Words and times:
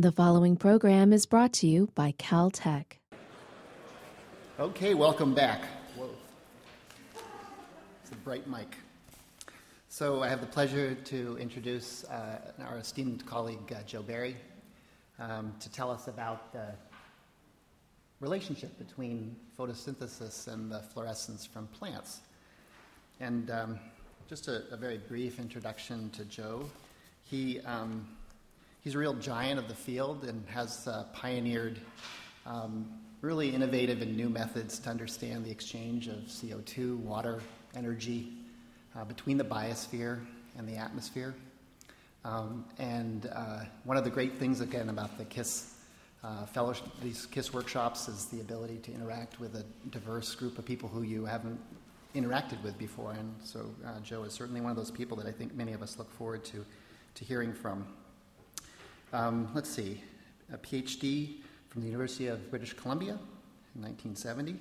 The 0.00 0.12
following 0.12 0.56
program 0.56 1.12
is 1.12 1.26
brought 1.26 1.52
to 1.60 1.66
you 1.66 1.90
by 1.94 2.12
Caltech. 2.12 2.86
Okay, 4.58 4.94
welcome 4.94 5.34
back. 5.34 5.64
Whoa. 5.94 6.08
It's 8.02 8.10
a 8.10 8.14
bright 8.24 8.46
mic. 8.46 8.76
So 9.90 10.22
I 10.22 10.28
have 10.30 10.40
the 10.40 10.46
pleasure 10.46 10.94
to 10.94 11.36
introduce 11.36 12.04
uh, 12.04 12.38
our 12.66 12.78
esteemed 12.78 13.26
colleague 13.26 13.58
uh, 13.76 13.82
Joe 13.82 14.00
Berry 14.00 14.36
um, 15.18 15.52
to 15.60 15.70
tell 15.70 15.90
us 15.90 16.08
about 16.08 16.50
the 16.54 16.68
relationship 18.20 18.78
between 18.78 19.36
photosynthesis 19.58 20.48
and 20.48 20.72
the 20.72 20.80
fluorescence 20.80 21.44
from 21.44 21.66
plants. 21.66 22.20
And 23.20 23.50
um, 23.50 23.78
just 24.30 24.48
a, 24.48 24.62
a, 24.72 24.78
very 24.78 24.96
brief 24.96 25.38
introduction 25.38 26.08
to 26.12 26.24
Joe. 26.24 26.70
He 27.22 27.60
um, 27.60 28.08
he's 28.82 28.94
a 28.94 28.98
real 28.98 29.14
giant 29.14 29.58
of 29.58 29.68
the 29.68 29.74
field 29.74 30.24
and 30.24 30.44
has 30.48 30.88
uh, 30.88 31.04
pioneered 31.12 31.78
um, 32.46 32.88
really 33.20 33.54
innovative 33.54 34.00
and 34.02 34.16
new 34.16 34.28
methods 34.28 34.78
to 34.78 34.90
understand 34.90 35.44
the 35.44 35.50
exchange 35.50 36.08
of 36.08 36.16
CO2, 36.24 36.98
water, 36.98 37.40
energy 37.74 38.32
uh, 38.96 39.04
between 39.04 39.36
the 39.36 39.44
biosphere 39.44 40.24
and 40.56 40.68
the 40.68 40.76
atmosphere. 40.76 41.34
Um, 42.24 42.64
and 42.78 43.30
uh, 43.34 43.64
one 43.84 43.96
of 43.96 44.04
the 44.04 44.10
great 44.10 44.38
things, 44.38 44.60
again, 44.60 44.88
about 44.88 45.16
the 45.16 45.24
KISS 45.24 45.74
uh, 46.22 46.44
fellowship, 46.46 46.86
these 47.02 47.26
KISS 47.26 47.52
workshops 47.52 48.08
is 48.08 48.26
the 48.26 48.40
ability 48.40 48.78
to 48.78 48.92
interact 48.92 49.40
with 49.40 49.54
a 49.54 49.64
diverse 49.90 50.34
group 50.34 50.58
of 50.58 50.64
people 50.64 50.88
who 50.88 51.02
you 51.02 51.24
haven't 51.24 51.58
interacted 52.14 52.62
with 52.62 52.76
before. 52.78 53.12
And 53.12 53.34
so 53.42 53.70
uh, 53.86 54.00
Joe 54.00 54.24
is 54.24 54.32
certainly 54.32 54.60
one 54.60 54.70
of 54.70 54.76
those 54.76 54.90
people 54.90 55.16
that 55.18 55.26
I 55.26 55.32
think 55.32 55.54
many 55.54 55.72
of 55.72 55.82
us 55.82 55.98
look 55.98 56.10
forward 56.10 56.44
to, 56.46 56.64
to 57.14 57.24
hearing 57.24 57.52
from. 57.52 57.86
Um, 59.12 59.48
let's 59.54 59.68
see, 59.68 60.00
a 60.52 60.58
PhD 60.58 61.38
from 61.68 61.82
the 61.82 61.88
University 61.88 62.28
of 62.28 62.48
British 62.48 62.74
Columbia 62.74 63.18
in 63.74 63.82
1970. 63.82 64.56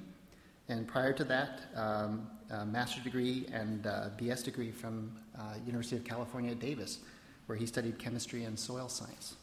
And 0.69 0.87
prior 0.87 1.13
to 1.13 1.23
that, 1.25 1.61
um, 1.75 2.27
a 2.49 2.65
master's 2.65 3.03
degree 3.03 3.45
and 3.51 3.83
BS 3.83 4.43
degree 4.43 4.71
from 4.71 5.11
uh, 5.37 5.55
University 5.65 5.95
of 5.95 6.03
California 6.03 6.51
at 6.51 6.59
Davis, 6.59 6.99
where 7.45 7.57
he 7.57 7.65
studied 7.65 7.99
chemistry 7.99 8.43
and 8.43 8.57
soil 8.57 8.89
science. 8.89 9.35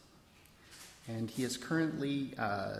And 1.07 1.29
he 1.29 1.43
is 1.43 1.55
currently 1.55 2.33
uh, 2.37 2.79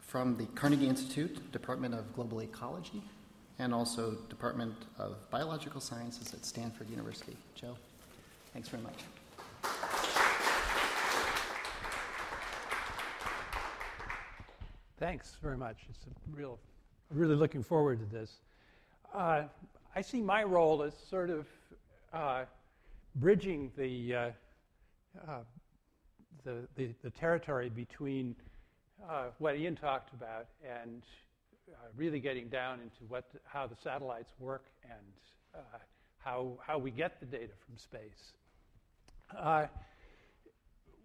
from 0.00 0.36
the 0.38 0.46
Carnegie 0.54 0.88
Institute, 0.88 1.52
Department 1.52 1.94
of 1.94 2.14
Global 2.14 2.42
Ecology, 2.42 3.02
and 3.58 3.74
also 3.74 4.12
Department 4.30 4.74
of 4.98 5.16
Biological 5.30 5.82
Sciences 5.82 6.32
at 6.32 6.46
Stanford 6.46 6.88
University. 6.88 7.36
Joe, 7.54 7.76
thanks 8.54 8.68
very 8.68 8.82
much. 8.82 10.29
Thanks 15.00 15.38
very 15.40 15.56
much. 15.56 15.78
It's 15.88 16.04
a 16.04 16.36
real, 16.36 16.58
really 17.08 17.34
looking 17.34 17.62
forward 17.62 18.00
to 18.00 18.04
this. 18.14 18.32
Uh, 19.14 19.44
I 19.96 20.02
see 20.02 20.20
my 20.20 20.42
role 20.42 20.82
as 20.82 20.92
sort 21.08 21.30
of 21.30 21.46
uh, 22.12 22.44
bridging 23.14 23.72
the, 23.78 24.14
uh, 24.14 24.30
uh 25.26 25.38
the, 26.44 26.68
the, 26.76 26.90
the, 27.02 27.08
territory 27.08 27.70
between 27.70 28.36
uh, 29.08 29.28
what 29.38 29.56
Ian 29.56 29.74
talked 29.74 30.12
about 30.12 30.48
and 30.62 31.02
uh, 31.72 31.76
really 31.96 32.20
getting 32.20 32.48
down 32.48 32.80
into 32.80 33.02
what, 33.08 33.24
how 33.46 33.66
the 33.66 33.76
satellites 33.82 34.32
work 34.38 34.66
and 34.84 35.62
how, 36.18 36.58
how 36.62 36.76
we 36.76 36.90
get 36.90 37.18
the 37.20 37.26
data 37.26 37.54
from 37.66 37.78
space. 37.78 38.34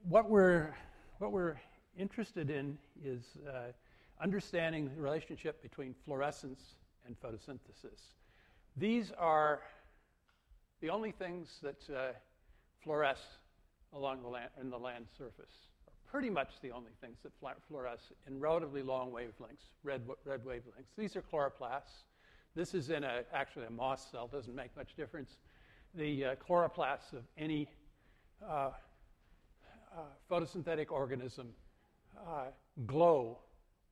what, 0.10 0.30
we're, 0.30 0.76
what 1.20 1.32
we're 1.32 1.56
interested 1.98 2.50
in 2.50 2.78
is 3.02 3.24
understanding 4.22 4.90
the 4.96 5.02
relationship 5.02 5.62
between 5.62 5.94
fluorescence 6.06 6.76
and 7.06 7.20
photosynthesis. 7.20 8.14
These 8.78 9.12
are 9.18 9.62
the 10.82 10.90
only 10.90 11.12
things 11.12 11.60
that 11.62 11.96
uh, 11.96 12.14
fluoresce 12.86 13.40
along 13.94 14.22
the 14.22 14.28
land, 14.28 14.50
in 14.60 14.70
the 14.70 14.78
land 14.78 15.06
surface. 15.18 15.70
are 15.88 15.94
Pretty 16.06 16.30
much 16.30 16.50
the 16.62 16.72
only 16.72 16.92
things 17.02 17.18
that 17.24 17.32
fluoresce 17.42 18.12
in 18.28 18.40
relatively 18.40 18.82
long 18.82 19.12
wavelengths, 19.12 19.72
red, 19.84 20.02
red 20.26 20.44
wavelengths. 20.44 20.96
These 20.98 21.16
are 21.16 21.22
chloroplasts. 21.22 22.04
This 22.56 22.74
is 22.74 22.90
in 22.90 23.04
a, 23.04 23.24
actually 23.34 23.66
a 23.66 23.72
moss 23.72 24.12
cell, 24.12 24.28
doesn't 24.28 24.56
make 24.56 24.76
much 24.78 24.96
difference. 24.96 25.38
The 25.94 26.26
uh, 26.26 26.36
chloroplasts 26.36 27.14
of 27.14 27.24
any 27.38 27.68
uh, 28.46 28.72
uh 29.96 30.02
photosynthetic 30.30 30.92
organism 30.92 31.50
uh, 32.18 32.46
glow 32.86 33.40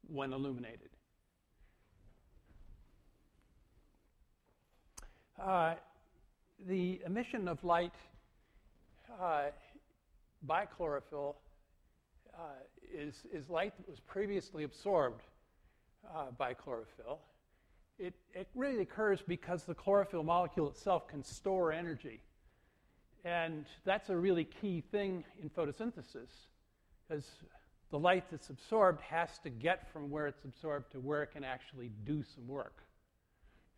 when 0.07 0.33
illuminated. 0.33 0.89
Uh, 5.41 5.73
the 6.67 7.01
emission 7.05 7.47
of 7.47 7.63
light 7.63 7.95
uh, 9.21 9.45
by 10.43 10.65
chlorophyll 10.65 11.37
uh, 12.33 12.39
is, 12.93 13.25
is 13.33 13.49
light 13.49 13.75
that 13.77 13.89
was 13.89 13.99
previously 13.99 14.63
absorbed 14.63 15.21
uh, 16.13 16.25
by 16.37 16.53
chlorophyll. 16.53 17.19
It, 17.99 18.13
it 18.33 18.47
really 18.55 18.81
occurs 18.81 19.21
because 19.27 19.63
the 19.63 19.75
chlorophyll 19.75 20.23
molecule 20.23 20.69
itself 20.69 21.07
can 21.07 21.23
store 21.23 21.71
energy. 21.71 22.21
And 23.25 23.65
that's 23.85 24.09
a 24.09 24.15
really 24.15 24.45
key 24.45 24.83
thing 24.91 25.23
in 25.41 25.49
photosynthesis, 25.49 26.29
because 27.07 27.25
the 27.93 27.99
light 27.99 28.23
that's 28.31 28.49
absorbed 28.49 28.99
has 29.01 29.37
to 29.43 29.51
get 29.51 29.87
from 29.93 30.09
where 30.09 30.25
it's 30.25 30.43
absorbed 30.45 30.91
to 30.91 30.99
where 30.99 31.21
it 31.21 31.31
can 31.31 31.43
actually 31.43 31.91
do 32.07 32.23
some 32.23 32.47
work. 32.47 32.77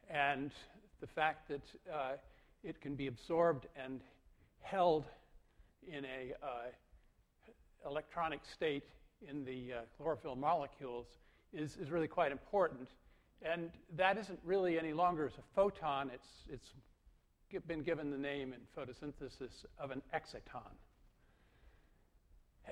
And 0.10 0.52
the 1.02 1.08
fact 1.08 1.50
that 1.50 1.94
uh, 1.94 2.12
it 2.64 2.80
can 2.80 2.96
be 2.96 3.08
absorbed 3.08 3.68
and 3.76 4.00
held 4.62 5.04
in 5.86 6.06
a 6.06 6.32
uh, 6.42 7.90
electronic 7.90 8.40
state 8.46 8.86
in 9.28 9.44
the 9.44 9.74
uh, 9.74 9.82
chlorophyll 9.98 10.38
molecules 10.38 11.08
is, 11.52 11.76
is 11.76 11.92
really 11.92 12.08
quite 12.08 12.32
important. 12.32 12.88
And 13.42 13.70
that 13.98 14.18
isn't 14.18 14.40
really 14.46 14.80
any 14.80 14.94
longer 14.94 15.26
as 15.26 15.34
a 15.34 15.44
photon, 15.54 16.10
it's, 16.14 16.30
it's 16.50 16.70
been 17.68 17.84
given 17.84 18.12
the 18.12 18.18
name 18.18 18.54
in 18.54 18.62
photosynthesis 18.82 19.66
of 19.78 19.92
an 19.92 20.02
exciton. 20.16 20.72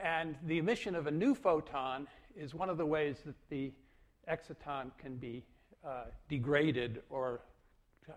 And 0.02 0.36
the 0.46 0.58
emission 0.58 0.96
of 0.96 1.08
a 1.08 1.12
new 1.12 1.36
photon 1.36 2.08
is 2.36 2.54
one 2.54 2.70
of 2.70 2.78
the 2.78 2.86
ways 2.86 3.18
that 3.26 3.36
the 3.50 3.72
exciton 4.30 4.92
can 4.98 5.18
be 5.18 5.44
uh, 5.86 6.06
degraded 6.30 7.02
or 7.10 7.42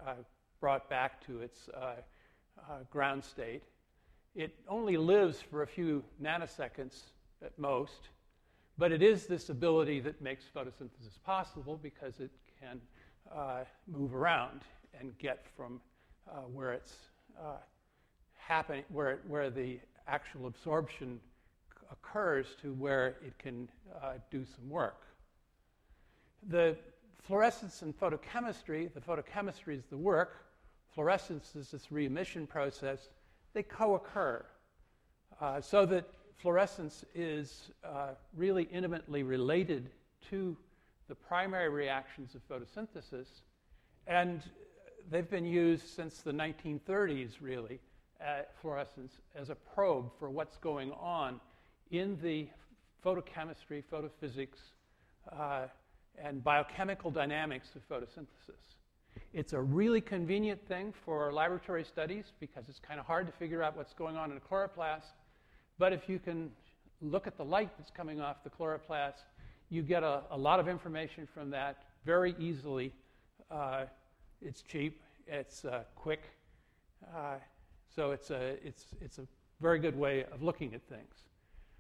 uh, 0.07 0.15
brought 0.61 0.89
back 0.89 1.25
to 1.27 1.41
its 1.41 1.69
uh, 1.69 1.95
uh, 2.59 2.79
ground 2.91 3.25
state. 3.25 3.63
It 4.35 4.55
only 4.69 4.97
lives 4.97 5.41
for 5.41 5.63
a 5.63 5.67
few 5.67 6.05
nanoseconds 6.23 7.03
at 7.45 7.59
most, 7.59 8.09
but 8.79 8.93
it 8.93 9.03
is 9.03 9.27
this 9.27 9.49
ability 9.49 10.01
that 10.01 10.21
makes 10.21 10.45
photosynthesis 10.55 11.23
possible 11.25 11.79
because 11.83 12.21
it 12.21 12.31
can 12.61 12.81
uh, 13.35 13.65
move 13.87 14.15
around 14.15 14.63
and 14.99 15.17
get 15.19 15.45
from 15.57 15.81
where 16.53 16.73
it's 16.73 16.95
happening, 18.35 18.85
where, 18.89 19.19
where 19.27 19.51
the 19.51 19.79
actual 20.07 20.47
absorption 20.47 21.21
occurs 21.91 22.47
to 22.63 22.73
where 22.75 23.17
it 23.25 23.39
can 23.39 23.69
uh, 24.03 24.15
do 24.31 24.45
some 24.45 24.69
work. 24.69 25.03
The 26.49 26.77
fluorescence 27.23 27.83
and 27.83 27.99
photochemistry, 27.99 28.93
the 28.93 29.01
photochemistry 29.01 29.77
is 29.77 29.85
the 29.87 29.97
work, 29.97 30.47
fluorescence 30.95 31.55
is 31.57 31.71
this 31.71 31.91
re-emission 31.91 32.47
process, 32.47 33.09
they 33.53 33.63
co-occur. 33.63 34.45
Uh, 35.41 35.61
so 35.61 35.85
that 35.87 36.07
fluorescence 36.37 37.05
is 37.15 37.71
uh, 37.85 38.09
really 38.37 38.65
intimately 38.65 39.23
related 39.23 39.91
to 40.31 40.57
the 41.09 41.15
primary 41.15 41.69
reactions 41.69 42.35
of 42.35 42.49
photosynthesis, 42.49 43.27
and 44.07 44.43
they've 45.11 45.31
been 45.31 45.47
used 45.47 45.89
since 45.89 46.19
the 46.19 46.33
1930s, 46.33 47.35
really, 47.41 47.81
fluorescence 48.61 49.21
as 49.35 49.51
a 49.51 49.55
probe 49.55 50.11
for 50.19 50.31
what's 50.31 50.57
going 50.57 50.91
on 50.93 51.41
in 51.91 52.19
the 52.23 52.49
photochemistry, 53.05 53.83
photophysics, 53.93 54.59
uh, 55.33 55.67
and 56.23 56.43
biochemical 56.43 57.11
dynamics 57.11 57.69
of 57.77 57.89
photosynthesis. 57.89 58.77
It's 59.33 59.53
a 59.53 59.61
really 59.61 60.01
convenient 60.01 60.67
thing 60.67 60.93
for 61.05 61.33
laboratory 61.33 61.85
studies 61.85 62.33
because 62.41 62.65
it's 62.69 62.79
kind 62.79 62.99
of 62.99 63.07
hard 63.07 63.27
to 63.27 63.33
figure 63.33 63.63
out 63.63 63.77
what's 63.77 63.93
going 63.93 64.17
on 64.17 64.31
in 64.31 64.37
a 64.37 64.41
chloroplast. 64.41 65.13
But 65.79 65.93
if 65.93 66.09
you 66.09 66.19
can 66.19 66.51
look 67.01 67.27
at 67.27 67.37
the 67.37 67.45
light 67.45 67.71
that's 67.79 67.91
coming 67.91 68.21
off 68.21 68.43
the 68.45 68.51
chloroplast, 68.51 69.25
you 69.69 69.83
get 69.83 70.03
a, 70.03 70.23
a 70.31 70.37
lot 70.37 70.61
of 70.61 70.69
information 70.69 71.27
from 71.33 71.51
that 71.51 71.85
very 72.05 72.35
easily. 72.39 72.93
Uh, 73.51 73.85
it's 74.41 74.63
cheap, 74.63 75.01
it's 75.27 75.65
uh, 75.65 75.83
quick, 75.95 76.23
uh, 77.15 77.35
so 77.95 78.11
it's 78.11 78.31
a, 78.31 78.57
it's, 78.65 78.87
it's 79.01 79.19
a 79.19 79.27
very 79.61 79.79
good 79.79 79.99
way 79.99 80.25
of 80.33 80.43
looking 80.43 80.75
at 80.75 80.83
things. 80.89 81.15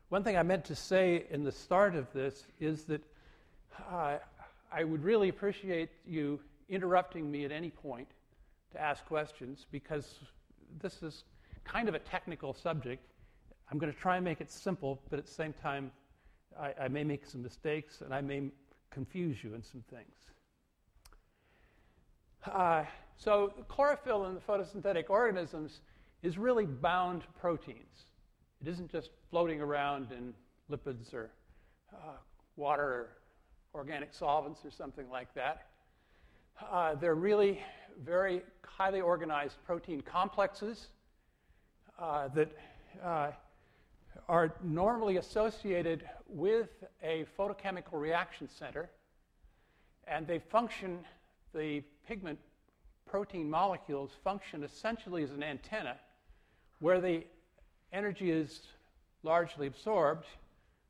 One 0.08 0.22
thing 0.22 0.36
I 0.36 0.42
meant 0.42 0.64
to 0.66 0.76
say 0.76 1.24
in 1.30 1.42
the 1.42 1.52
start 1.52 1.96
of 1.96 2.12
this 2.12 2.46
is 2.60 2.84
that 2.84 3.02
uh, 3.90 4.18
I 4.72 4.84
would 4.84 5.02
really 5.02 5.28
appreciate 5.28 5.90
you 6.06 6.40
interrupting 6.68 7.30
me 7.30 7.44
at 7.44 7.52
any 7.52 7.70
point 7.70 8.08
to 8.72 8.80
ask 8.80 9.04
questions 9.06 9.66
because 9.70 10.20
this 10.80 11.02
is 11.02 11.24
kind 11.64 11.88
of 11.88 11.94
a 11.94 11.98
technical 11.98 12.54
subject. 12.54 13.04
I'm 13.70 13.78
going 13.78 13.92
to 13.92 13.98
try 13.98 14.16
and 14.16 14.24
make 14.24 14.40
it 14.40 14.50
simple, 14.50 15.00
but 15.10 15.18
at 15.18 15.26
the 15.26 15.32
same 15.32 15.52
time, 15.52 15.90
I, 16.58 16.72
I 16.82 16.88
may 16.88 17.02
make 17.02 17.26
some 17.26 17.42
mistakes 17.42 18.00
and 18.00 18.14
I 18.14 18.20
may 18.20 18.50
confuse 18.90 19.42
you 19.42 19.54
in 19.54 19.62
some 19.62 19.82
things. 19.90 20.14
Uh, 22.46 22.84
so, 23.16 23.52
chlorophyll 23.66 24.26
in 24.26 24.34
the 24.34 24.40
photosynthetic 24.40 25.06
organisms 25.08 25.80
is 26.22 26.38
really 26.38 26.64
bound 26.64 27.22
to 27.22 27.28
proteins. 27.40 28.06
It 28.62 28.68
isn't 28.68 28.90
just 28.90 29.10
floating 29.30 29.60
around 29.60 30.12
in 30.12 30.34
lipids 30.70 31.12
or 31.12 31.30
uh, 31.92 32.16
water 32.56 32.82
or 32.82 33.08
organic 33.74 34.14
solvents 34.14 34.64
or 34.64 34.70
something 34.70 35.08
like 35.10 35.32
that. 35.34 35.66
Uh, 36.70 36.94
they're 36.94 37.14
really 37.14 37.60
very 38.02 38.42
highly 38.64 39.00
organized 39.00 39.56
protein 39.64 40.00
complexes 40.00 40.88
uh, 41.98 42.28
that 42.28 42.50
uh, 43.02 43.30
are 44.28 44.54
normally 44.62 45.18
associated 45.18 46.04
with 46.26 46.68
a 47.02 47.26
photochemical 47.38 47.92
reaction 47.92 48.48
center, 48.48 48.90
and 50.06 50.26
they 50.26 50.38
function, 50.38 50.98
the 51.54 51.82
pigment 52.08 52.38
protein 53.06 53.48
molecules 53.48 54.10
function 54.24 54.64
essentially 54.64 55.22
as 55.22 55.30
an 55.30 55.42
antenna 55.42 55.96
where 56.80 57.00
the 57.00 57.24
energy 57.92 58.30
is 58.30 58.60
largely 59.22 59.66
absorbed, 59.66 60.26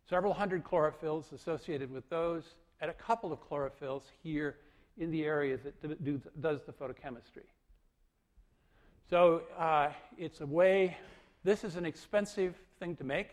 several 0.08 0.32
hundred 0.32 0.64
chlorophylls 0.64 1.32
associated 1.32 1.90
with 1.90 2.08
those, 2.10 2.54
and 2.80 2.90
a 2.90 2.94
couple 2.94 3.32
of 3.32 3.38
chlorophylls 3.48 4.02
here 4.22 4.56
in 4.98 5.10
the 5.10 5.24
area 5.24 5.58
that 5.58 6.04
do, 6.04 6.20
does 6.40 6.60
the 6.64 6.72
photochemistry. 6.72 7.46
So 9.08 9.42
uh, 9.58 9.90
it's 10.18 10.40
a 10.40 10.46
way, 10.46 10.96
this 11.44 11.64
is 11.64 11.76
an 11.76 11.86
expensive 11.86 12.54
thing 12.78 12.96
to 12.96 13.04
make. 13.04 13.30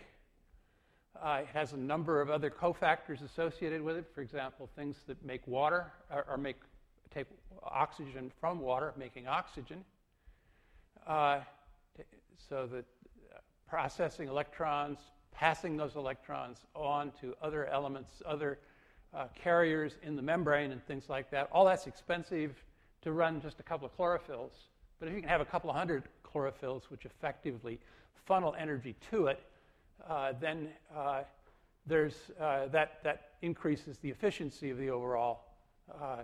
Uh, 1.22 1.40
it 1.42 1.48
has 1.54 1.74
a 1.74 1.78
number 1.78 2.22
of 2.22 2.30
other 2.30 2.50
cofactors 2.50 3.24
associated 3.24 3.82
with 3.82 3.98
it. 3.98 4.06
For 4.14 4.22
example, 4.22 4.70
things 4.76 4.98
that 5.08 5.24
make 5.26 5.46
water 5.48 5.92
or, 6.12 6.26
or 6.30 6.38
make 6.38 6.58
take 7.14 7.28
oxygen 7.64 8.32
from 8.40 8.60
water, 8.60 8.94
making 8.98 9.28
oxygen. 9.28 9.84
Uh, 11.06 11.40
so 12.50 12.68
that 12.68 12.86
processing 13.74 14.28
electrons, 14.28 15.00
passing 15.32 15.76
those 15.76 15.96
electrons 15.96 16.60
on 16.76 17.12
to 17.20 17.34
other 17.42 17.66
elements, 17.66 18.22
other 18.24 18.60
uh, 19.16 19.26
carriers 19.34 19.94
in 20.04 20.16
the 20.16 20.22
membrane, 20.22 20.72
and 20.72 20.86
things 20.86 21.10
like 21.10 21.32
that. 21.32 21.50
All 21.52 21.66
that's 21.66 21.88
expensive 21.88 22.52
to 23.02 23.12
run 23.12 23.42
just 23.42 23.60
a 23.60 23.64
couple 23.64 23.88
of 23.88 23.98
chlorophylls. 23.98 24.52
But 25.00 25.08
if 25.08 25.16
you 25.16 25.22
can 25.22 25.28
have 25.28 25.42
a 25.42 25.46
couple 25.46 25.72
of 25.72 25.76
hundred 25.76 26.04
chlorophylls, 26.24 26.84
which 26.90 27.06
effectively 27.06 27.80
funnel 28.28 28.54
energy 28.60 28.96
to 29.10 29.26
it, 29.26 29.40
uh, 30.08 30.34
then 30.40 30.70
uh, 30.96 31.24
there's, 31.88 32.14
uh, 32.40 32.68
that, 32.68 33.00
that 33.04 33.32
increases 33.42 33.98
the 33.98 34.10
efficiency 34.12 34.70
of 34.70 34.78
the 34.78 34.92
overall 34.92 35.46
uh, 35.92 36.18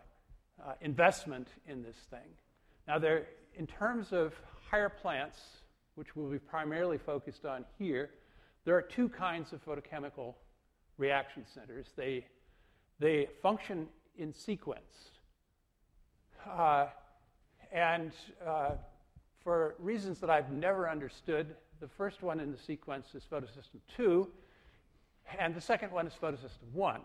uh, 0.63 0.73
investment 0.81 1.47
in 1.67 1.81
this 1.81 1.97
thing. 2.11 2.29
Now, 2.87 2.99
there, 2.99 3.25
in 3.55 3.65
terms 3.65 4.13
of 4.13 4.35
higher 4.69 4.89
plants, 4.89 5.39
which 5.99 6.15
we'll 6.15 6.31
be 6.31 6.39
primarily 6.39 6.97
focused 6.97 7.45
on 7.45 7.65
here, 7.77 8.11
there 8.63 8.73
are 8.73 8.81
two 8.81 9.09
kinds 9.09 9.51
of 9.51 9.63
photochemical 9.65 10.33
reaction 10.97 11.43
centers. 11.53 11.87
They, 11.97 12.25
they 12.99 13.27
function 13.43 13.85
in 14.17 14.33
sequence. 14.33 15.11
Uh, 16.49 16.85
and 17.73 18.13
uh, 18.47 18.71
for 19.43 19.75
reasons 19.77 20.19
that 20.19 20.29
I've 20.29 20.53
never 20.53 20.89
understood, 20.89 21.53
the 21.81 21.87
first 21.89 22.23
one 22.23 22.39
in 22.39 22.49
the 22.53 22.57
sequence 22.57 23.07
is 23.13 23.23
photosystem 23.29 23.81
2, 23.97 24.25
and 25.37 25.53
the 25.53 25.59
second 25.59 25.91
one 25.91 26.07
is 26.07 26.13
photosystem 26.13 26.71
1. 26.71 27.01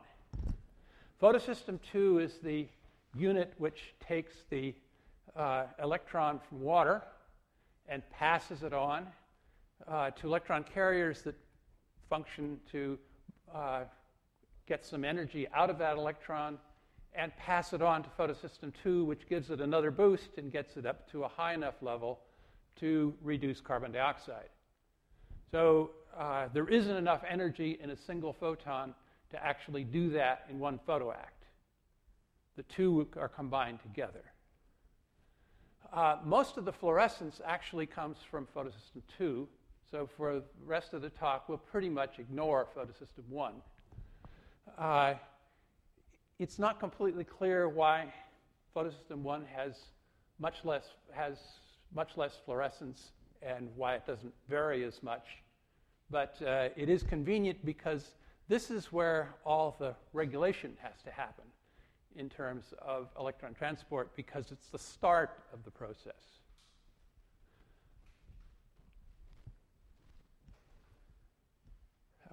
Photosystem 1.20 1.80
2 1.90 2.20
is 2.20 2.38
the 2.44 2.68
unit 3.16 3.54
which 3.58 3.92
takes 4.06 4.34
the 4.50 4.72
uh, 5.34 5.64
electron 5.82 6.38
from 6.48 6.60
water 6.60 7.02
and 7.88 8.02
passes 8.10 8.62
it 8.62 8.72
on 8.72 9.06
uh, 9.88 10.10
to 10.10 10.26
electron 10.26 10.64
carriers 10.64 11.22
that 11.22 11.34
function 12.08 12.58
to 12.70 12.98
uh, 13.54 13.82
get 14.66 14.84
some 14.84 15.04
energy 15.04 15.46
out 15.54 15.70
of 15.70 15.78
that 15.78 15.96
electron 15.96 16.58
and 17.14 17.36
pass 17.36 17.72
it 17.72 17.82
on 17.82 18.02
to 18.02 18.08
photosystem 18.18 18.72
2, 18.82 19.04
which 19.04 19.28
gives 19.28 19.50
it 19.50 19.60
another 19.60 19.90
boost 19.90 20.30
and 20.36 20.50
gets 20.50 20.76
it 20.76 20.84
up 20.84 21.10
to 21.10 21.24
a 21.24 21.28
high 21.28 21.54
enough 21.54 21.74
level 21.80 22.20
to 22.76 23.14
reduce 23.22 23.60
carbon 23.60 23.92
dioxide. 23.92 24.48
So 25.52 25.92
uh, 26.18 26.48
there 26.52 26.68
isn't 26.68 26.96
enough 26.96 27.22
energy 27.28 27.78
in 27.80 27.90
a 27.90 27.96
single 27.96 28.32
photon 28.32 28.94
to 29.30 29.44
actually 29.44 29.84
do 29.84 30.10
that 30.10 30.46
in 30.50 30.58
one 30.58 30.80
photoact. 30.88 31.46
The 32.56 32.64
two 32.64 33.06
are 33.16 33.28
combined 33.28 33.80
together. 33.82 34.24
Uh, 35.94 36.16
most 36.24 36.56
of 36.56 36.64
the 36.64 36.72
fluorescence 36.72 37.40
actually 37.46 37.86
comes 37.86 38.16
from 38.28 38.48
photosystem 38.54 39.00
2. 39.16 39.46
So 39.88 40.08
for 40.16 40.34
the 40.34 40.42
rest 40.66 40.92
of 40.92 41.02
the 41.02 41.10
talk, 41.10 41.48
we'll 41.48 41.56
pretty 41.56 41.88
much 41.88 42.18
ignore 42.18 42.66
photosystem 42.76 43.28
1. 43.28 43.52
Uh, 44.76 45.14
it's 46.40 46.58
not 46.58 46.80
completely 46.80 47.22
clear 47.22 47.68
why 47.68 48.12
photosystem 48.74 49.18
1 49.18 49.44
has 49.54 49.76
much 50.40 50.64
less, 50.64 50.88
has 51.12 51.38
much 51.94 52.16
less 52.16 52.40
fluorescence 52.44 53.12
and 53.40 53.68
why 53.76 53.94
it 53.94 54.04
doesn't 54.04 54.34
vary 54.48 54.82
as 54.82 55.00
much. 55.00 55.38
But 56.10 56.42
uh, 56.44 56.70
it 56.76 56.88
is 56.88 57.04
convenient 57.04 57.64
because 57.64 58.14
this 58.48 58.68
is 58.68 58.92
where 58.92 59.32
all 59.46 59.76
the 59.78 59.94
regulation 60.12 60.76
has 60.82 61.00
to 61.04 61.12
happen 61.12 61.44
in 62.16 62.28
terms 62.28 62.72
of 62.80 63.08
electron 63.18 63.54
transport 63.54 64.14
because 64.16 64.52
it's 64.52 64.68
the 64.68 64.78
start 64.78 65.42
of 65.52 65.64
the 65.64 65.70
process. 65.70 66.12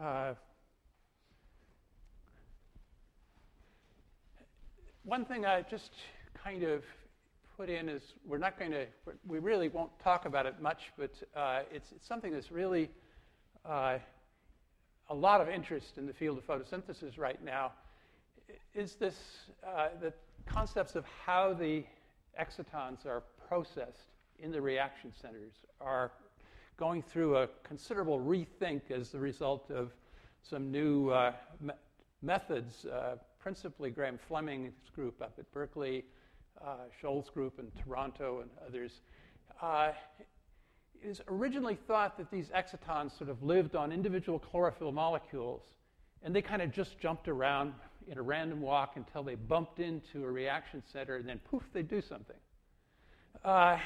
Uh, 0.02 0.34
one 5.04 5.26
thing 5.26 5.46
I 5.46 5.62
just 5.64 5.92
kind 6.44 6.64
of 6.64 6.84
put 7.58 7.70
in 7.70 7.90
is 7.90 8.02
we're 8.26 8.38
not 8.38 8.58
going 8.58 8.72
to, 8.72 8.86
we 9.28 9.40
really 9.40 9.70
won't 9.70 9.92
talk 10.00 10.26
about 10.26 10.46
it 10.46 10.60
much, 10.62 10.92
but 10.98 11.12
uh, 11.36 11.62
it's, 11.72 11.92
it's, 11.92 12.08
something 12.08 12.32
that's 12.32 12.52
really 12.52 12.90
uh, 13.66 13.98
a 15.10 15.14
lot 15.14 15.42
of 15.42 15.50
interest 15.50 15.98
in 15.98 16.08
the 16.08 16.14
field 16.14 16.38
of 16.38 16.48
photosynthesis 16.48 17.20
right 17.20 17.44
now 17.44 17.72
is 18.74 18.96
this 18.96 19.16
uh, 19.66 19.90
the 20.02 20.14
concepts 20.46 20.96
of 20.96 21.06
how 21.26 21.54
the 21.54 21.84
excitons 22.38 23.06
are 23.06 23.24
processed 23.48 24.12
in 24.40 24.52
the 24.52 24.62
reaction 24.62 25.12
centers 25.22 25.54
are 25.80 26.12
going 26.78 27.02
through 27.02 27.38
a 27.38 27.48
considerable 27.64 28.20
rethink 28.20 28.90
as 28.90 29.10
the 29.10 29.20
result 29.20 29.70
of 29.70 29.92
some 30.42 30.72
new 30.72 31.10
uh, 31.10 31.34
me- 31.60 31.74
methods, 32.22 32.86
uh, 32.86 33.16
principally 33.40 33.92
Graham 33.92 34.18
Fleming's 34.28 34.74
group 34.96 35.22
up 35.22 35.34
at 35.38 35.52
Berkeley, 35.52 36.04
uh, 36.66 36.76
Scholes 37.02 37.32
group 37.32 37.60
in 37.60 37.68
Toronto, 37.84 38.42
and 38.42 38.50
others. 38.68 39.02
Uh, 39.62 39.92
it 40.20 41.08
is 41.08 41.22
originally 41.28 41.78
thought 41.88 42.18
that 42.18 42.32
these 42.32 42.50
excitons 42.54 43.14
sort 43.14 43.30
of 43.30 43.42
lived 43.44 43.76
on 43.76 43.92
individual 43.92 44.40
chlorophyll 44.40 44.92
molecules, 44.92 45.64
and 46.24 46.36
they 46.36 46.42
kind 46.42 46.62
of 46.62 46.72
just 46.72 47.00
jumped 47.00 47.28
around 47.28 47.74
in 48.08 48.18
a 48.18 48.22
random 48.22 48.62
walk 48.62 48.94
until 48.96 49.24
they 49.24 49.36
bumped 49.36 49.80
into 49.80 50.24
a 50.24 50.32
reaction 50.32 50.84
center, 50.92 51.18
and 51.18 51.28
then 51.28 51.40
poof, 51.50 51.64
they 51.74 51.84
do 51.84 52.02
something. 52.02 52.36
Uh, 53.44 53.78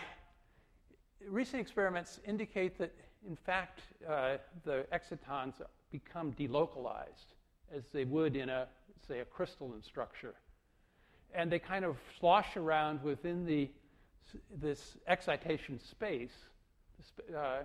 recent 1.28 1.62
experiments 1.62 2.20
indicate 2.26 2.78
that, 2.78 2.94
in 3.28 3.36
fact, 3.36 3.82
uh, 4.08 4.38
the 4.64 4.86
excitons 4.92 5.56
become 5.92 6.34
delocalized 6.34 7.36
as 7.76 7.84
they 7.94 8.06
would 8.06 8.36
in 8.36 8.50
a, 8.50 8.68
say, 9.08 9.20
a 9.20 9.26
crystalline 9.26 9.84
structure. 9.84 10.36
And 11.34 11.52
they 11.52 11.60
kind 11.60 11.86
of 11.86 11.98
slosh 12.20 12.56
around 12.56 13.04
within 13.04 13.46
the, 13.46 13.70
this 14.60 14.98
excitation 15.08 15.80
space 15.80 16.34
uh, 17.36 17.64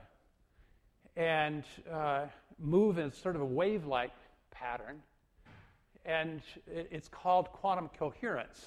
and 1.16 1.64
uh, 1.90 2.26
move 2.58 2.98
in 2.98 3.12
sort 3.12 3.36
of 3.36 3.42
a 3.42 3.46
wave 3.46 3.86
like 3.86 4.12
pattern 4.50 5.02
and 6.04 6.40
it's 6.66 7.08
called 7.08 7.48
quantum 7.52 7.90
coherence. 7.98 8.66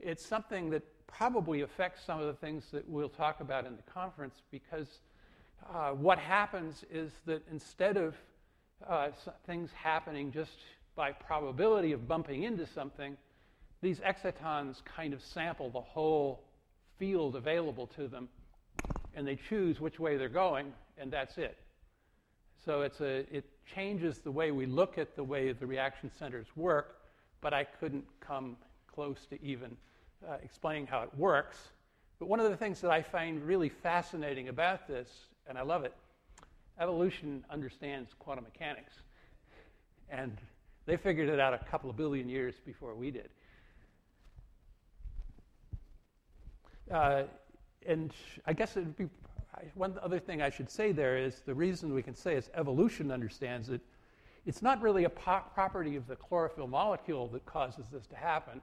It's 0.00 0.24
something 0.24 0.70
that 0.70 0.82
probably 1.06 1.62
affects 1.62 2.04
some 2.04 2.20
of 2.20 2.26
the 2.26 2.34
things 2.34 2.64
that 2.72 2.88
we'll 2.88 3.08
talk 3.08 3.40
about 3.40 3.66
in 3.66 3.76
the 3.76 3.82
conference 3.82 4.34
because 4.50 5.00
uh, 5.72 5.90
what 5.90 6.18
happens 6.18 6.84
is 6.90 7.10
that 7.24 7.42
instead 7.50 7.96
of 7.96 8.14
uh, 8.86 9.08
things 9.46 9.70
happening 9.72 10.30
just 10.30 10.58
by 10.94 11.12
probability 11.12 11.92
of 11.92 12.06
bumping 12.06 12.42
into 12.42 12.66
something, 12.66 13.16
these 13.82 14.00
excitons 14.00 14.82
kind 14.84 15.12
of 15.12 15.22
sample 15.22 15.70
the 15.70 15.80
whole 15.80 16.42
field 16.98 17.36
available 17.36 17.86
to 17.86 18.08
them, 18.08 18.28
and 19.14 19.26
they 19.26 19.36
choose 19.48 19.80
which 19.80 19.98
way 19.98 20.16
they're 20.16 20.28
going, 20.28 20.72
and 20.98 21.12
that's 21.12 21.36
it. 21.38 21.58
So 22.66 22.82
it's 22.82 23.00
a, 23.00 23.18
it 23.32 23.44
changes 23.76 24.18
the 24.18 24.30
way 24.32 24.50
we 24.50 24.66
look 24.66 24.98
at 24.98 25.14
the 25.14 25.22
way 25.22 25.52
the 25.52 25.66
reaction 25.66 26.10
centers 26.18 26.48
work, 26.56 26.96
but 27.40 27.54
I 27.54 27.62
couldn't 27.62 28.04
come 28.18 28.56
close 28.92 29.24
to 29.30 29.40
even 29.40 29.76
uh, 30.28 30.38
explaining 30.42 30.88
how 30.88 31.02
it 31.02 31.10
works. 31.16 31.56
But 32.18 32.26
one 32.26 32.40
of 32.40 32.50
the 32.50 32.56
things 32.56 32.80
that 32.80 32.90
I 32.90 33.02
find 33.02 33.40
really 33.46 33.68
fascinating 33.68 34.48
about 34.48 34.88
this, 34.88 35.08
and 35.46 35.56
I 35.56 35.62
love 35.62 35.84
it, 35.84 35.94
evolution 36.80 37.44
understands 37.50 38.10
quantum 38.18 38.42
mechanics. 38.42 38.94
And 40.10 40.36
they 40.86 40.96
figured 40.96 41.28
it 41.28 41.38
out 41.38 41.54
a 41.54 41.58
couple 41.70 41.88
of 41.88 41.96
billion 41.96 42.28
years 42.28 42.56
before 42.66 42.96
we 42.96 43.12
did. 43.12 43.28
Uh, 46.90 47.22
and 47.86 48.12
I 48.44 48.54
guess 48.54 48.76
it 48.76 48.80
would 48.80 48.96
be 48.96 49.08
one 49.74 49.98
other 50.02 50.18
thing 50.18 50.42
I 50.42 50.50
should 50.50 50.70
say 50.70 50.92
there 50.92 51.16
is 51.16 51.40
the 51.46 51.54
reason 51.54 51.94
we 51.94 52.02
can 52.02 52.14
say 52.14 52.34
is 52.34 52.50
evolution 52.54 53.10
understands 53.10 53.70
it. 53.70 53.80
It's 54.44 54.62
not 54.62 54.80
really 54.80 55.04
a 55.04 55.10
po- 55.10 55.44
property 55.54 55.96
of 55.96 56.06
the 56.06 56.16
chlorophyll 56.16 56.66
molecule 56.66 57.26
that 57.28 57.44
causes 57.46 57.86
this 57.90 58.06
to 58.08 58.16
happen. 58.16 58.60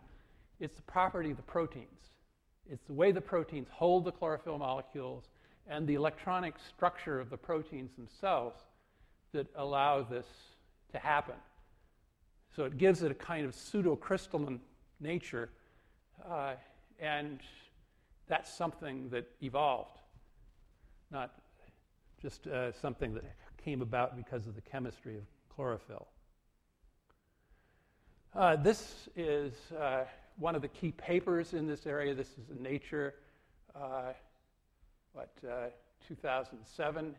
It's 0.60 0.76
the 0.76 0.84
property 0.84 1.32
of 1.32 1.38
the 1.38 1.44
proteins. 1.44 1.88
It's 2.70 2.86
the 2.86 2.94
way 2.94 3.12
the 3.12 3.22
proteins 3.22 3.68
hold 3.72 4.06
the 4.06 4.12
chlorophyll 4.12 4.58
molecules 4.58 5.26
and 5.68 5.88
the 5.88 5.96
electronic 5.96 6.56
structure 6.60 7.20
of 7.20 7.30
the 7.30 7.38
proteins 7.38 7.92
themselves 7.96 8.62
that 9.34 9.48
allow 9.56 10.04
this 10.04 10.28
to 10.92 11.00
happen. 11.00 11.36
So 12.56 12.66
it 12.66 12.78
gives 12.78 13.02
it 13.04 13.12
a 13.12 13.16
kind 13.16 13.46
of 13.46 13.54
pseudocrystalline 13.54 14.60
nature, 15.00 15.50
uh, 16.30 16.54
and 17.00 17.40
that's 18.28 18.54
something 18.54 19.10
that 19.10 19.30
evolved, 19.42 19.98
not 21.14 21.32
just 22.20 22.48
uh, 22.48 22.72
something 22.72 23.14
that 23.14 23.24
came 23.64 23.82
about 23.82 24.18
because 24.18 24.48
of 24.48 24.56
the 24.56 24.62
chemistry 24.62 25.16
of 25.16 25.24
chlorophyll. 25.56 26.08
Uh, 28.36 28.56
this 28.56 29.08
is 29.16 29.54
uh, 29.80 30.06
one 30.38 30.56
of 30.56 30.64
the 30.64 30.68
key 30.68 30.92
papers 30.92 31.54
in 31.54 31.68
this 31.68 31.86
area. 31.86 32.16
This 32.16 32.30
is 32.30 32.50
in 32.50 32.64
Nature, 32.64 33.14
uh, 33.76 34.14
what, 35.14 35.30
uh, 35.48 35.68
2007. 36.08 37.16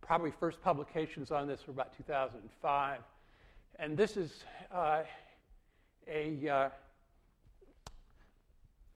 Probably 0.00 0.30
first 0.30 0.62
publications 0.62 1.30
on 1.30 1.46
this 1.46 1.66
were 1.66 1.72
about 1.72 1.94
2005. 1.98 3.00
And 3.78 3.96
this 3.96 4.16
is 4.16 4.44
uh, 4.72 5.02
a 6.08 6.70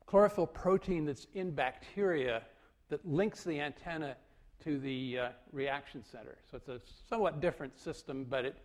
chlorophyll 0.06 0.46
protein 0.46 1.04
that's 1.04 1.26
in 1.34 1.50
bacteria 1.50 2.42
that 2.88 3.06
links 3.06 3.44
the 3.44 3.60
antenna 3.60 4.16
to 4.64 4.78
the 4.78 5.18
uh, 5.18 5.28
reaction 5.52 6.04
center. 6.04 6.36
So 6.50 6.56
it's 6.56 6.68
a 6.68 6.80
somewhat 7.08 7.40
different 7.40 7.78
system, 7.78 8.26
but 8.28 8.44
it 8.44 8.56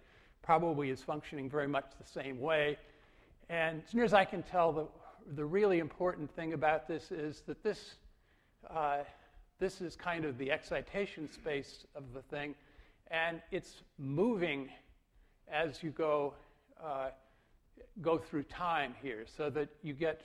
probably 0.41 0.89
is 0.89 1.01
functioning 1.01 1.49
very 1.49 1.67
much 1.67 1.85
the 1.99 2.07
same 2.07 2.39
way. 2.39 2.77
And 3.49 3.81
as 3.87 3.93
near 3.93 4.03
as 4.03 4.13
I 4.13 4.25
can 4.25 4.43
tell, 4.43 4.71
the, 4.71 4.87
the 5.35 5.45
really 5.45 5.79
important 5.79 6.33
thing 6.35 6.53
about 6.53 6.87
this 6.87 7.11
is 7.11 7.41
that 7.47 7.63
this, 7.63 7.95
uh, 8.69 8.99
this 9.59 9.81
is 9.81 9.95
kind 9.95 10.25
of 10.25 10.37
the 10.37 10.51
excitation 10.51 11.31
space 11.31 11.85
of 11.95 12.03
the 12.13 12.21
thing, 12.23 12.55
and 13.11 13.41
it's 13.51 13.83
moving 13.97 14.69
as 15.51 15.83
you 15.83 15.91
go, 15.91 16.33
uh, 16.83 17.09
go 18.01 18.17
through 18.17 18.43
time 18.43 18.95
here, 19.01 19.25
so 19.37 19.49
that 19.49 19.69
you 19.83 19.93
get 19.93 20.21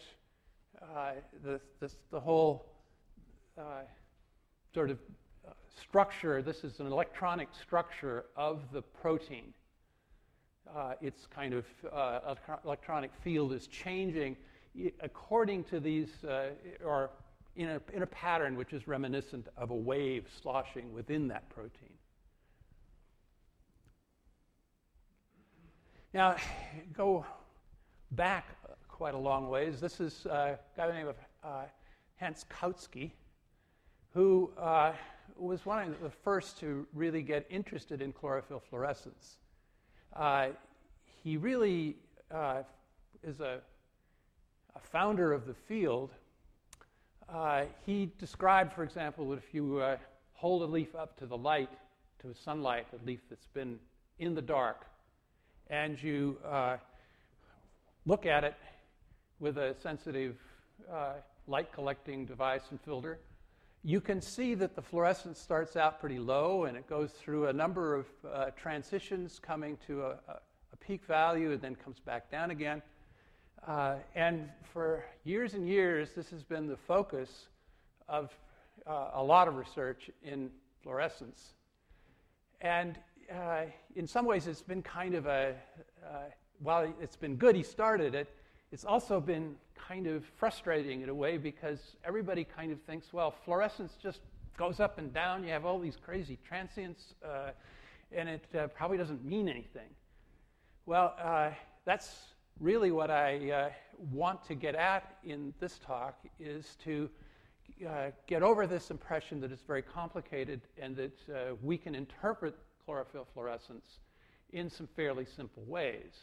uh, 0.81 1.13
the, 1.45 1.61
this, 1.81 1.97
the 2.11 2.21
whole 2.21 2.67
uh, 3.59 3.83
sort 4.73 4.91
of 4.91 4.99
structure. 5.81 6.43
This 6.43 6.65
is 6.65 6.81
an 6.81 6.87
electronic 6.87 7.49
structure 7.61 8.25
of 8.37 8.61
the 8.73 8.83
protein. 8.83 9.55
Uh, 10.77 10.95
its 11.01 11.27
kind 11.27 11.55
of 11.55 11.65
uh, 11.93 12.35
electronic 12.65 13.11
field 13.23 13.53
is 13.53 13.67
changing 13.67 14.37
according 15.01 15.65
to 15.65 15.81
these, 15.81 16.11
or 16.85 17.11
in 17.57 17.69
a, 17.69 17.81
in 17.93 18.03
a 18.03 18.07
pattern 18.07 18.57
which 18.57 18.73
is 18.73 18.87
reminiscent 18.87 19.49
of 19.57 19.71
a 19.71 19.75
wave 19.75 20.27
sloshing 20.43 20.93
within 20.93 21.29
that 21.29 21.49
protein. 21.49 21.91
Now, 26.15 26.37
go 26.97 27.27
back 28.13 28.57
quite 28.89 29.15
a 29.15 29.19
long 29.19 29.49
ways. 29.49 29.81
This 29.81 30.01
is 30.01 30.27
a 30.27 30.59
guy 30.77 30.87
by 30.87 30.87
the 30.87 30.93
name 30.93 31.09
of 31.09 31.17
uh, 31.45 31.63
Hans 32.17 32.45
Kautsky, 32.51 33.11
who 34.15 34.51
uh, 34.59 34.93
was 35.39 35.65
one 35.65 35.89
of 35.89 36.01
the 36.01 36.11
first 36.11 36.59
to 36.61 36.87
really 36.93 37.23
get 37.23 37.47
interested 37.51 38.03
in 38.03 38.13
chlorophyll 38.13 38.63
fluorescence. 38.69 39.37
Uh, 40.15 40.49
he 41.23 41.37
really 41.37 41.97
uh, 42.31 42.63
is 43.23 43.41
a, 43.41 43.61
a, 44.75 44.81
founder 44.81 45.33
of 45.33 45.47
the 45.47 45.55
field. 45.55 46.11
Uh, 47.29 47.65
he 47.85 48.11
described, 48.19 48.73
for 48.73 48.83
example, 48.83 49.29
that 49.31 49.39
if 49.39 49.55
you 49.55 49.79
uh, 49.79 49.97
hold 50.33 50.63
a 50.63 50.67
leaf 50.67 50.95
up 50.95 51.17
to 51.19 51.27
the 51.27 51.37
light, 51.37 51.71
to 52.21 52.35
sunlight, 52.35 52.87
a 52.93 53.07
leaf 53.07 53.21
that's 53.29 53.47
been 53.49 53.79
in 54.19 54.35
the 54.35 54.43
dark, 54.43 54.87
and 55.69 56.03
you 56.03 56.37
uh, 56.45 56.77
look 58.07 58.27
at 58.27 58.45
it 58.45 58.55
with 59.41 59.59
a 59.59 59.75
sensitive 59.81 60.37
uh, 60.93 61.13
light 61.47 61.73
collecting 61.73 62.25
device 62.25 62.63
and 62.71 62.81
filter, 62.81 63.19
you 63.85 64.01
can 64.01 64.21
see 64.21 64.55
that 64.55 64.75
the 64.75 64.83
fluorescence 64.83 65.39
starts 65.39 65.77
out 65.77 66.01
pretty 66.01 66.19
low 66.19 66.65
and 66.65 66.77
it 66.77 66.89
goes 66.89 67.13
through 67.13 67.47
a 67.47 67.53
number 67.53 67.95
of 67.95 68.07
uh, 68.31 68.47
transitions 68.57 69.39
coming 69.39 69.79
to 69.87 70.03
a, 70.03 70.19
a, 70.29 70.41
peak 70.81 71.05
value 71.05 71.53
and 71.53 71.61
then 71.61 71.75
comes 71.75 71.99
back 71.99 72.31
down 72.31 72.51
again. 72.51 72.81
Uh, 73.67 73.97
and 74.15 74.49
for 74.73 75.05
years 75.25 75.55
and 75.55 75.67
years, 75.67 76.11
this 76.15 76.31
has 76.31 76.43
been 76.45 76.67
the 76.67 76.77
focus 76.77 77.49
of 78.09 78.33
uh, 78.87 79.11
a 79.15 79.23
lot 79.23 79.49
of 79.49 79.57
research 79.57 80.09
in 80.23 80.51
fluorescence. 80.83 81.55
And 82.61 82.99
uh, 83.31 83.63
in 83.97 84.07
some 84.07 84.25
ways, 84.25 84.47
it's 84.47 84.63
been 84.63 84.83
kind 84.83 85.15
of 85.15 85.27
a, 85.27 85.55
uh, 86.07 86.17
while 86.61 86.93
it's 87.01 87.17
been 87.17 87.37
good 87.37 87.55
he 87.55 87.63
started 87.63 88.15
it, 88.15 88.35
it's 88.71 88.85
also 88.85 89.21
been 89.21 89.57
kind 89.77 90.07
of 90.07 90.25
frustrating 90.37 91.01
in 91.03 91.09
a 91.09 91.15
way 91.15 91.39
because 91.39 91.97
everybody 92.05 92.45
kind 92.45 92.71
of 92.71 92.81
thinks, 92.83 93.13
well, 93.13 93.35
fluorescence 93.45 93.97
just 94.03 94.21
goes 94.59 94.81
up 94.81 94.99
and 94.99 95.13
down. 95.13 95.43
You 95.45 95.51
have 95.51 95.65
all 95.65 95.79
these 95.79 95.97
crazy 95.97 96.39
transients, 96.47 97.15
uh, 97.25 97.51
and 98.13 98.29
it 98.29 98.45
uh, 98.55 98.67
probably 98.69 98.99
doesn't 98.99 99.25
mean 99.25 99.49
anything. 99.49 99.89
Well, 100.85 101.15
uh, 101.23 101.51
that's 101.85 102.35
really 102.61 102.91
what 102.91 103.11
I 103.11 103.51
uh, 103.51 103.69
want 104.13 104.45
to 104.49 104.55
get 104.55 104.75
at 104.75 105.17
in 105.25 105.55
this 105.61 105.79
talk 105.79 106.19
is 106.39 106.77
to 106.85 107.09
uh, 107.87 108.11
get 108.27 108.43
over 108.43 108.67
this 108.67 108.91
impression 108.91 109.41
that 109.41 109.53
it's 109.53 109.63
very 109.63 109.83
complicated 109.83 110.61
and 110.81 110.97
that 110.97 111.19
uh, 111.29 111.55
we 111.63 111.79
can 111.79 111.95
interpret 111.95 112.57
chlorophyll 112.85 113.27
fluorescence 113.33 114.01
in 114.53 114.69
some 114.69 114.89
fairly 114.97 115.25
simple 115.25 115.63
ways. 115.67 116.15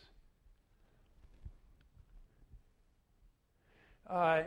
Uh, 4.10 4.44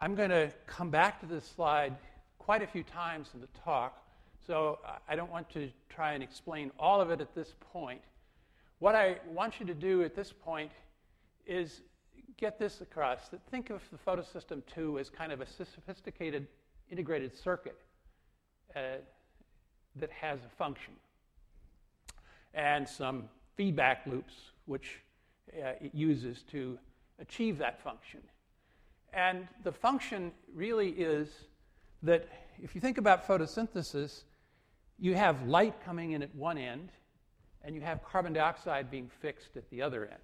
I'm 0.00 0.14
going 0.14 0.30
to 0.30 0.52
come 0.66 0.90
back 0.90 1.20
to 1.20 1.26
this 1.26 1.44
slide 1.44 1.96
quite 2.38 2.62
a 2.62 2.66
few 2.66 2.84
times 2.84 3.30
in 3.34 3.40
the 3.40 3.48
talk, 3.64 4.00
so 4.46 4.78
I 5.08 5.16
don't 5.16 5.30
want 5.30 5.50
to 5.50 5.70
try 5.88 6.12
and 6.12 6.22
explain 6.22 6.70
all 6.78 7.00
of 7.00 7.10
it 7.10 7.20
at 7.20 7.34
this 7.34 7.54
point. 7.72 8.00
What 8.78 8.94
I 8.94 9.16
want 9.32 9.58
you 9.58 9.66
to 9.66 9.74
do 9.74 10.04
at 10.04 10.14
this 10.14 10.32
point 10.32 10.70
is 11.46 11.80
get 12.36 12.58
this 12.58 12.80
across 12.80 13.28
that 13.30 13.40
think 13.50 13.70
of 13.70 13.82
the 13.90 13.98
photosystem 13.98 14.62
2 14.72 14.98
as 14.98 15.10
kind 15.10 15.32
of 15.32 15.40
a 15.40 15.46
sophisticated 15.46 16.46
integrated 16.90 17.36
circuit 17.36 17.78
uh, 18.76 18.98
that 19.96 20.10
has 20.10 20.38
a 20.44 20.56
function 20.56 20.92
and 22.54 22.86
some 22.86 23.24
feedback 23.56 24.06
loops 24.06 24.34
which 24.66 25.00
uh, 25.54 25.70
it 25.80 25.94
uses 25.94 26.42
to 26.42 26.78
achieve 27.18 27.56
that 27.58 27.82
function. 27.82 28.20
And 29.16 29.48
the 29.64 29.72
function 29.72 30.30
really 30.54 30.90
is 30.90 31.30
that 32.02 32.28
if 32.62 32.74
you 32.74 32.82
think 32.82 32.98
about 32.98 33.26
photosynthesis, 33.26 34.24
you 34.98 35.14
have 35.14 35.48
light 35.48 35.74
coming 35.82 36.12
in 36.12 36.22
at 36.22 36.34
one 36.34 36.58
end, 36.58 36.90
and 37.62 37.74
you 37.74 37.80
have 37.80 38.04
carbon 38.04 38.34
dioxide 38.34 38.90
being 38.90 39.08
fixed 39.08 39.56
at 39.56 39.68
the 39.70 39.80
other 39.80 40.04
end. 40.04 40.20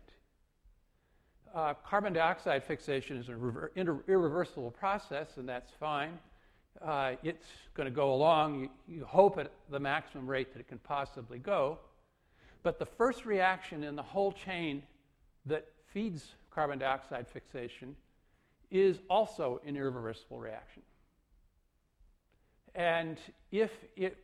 Uh, 1.54 1.72
carbon 1.88 2.12
dioxide 2.12 2.62
fixation 2.62 3.16
is 3.16 3.30
an 3.30 4.02
irreversible 4.06 4.70
process, 4.70 5.38
and 5.38 5.48
that's 5.48 5.72
fine. 5.72 6.18
Uh, 6.82 7.12
it's 7.22 7.46
going 7.72 7.86
to 7.86 7.94
go 7.94 8.12
along, 8.12 8.60
you, 8.60 8.68
you 8.88 9.04
hope, 9.06 9.38
at 9.38 9.50
the 9.70 9.80
maximum 9.80 10.26
rate 10.26 10.52
that 10.52 10.60
it 10.60 10.68
can 10.68 10.78
possibly 10.78 11.38
go. 11.38 11.78
But 12.62 12.78
the 12.78 12.86
first 12.86 13.24
reaction 13.24 13.84
in 13.84 13.96
the 13.96 14.02
whole 14.02 14.32
chain 14.32 14.82
that 15.46 15.66
feeds 15.86 16.34
carbon 16.50 16.78
dioxide 16.78 17.26
fixation 17.26 17.96
is 18.72 18.98
also 19.10 19.60
an 19.66 19.76
irreversible 19.76 20.40
reaction. 20.40 20.82
And 22.74 23.18
if 23.52 23.70
it 23.96 24.16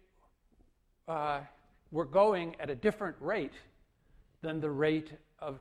uh, 1.07 1.40
were 1.93 2.07
going 2.07 2.57
at 2.59 2.71
a 2.71 2.75
different 2.75 3.14
rate 3.21 3.52
than 4.40 4.61
the 4.61 4.71
rate 4.71 5.12
of 5.38 5.59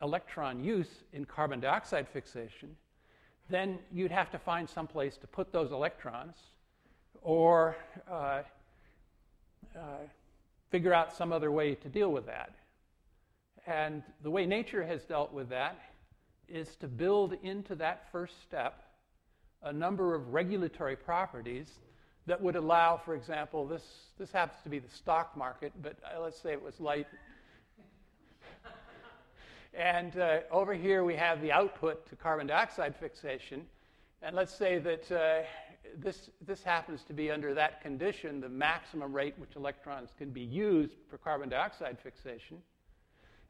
electron 0.00 0.62
use 0.62 1.02
in 1.12 1.24
carbon 1.24 1.58
dioxide 1.58 2.06
fixation, 2.08 2.76
then 3.50 3.80
you'd 3.92 4.12
have 4.12 4.30
to 4.30 4.38
find 4.38 4.70
some 4.70 4.86
place 4.86 5.16
to 5.16 5.26
put 5.26 5.52
those 5.52 5.72
electrons 5.72 6.36
or 7.20 7.76
uh, 8.08 8.42
uh, 9.76 9.80
figure 10.70 10.94
out 10.94 11.12
some 11.12 11.32
other 11.32 11.50
way 11.50 11.74
to 11.74 11.88
deal 11.88 12.12
with 12.12 12.26
that. 12.26 12.54
And 13.66 14.04
the 14.22 14.30
way 14.30 14.46
nature 14.46 14.84
has 14.84 15.02
dealt 15.02 15.32
with 15.32 15.48
that 15.48 15.78
is 16.48 16.76
to 16.76 16.88
build 16.88 17.36
into 17.42 17.74
that 17.76 18.10
first 18.12 18.42
step 18.42 18.82
a 19.62 19.72
number 19.72 20.14
of 20.14 20.32
regulatory 20.32 20.96
properties 20.96 21.68
that 22.26 22.40
would 22.40 22.56
allow, 22.56 22.96
for 22.96 23.14
example, 23.14 23.66
this, 23.66 23.82
this 24.18 24.30
happens 24.32 24.62
to 24.62 24.68
be 24.68 24.78
the 24.78 24.88
stock 24.88 25.36
market, 25.36 25.72
but 25.82 25.96
uh, 26.04 26.20
let's 26.20 26.40
say 26.40 26.52
it 26.52 26.62
was 26.62 26.80
light. 26.80 27.06
and 29.74 30.18
uh, 30.18 30.40
over 30.50 30.74
here 30.74 31.04
we 31.04 31.14
have 31.14 31.40
the 31.42 31.52
output 31.52 32.08
to 32.08 32.16
carbon 32.16 32.46
dioxide 32.46 32.94
fixation. 32.96 33.66
And 34.22 34.34
let's 34.34 34.54
say 34.54 34.78
that 34.78 35.12
uh, 35.12 35.42
this, 35.98 36.30
this 36.46 36.62
happens 36.62 37.02
to 37.04 37.12
be 37.12 37.30
under 37.30 37.52
that 37.54 37.82
condition, 37.82 38.40
the 38.40 38.48
maximum 38.48 39.12
rate 39.12 39.34
which 39.36 39.56
electrons 39.56 40.10
can 40.16 40.30
be 40.30 40.40
used 40.40 40.96
for 41.10 41.18
carbon 41.18 41.50
dioxide 41.50 41.98
fixation. 42.02 42.58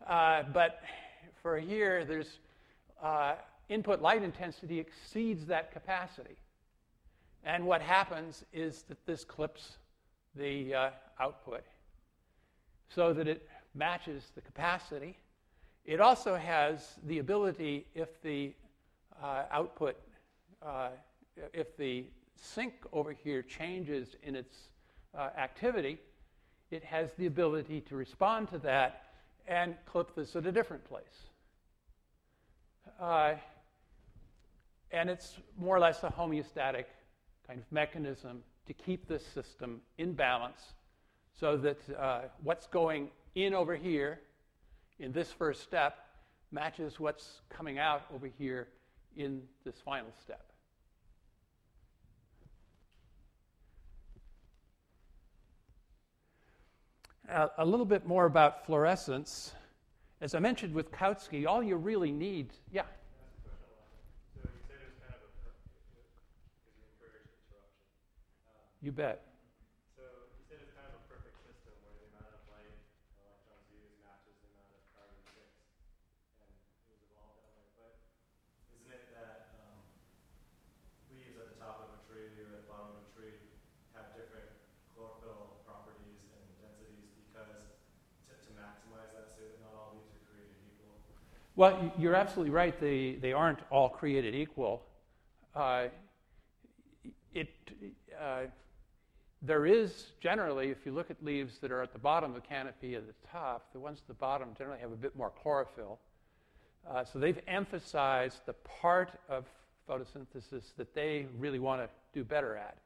Uh, 0.07 0.43
but 0.53 0.81
for 1.43 1.59
here, 1.59 2.05
there's 2.05 2.39
uh, 3.04 3.34
input 3.68 4.00
light 4.00 4.23
intensity 4.23 4.80
exceeds 4.80 5.46
that 5.46 5.73
capacity. 5.73 6.37
And 7.44 7.66
what 7.66 7.82
happens 7.82 8.44
is 8.52 8.82
that 8.88 9.04
this 9.06 9.25
clips 9.25 9.76
the 10.34 10.75
uh, 10.75 10.90
output 11.20 11.62
so 12.88 13.12
that 13.12 13.28
it 13.28 13.46
matches 13.75 14.30
the 14.34 14.40
capacity. 14.40 15.18
It 15.84 16.00
also 16.00 16.34
has 16.37 16.94
the 17.06 17.18
ability, 17.18 17.87
if 17.94 18.23
the 18.23 18.52
uh, 19.23 19.42
output, 19.50 19.96
uh, 20.64 20.88
if 21.52 21.76
the 21.76 22.06
sink 22.37 22.73
over 22.92 23.12
here 23.12 23.42
changes 23.42 24.16
in 24.23 24.34
its 24.34 24.56
uh, 25.16 25.28
activity, 25.37 25.99
it 26.70 26.82
has 26.82 27.12
the 27.18 27.26
ability 27.26 27.82
to 27.82 27.96
respond 27.96 28.49
to 28.49 28.58
that 28.58 29.02
and 29.46 29.75
clip 29.84 30.14
this 30.14 30.34
at 30.37 30.46
a 30.46 30.52
different 30.52 30.84
place. 30.84 31.28
Uh, 33.00 33.35
and 34.91 35.11
it's 35.11 35.37
more 35.59 35.76
or 35.76 35.81
less 35.81 36.03
a 36.05 36.09
homeostatic 36.09 36.85
kind 37.47 37.59
of 37.59 37.73
mechanism 37.73 38.43
to 38.67 38.73
keep 38.73 39.07
this 39.09 39.26
system 39.26 39.81
in 39.99 40.12
balance 40.12 40.75
so 41.38 41.57
that 41.57 41.79
uh, 41.99 42.21
what's 42.43 42.67
going 42.67 43.11
in 43.35 43.55
over 43.55 43.75
here 43.75 44.21
in 44.99 45.12
this 45.12 45.31
first 45.33 45.62
step 45.62 45.99
matches 46.53 47.00
what's 47.00 47.41
coming 47.50 47.79
out 47.79 48.03
over 48.14 48.29
here 48.38 48.69
in 49.17 49.43
this 49.64 49.75
final 49.85 50.11
step. 50.23 50.53
Uh, 57.29 57.49
a 57.59 57.64
little 57.64 57.87
bit 57.87 58.07
more 58.07 58.26
about 58.26 58.67
fluorescence. 58.67 59.55
As 60.21 60.35
I 60.35 60.38
mentioned 60.38 60.75
with 60.75 60.90
Kautsky, 60.90 61.47
all 61.47 61.62
you 61.62 61.76
really 61.76 62.12
need, 62.12 62.50
yeah. 62.73 62.84
You 68.84 68.93
bet. 68.93 69.25
So 69.97 70.04
you 70.36 70.45
said 70.45 70.60
it's 70.60 70.76
kind 70.76 70.84
of 70.93 71.00
a 71.00 71.04
perfect 71.08 71.41
system 71.41 71.73
where 71.80 71.97
the 71.97 72.04
amount 72.12 72.36
of 72.36 72.45
light 72.52 72.69
electrons 73.17 73.65
used 73.73 73.97
matches 74.04 74.36
the 74.45 74.52
amount 74.52 74.76
of 74.76 74.84
carbon 74.93 75.25
fixed, 75.32 75.73
and 76.36 76.52
it 76.52 76.93
was 76.93 77.00
evolved 77.08 77.41
that 77.41 77.49
way. 77.56 77.65
But 77.80 77.97
isn't 78.76 78.93
it 78.93 79.08
that 79.17 79.56
um, 79.56 79.80
leaves 81.08 81.32
at 81.41 81.49
the 81.49 81.56
top 81.56 81.80
of 81.80 81.97
a 81.97 82.00
tree 82.04 82.28
or 82.45 82.52
at 82.52 82.60
the 82.60 82.69
bottom 82.69 82.93
of 82.93 83.08
a 83.08 83.10
tree 83.17 83.41
have 83.97 84.12
different 84.12 84.52
chlorophyll 84.93 85.65
properties 85.65 86.28
and 86.28 86.45
densities 86.60 87.08
because 87.25 87.73
to, 88.28 88.36
to 88.36 88.50
maximize 88.52 89.17
that 89.17 89.32
so 89.32 89.49
that 89.49 89.65
not 89.65 89.73
all 89.73 89.97
leaves 89.97 90.12
are 90.12 90.28
created 90.28 90.60
equal? 90.60 91.00
Well, 91.56 91.93
you're 91.97 92.17
absolutely 92.17 92.50
right. 92.50 92.78
They, 92.80 93.17
they 93.21 93.32
aren't 93.32 93.60
all 93.71 93.88
created 93.88 94.34
equal. 94.34 94.82
Uh, 95.54 95.86
it, 97.32 97.49
uh, 98.21 98.43
there 99.40 99.64
is 99.64 100.06
generally, 100.21 100.71
if 100.71 100.84
you 100.84 100.90
look 100.90 101.12
at 101.12 101.23
leaves 101.23 101.58
that 101.58 101.71
are 101.71 101.80
at 101.80 101.93
the 101.93 101.99
bottom 101.99 102.34
of 102.34 102.43
the 102.43 102.49
canopy 102.49 102.97
at 102.97 103.06
the 103.06 103.14
top, 103.30 103.73
the 103.73 103.78
ones 103.78 104.00
at 104.00 104.08
the 104.08 104.14
bottom 104.14 104.49
generally 104.58 104.80
have 104.80 104.90
a 104.90 104.97
bit 104.97 105.14
more 105.14 105.30
chlorophyll. 105.43 106.00
Uh, 106.90 107.04
so 107.04 107.21
they've 107.21 107.40
emphasized 107.47 108.40
the 108.47 108.54
part 108.54 109.10
of 109.28 109.45
photosynthesis 109.88 110.75
that 110.76 110.93
they 110.93 111.26
really 111.38 111.60
want 111.60 111.80
to 111.80 111.88
do 112.12 112.25
better 112.25 112.56
at, 112.56 112.78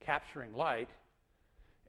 capturing 0.00 0.52
light. 0.52 0.88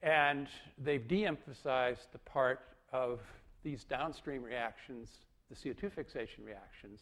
And 0.03 0.47
they've 0.77 1.07
de 1.07 1.25
emphasized 1.25 2.11
the 2.11 2.19
part 2.19 2.59
of 2.93 3.21
these 3.63 3.83
downstream 3.85 4.43
reactions, 4.43 5.09
the 5.49 5.55
CO2 5.55 5.91
fixation 5.91 6.43
reactions, 6.43 7.01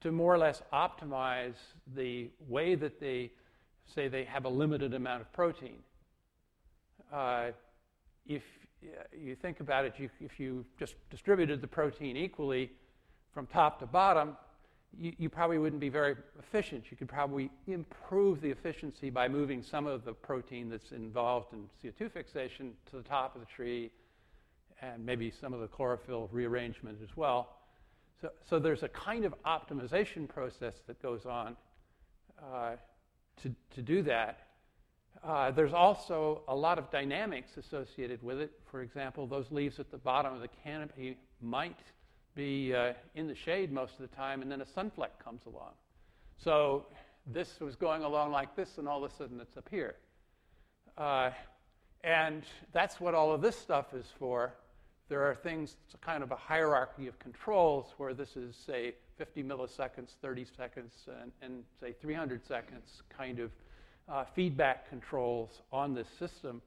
to 0.00 0.12
more 0.12 0.34
or 0.34 0.38
less 0.38 0.62
optimize 0.72 1.54
the 1.94 2.30
way 2.48 2.74
that 2.74 3.00
they 3.00 3.30
say 3.86 4.08
they 4.08 4.24
have 4.24 4.44
a 4.44 4.48
limited 4.48 4.94
amount 4.94 5.22
of 5.22 5.32
protein 5.32 5.78
uh, 7.12 7.50
if 8.26 8.42
you 9.16 9.34
think 9.34 9.60
about 9.60 9.84
it, 9.84 9.94
you, 9.98 10.10
if 10.20 10.38
you 10.38 10.64
just 10.78 10.94
distributed 11.10 11.60
the 11.60 11.66
protein 11.66 12.16
equally 12.16 12.70
from 13.32 13.46
top 13.46 13.78
to 13.80 13.86
bottom, 13.86 14.36
you, 14.98 15.12
you, 15.18 15.28
probably 15.28 15.58
wouldn't 15.58 15.80
be 15.80 15.88
very 15.88 16.16
efficient. 16.38 16.84
You 16.90 16.96
could 16.96 17.08
probably 17.08 17.50
improve 17.66 18.40
the 18.40 18.50
efficiency 18.50 19.10
by 19.10 19.28
moving 19.28 19.62
some 19.62 19.86
of 19.86 20.04
the 20.04 20.12
protein 20.12 20.70
that's 20.70 20.92
involved 20.92 21.52
in 21.52 21.68
CO2 21.82 22.10
fixation 22.10 22.72
to 22.90 22.96
the 22.96 23.02
top 23.02 23.34
of 23.34 23.40
the 23.40 23.46
tree 23.46 23.90
and 24.80 25.04
maybe 25.04 25.30
some 25.30 25.52
of 25.52 25.60
the 25.60 25.66
chlorophyll 25.66 26.28
rearrangement 26.32 26.98
as 27.02 27.16
well. 27.16 27.55
So, 28.20 28.30
so 28.48 28.58
there's 28.58 28.82
a 28.82 28.88
kind 28.88 29.24
of 29.24 29.34
optimization 29.44 30.28
process 30.28 30.74
that 30.86 31.00
goes 31.02 31.26
on 31.26 31.56
uh, 32.42 32.72
to, 33.42 33.54
to 33.74 33.82
do 33.82 34.02
that. 34.02 34.40
Uh, 35.22 35.50
there's 35.50 35.72
also 35.72 36.42
a 36.48 36.54
lot 36.54 36.78
of 36.78 36.90
dynamics 36.90 37.56
associated 37.56 38.22
with 38.22 38.40
it. 38.40 38.52
For 38.70 38.82
example, 38.82 39.26
those 39.26 39.50
leaves 39.50 39.78
at 39.78 39.90
the 39.90 39.98
bottom 39.98 40.32
of 40.32 40.40
the 40.40 40.48
canopy 40.48 41.18
might 41.40 41.78
be 42.34 42.74
uh, 42.74 42.92
in 43.14 43.26
the 43.26 43.34
shade 43.34 43.72
most 43.72 43.94
of 43.94 44.08
the 44.08 44.16
time, 44.16 44.42
and 44.42 44.50
then 44.50 44.60
a 44.60 44.64
sunfleck 44.64 45.18
comes 45.22 45.40
along. 45.46 45.72
So 46.38 46.86
this 47.26 47.60
was 47.60 47.76
going 47.76 48.02
along 48.02 48.30
like 48.30 48.54
this, 48.54 48.78
and 48.78 48.86
all 48.86 49.02
of 49.04 49.10
a 49.10 49.14
sudden 49.14 49.40
it's 49.40 49.56
up 49.56 49.68
here. 49.70 49.96
Uh, 50.96 51.30
and 52.04 52.44
that's 52.72 53.00
what 53.00 53.14
all 53.14 53.32
of 53.32 53.42
this 53.42 53.58
stuff 53.58 53.94
is 53.94 54.06
for. 54.18 54.54
There 55.08 55.22
are 55.22 55.36
things, 55.36 55.76
it's 55.84 55.94
kind 56.04 56.24
of 56.24 56.32
a 56.32 56.36
hierarchy 56.36 57.06
of 57.06 57.16
controls 57.20 57.86
where 57.96 58.12
this 58.12 58.36
is, 58.36 58.56
say, 58.66 58.94
50 59.18 59.44
milliseconds, 59.44 60.10
30 60.20 60.46
seconds, 60.56 60.92
and, 61.22 61.30
and 61.40 61.62
say 61.80 61.94
300 62.00 62.44
seconds 62.46 63.02
kind 63.16 63.38
of 63.38 63.50
uh, 64.08 64.24
feedback 64.34 64.88
controls 64.88 65.62
on 65.72 65.94
this 65.94 66.08
system, 66.18 66.60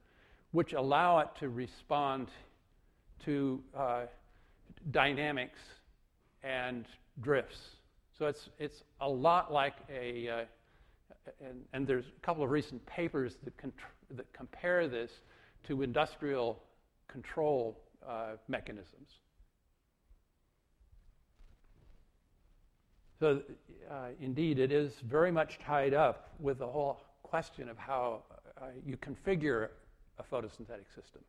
which 0.52 0.72
allow 0.72 1.20
it 1.20 1.28
to 1.40 1.50
respond 1.50 2.28
to 3.26 3.62
uh, 3.78 4.04
dynamics 4.92 5.60
and 6.42 6.86
drifts. 7.22 7.60
So 8.18 8.28
it's, 8.28 8.50
it's 8.58 8.84
a 9.02 9.10
lot 9.10 9.52
like 9.52 9.76
a, 9.94 10.30
uh, 10.30 10.42
and, 11.46 11.60
and, 11.74 11.86
there's 11.86 12.06
a 12.06 12.26
couple 12.26 12.44
of 12.44 12.50
recent 12.50 12.86
papers 12.86 13.36
that, 13.44 13.54
that 14.16 14.32
compare 14.34 14.88
this 14.88 15.12
to 15.68 15.82
industrial 15.82 16.60
control 17.08 17.78
uh, 18.08 18.38
mechanisms. 18.48 19.10
So, 23.20 23.42
uh, 23.92 24.10
indeed, 24.22 24.60
it 24.60 24.72
is 24.72 24.94
very 25.02 25.32
much 25.32 25.60
tied 25.60 25.94
up 25.94 26.30
with 26.40 26.60
the 26.60 26.68
whole 26.68 27.02
question 27.22 27.68
of 27.68 27.78
how 27.78 28.24
uh, 28.62 28.68
you 28.86 28.98
configure 28.98 29.70
a 30.18 30.24
photosynthetic 30.24 30.88
system. 30.96 31.22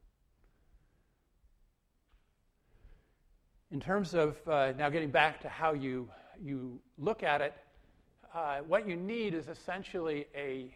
In 3.72 3.80
terms 3.80 4.14
of 4.14 4.37
uh, 4.48 4.72
now 4.78 4.88
getting 4.88 5.11
back 5.11 5.40
to 5.42 5.48
how 5.48 5.72
you, 5.72 6.09
you 6.42 6.80
look 6.98 7.22
at 7.22 7.40
it, 7.40 7.54
uh, 8.35 8.59
what 8.66 8.88
you 8.88 8.96
need 8.96 9.35
is 9.35 9.48
essentially 9.48 10.26
a, 10.35 10.72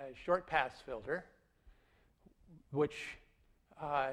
a 0.00 0.14
short 0.24 0.46
pass 0.46 0.72
filter, 0.84 1.24
which 2.70 3.18
uh, 3.80 4.10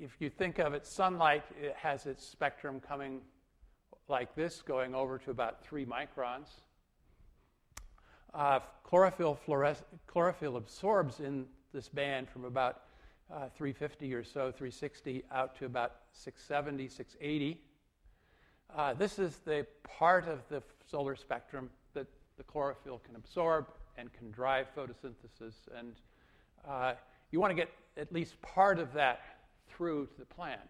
if 0.00 0.16
you 0.18 0.30
think 0.30 0.58
of 0.58 0.74
it, 0.74 0.86
sunlight 0.86 1.44
it 1.60 1.74
has 1.76 2.06
its 2.06 2.26
spectrum 2.26 2.80
coming 2.80 3.20
like 4.08 4.34
this, 4.34 4.62
going 4.62 4.94
over 4.94 5.18
to 5.18 5.30
about 5.30 5.64
three 5.64 5.86
microns. 5.86 6.48
Uh, 8.32 8.58
chlorophyll, 8.82 9.38
chlorophyll 10.06 10.56
absorbs 10.56 11.20
in 11.20 11.46
this 11.72 11.88
band 11.88 12.28
from 12.28 12.44
about 12.44 12.82
uh, 13.32 13.48
350 13.56 14.12
or 14.14 14.24
so, 14.24 14.50
360, 14.50 15.22
out 15.32 15.56
to 15.58 15.66
about 15.66 15.92
670, 16.12 16.88
680. 16.88 17.60
Uh, 18.76 18.94
this 18.94 19.18
is 19.18 19.36
the 19.44 19.66
part 19.84 20.28
of 20.28 20.40
the 20.48 20.62
solar 20.90 21.14
spectrum 21.14 21.70
that 21.94 22.06
the 22.36 22.42
chlorophyll 22.42 23.00
can 23.04 23.14
absorb 23.16 23.66
and 23.96 24.12
can 24.12 24.30
drive 24.32 24.66
photosynthesis. 24.76 25.54
And 25.78 25.94
uh, 26.68 26.94
you 27.30 27.40
want 27.40 27.52
to 27.52 27.54
get 27.54 27.70
at 27.96 28.12
least 28.12 28.40
part 28.42 28.80
of 28.80 28.92
that 28.94 29.20
through 29.76 30.06
to 30.06 30.18
the 30.18 30.26
plant. 30.26 30.60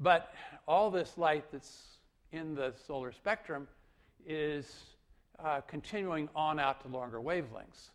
But 0.00 0.34
all 0.66 0.90
this 0.90 1.16
light 1.16 1.44
that's 1.52 1.98
in 2.32 2.54
the 2.54 2.74
solar 2.86 3.12
spectrum 3.12 3.68
is 4.26 4.84
uh, 5.38 5.60
continuing 5.66 6.28
on 6.34 6.58
out 6.58 6.80
to 6.82 6.88
longer 6.88 7.20
wavelengths. 7.20 7.90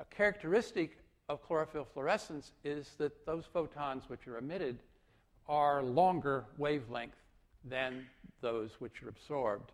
A 0.00 0.04
characteristic 0.06 0.98
of 1.28 1.42
chlorophyll 1.42 1.86
fluorescence 1.92 2.52
is 2.64 2.90
that 2.98 3.24
those 3.26 3.44
photons 3.52 4.04
which 4.08 4.26
are 4.26 4.38
emitted 4.38 4.78
are 5.48 5.82
longer 5.82 6.44
wavelength 6.58 7.16
than 7.64 8.06
those 8.40 8.72
which 8.78 9.02
are 9.02 9.08
absorbed. 9.08 9.72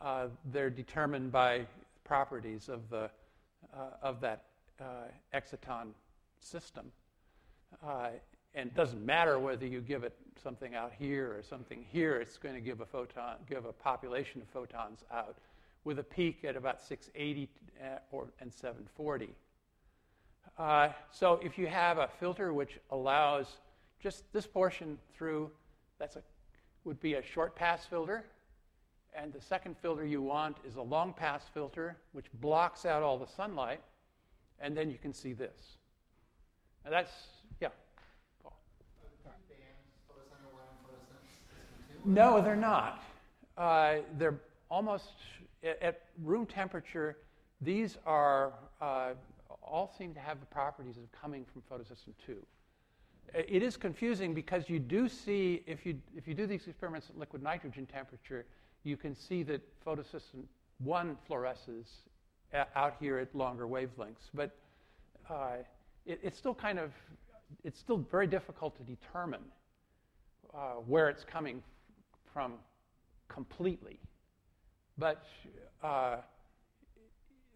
Uh, 0.00 0.26
they're 0.52 0.70
determined 0.70 1.30
by 1.30 1.66
properties 2.04 2.68
of, 2.68 2.88
the, 2.90 3.10
uh, 3.74 3.90
of 4.02 4.20
that 4.20 4.44
uh, 4.80 4.84
exciton 5.34 5.88
system. 6.40 6.90
And 8.54 8.68
it 8.68 8.74
doesn't 8.74 9.04
matter 9.04 9.38
whether 9.38 9.66
you 9.66 9.80
give 9.80 10.04
it 10.04 10.14
something 10.42 10.74
out 10.74 10.92
here 10.98 11.34
or 11.36 11.42
something 11.42 11.84
here, 11.88 12.16
it's 12.16 12.36
going 12.36 12.54
to 12.54 12.60
give 12.60 12.80
a 12.80 12.86
photon, 12.86 13.36
give 13.48 13.64
a 13.64 13.72
population 13.72 14.42
of 14.42 14.48
photons 14.48 15.00
out 15.12 15.36
with 15.84 15.98
a 15.98 16.02
peak 16.02 16.44
at 16.44 16.56
about 16.56 16.80
680 16.80 17.48
uh, 17.80 17.98
or, 18.10 18.28
and 18.40 18.52
740. 18.52 19.30
Uh, 20.58 20.88
so 21.10 21.40
if 21.42 21.56
you 21.56 21.66
have 21.66 21.98
a 21.98 22.08
filter 22.20 22.52
which 22.52 22.78
allows 22.90 23.46
just 24.00 24.30
this 24.32 24.46
portion 24.46 24.98
through, 25.16 25.50
that's 25.98 26.16
a, 26.16 26.22
would 26.84 27.00
be 27.00 27.14
a 27.14 27.22
short 27.22 27.56
pass 27.56 27.86
filter. 27.86 28.24
And 29.14 29.32
the 29.32 29.40
second 29.40 29.76
filter 29.80 30.04
you 30.04 30.22
want 30.22 30.56
is 30.66 30.76
a 30.76 30.82
long 30.82 31.12
pass 31.12 31.44
filter, 31.52 31.96
which 32.12 32.26
blocks 32.34 32.86
out 32.86 33.02
all 33.02 33.18
the 33.18 33.26
sunlight. 33.26 33.80
And 34.60 34.76
then 34.76 34.90
you 34.90 34.98
can 34.98 35.12
see 35.12 35.32
this. 35.32 35.76
Now 36.84 36.90
that's, 36.90 37.12
yeah. 37.60 37.68
No, 42.04 42.40
they're 42.42 42.56
not. 42.56 43.02
Uh, 43.56 43.96
they're 44.18 44.40
almost 44.70 45.12
at 45.62 46.02
room 46.22 46.46
temperature. 46.46 47.18
These 47.60 47.98
are 48.06 48.52
uh, 48.80 49.10
all 49.62 49.92
seem 49.96 50.12
to 50.14 50.20
have 50.20 50.40
the 50.40 50.46
properties 50.46 50.96
of 50.96 51.04
coming 51.12 51.44
from 51.44 51.62
photosystem 51.70 52.12
two. 52.26 52.44
It 53.34 53.62
is 53.62 53.76
confusing 53.76 54.34
because 54.34 54.68
you 54.68 54.78
do 54.78 55.08
see 55.08 55.62
if 55.66 55.86
you 55.86 55.98
if 56.16 56.26
you 56.26 56.34
do 56.34 56.46
these 56.46 56.66
experiments 56.66 57.08
at 57.08 57.18
liquid 57.18 57.42
nitrogen 57.42 57.86
temperature, 57.86 58.46
you 58.82 58.96
can 58.96 59.14
see 59.14 59.42
that 59.44 59.62
photosystem 59.86 60.44
one 60.78 61.16
fluoresces 61.28 61.86
out 62.74 62.96
here 63.00 63.18
at 63.18 63.34
longer 63.34 63.66
wavelengths, 63.66 64.28
but 64.34 64.50
uh, 65.30 65.56
it, 66.04 66.20
it's 66.22 66.36
still 66.36 66.54
kind 66.54 66.78
of, 66.78 66.92
it's 67.64 67.78
still 67.78 68.04
very 68.10 68.26
difficult 68.26 68.76
to 68.76 68.82
determine 68.82 69.40
uh, 70.54 70.72
where 70.86 71.08
it's 71.08 71.24
coming 71.24 71.62
from 72.32 72.54
completely. 73.28 73.98
But 74.98 75.24
uh, 75.82 76.16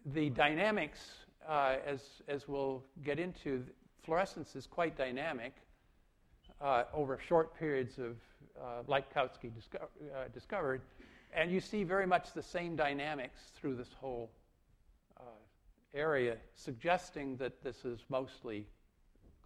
the 0.05 0.29
dynamics, 0.29 0.99
uh, 1.47 1.75
as, 1.85 2.01
as 2.27 2.47
we'll 2.47 2.83
get 3.03 3.19
into, 3.19 3.63
fluorescence 4.03 4.55
is 4.55 4.65
quite 4.67 4.97
dynamic 4.97 5.53
uh, 6.61 6.83
over 6.93 7.19
short 7.27 7.57
periods 7.57 7.97
of 7.99 8.15
uh, 8.59 8.83
like 8.87 9.13
Kautsky 9.13 9.53
disco- 9.53 9.89
discovered. 10.33 10.81
And 11.33 11.51
you 11.51 11.59
see 11.59 11.83
very 11.83 12.07
much 12.07 12.33
the 12.33 12.41
same 12.41 12.75
dynamics 12.75 13.51
through 13.59 13.75
this 13.75 13.93
whole 13.99 14.31
area, 15.93 16.37
suggesting 16.55 17.35
that 17.37 17.63
this 17.63 17.83
is 17.85 17.99
mostly 18.09 18.65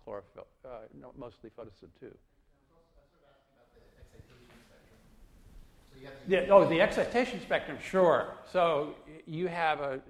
chlorophyll, 0.04 0.48
uh, 0.65 0.88
mostly 1.17 1.50
photosynth 1.50 2.00
2. 2.00 2.13
Yeah, 6.28 6.46
oh, 6.50 6.68
the 6.68 6.82
excitation 6.82 7.42
spectrum, 7.42 7.78
sure. 7.84 8.34
So 8.52 8.96
you 9.26 9.48
have 9.48 9.80
a 9.80 10.02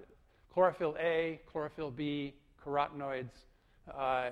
chlorophyll 0.53 0.95
A, 0.99 1.39
chlorophyll 1.51 1.91
B, 1.91 2.33
carotenoids, 2.63 3.31
uh, 3.93 4.29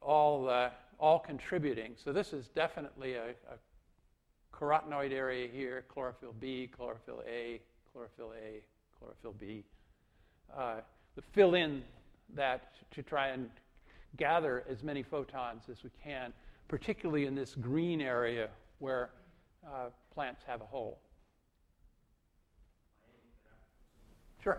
all, 0.00 0.48
uh, 0.48 0.70
all 0.98 1.18
contributing. 1.18 1.92
So 2.02 2.12
this 2.12 2.32
is 2.32 2.48
definitely 2.48 3.14
a, 3.14 3.30
a 3.30 4.54
carotenoid 4.54 5.12
area 5.12 5.48
here 5.52 5.84
chlorophyll 5.88 6.34
B, 6.40 6.70
chlorophyll 6.74 7.22
A, 7.28 7.60
chlorophyll 7.92 8.32
A, 8.40 8.62
chlorophyll 8.98 9.34
B 9.38 9.64
uh, 10.54 10.76
fill 11.32 11.54
in 11.54 11.82
that 12.34 12.74
to 12.90 13.02
try 13.02 13.28
and 13.28 13.48
gather 14.16 14.64
as 14.68 14.82
many 14.82 15.02
photons 15.02 15.64
as 15.70 15.82
we 15.82 15.90
can, 16.02 16.32
particularly 16.68 17.26
in 17.26 17.34
this 17.34 17.54
green 17.54 18.00
area 18.00 18.48
where 18.78 19.10
uh, 19.66 19.88
plants 20.16 20.40
have 20.46 20.62
a 20.62 20.64
hole. 20.64 20.98
Sure. 24.42 24.56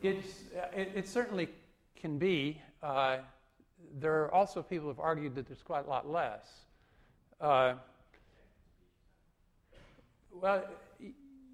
It's, 0.00 0.44
it, 0.76 0.92
it, 0.94 1.08
certainly 1.08 1.48
can 1.96 2.18
be. 2.18 2.60
Uh, 2.80 3.16
there 3.98 4.22
are 4.22 4.32
also 4.32 4.62
people 4.62 4.84
who 4.84 4.88
have 4.90 5.00
argued 5.00 5.34
that 5.34 5.48
there's 5.48 5.62
quite 5.62 5.86
a 5.86 5.88
lot 5.88 6.08
less. 6.08 6.48
Uh, 7.40 7.74
well, 10.30 10.64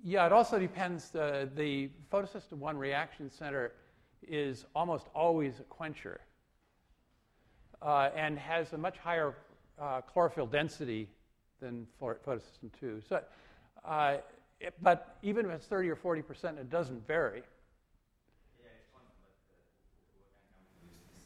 yeah, 0.03 0.27
it 0.27 0.33
also 0.33 0.59
depends. 0.59 1.15
Uh, 1.15 1.47
the 1.55 1.89
photosystem 2.13 2.59
1 2.59 2.77
reaction 2.77 3.31
center 3.31 3.73
is 4.29 4.67
almost 4.75 5.07
always 5.15 5.61
a 5.61 5.65
quencher 5.65 6.21
uh, 7.81 8.11
and 8.15 8.39
has 8.39 8.75
a 8.75 8.79
much 8.79 8.99
higher 8.99 9.35
uh, 9.81 10.03
chlorophyll 10.03 10.47
density 10.47 11.09
than 11.61 11.87
photosystem 11.99 12.71
2. 12.79 13.01
So, 13.09 13.23
uh, 13.87 14.17
it, 14.61 14.75
but 14.83 15.17
even 15.23 15.47
if 15.47 15.53
it's 15.53 15.67
30 15.67 15.89
or 15.89 15.97
40 15.97 16.21
percent, 16.21 16.59
it 16.59 16.69
doesn't 16.69 17.07
vary. 17.07 17.43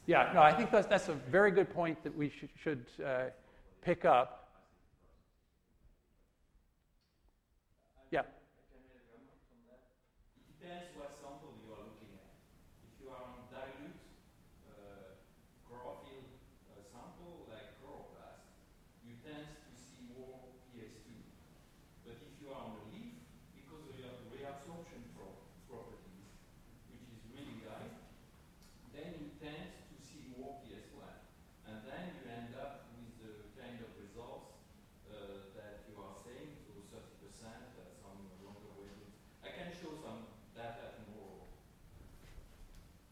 Yeah, 0.09 0.31
no, 0.33 0.41
I 0.41 0.51
think 0.51 0.71
that's, 0.71 0.87
that's 0.87 1.07
a 1.07 1.13
very 1.13 1.51
good 1.51 1.71
point 1.71 2.03
that 2.03 2.17
we 2.17 2.31
should, 2.39 2.49
should 2.63 2.83
uh, 3.05 3.25
pick 3.83 4.05
up. 4.05 4.38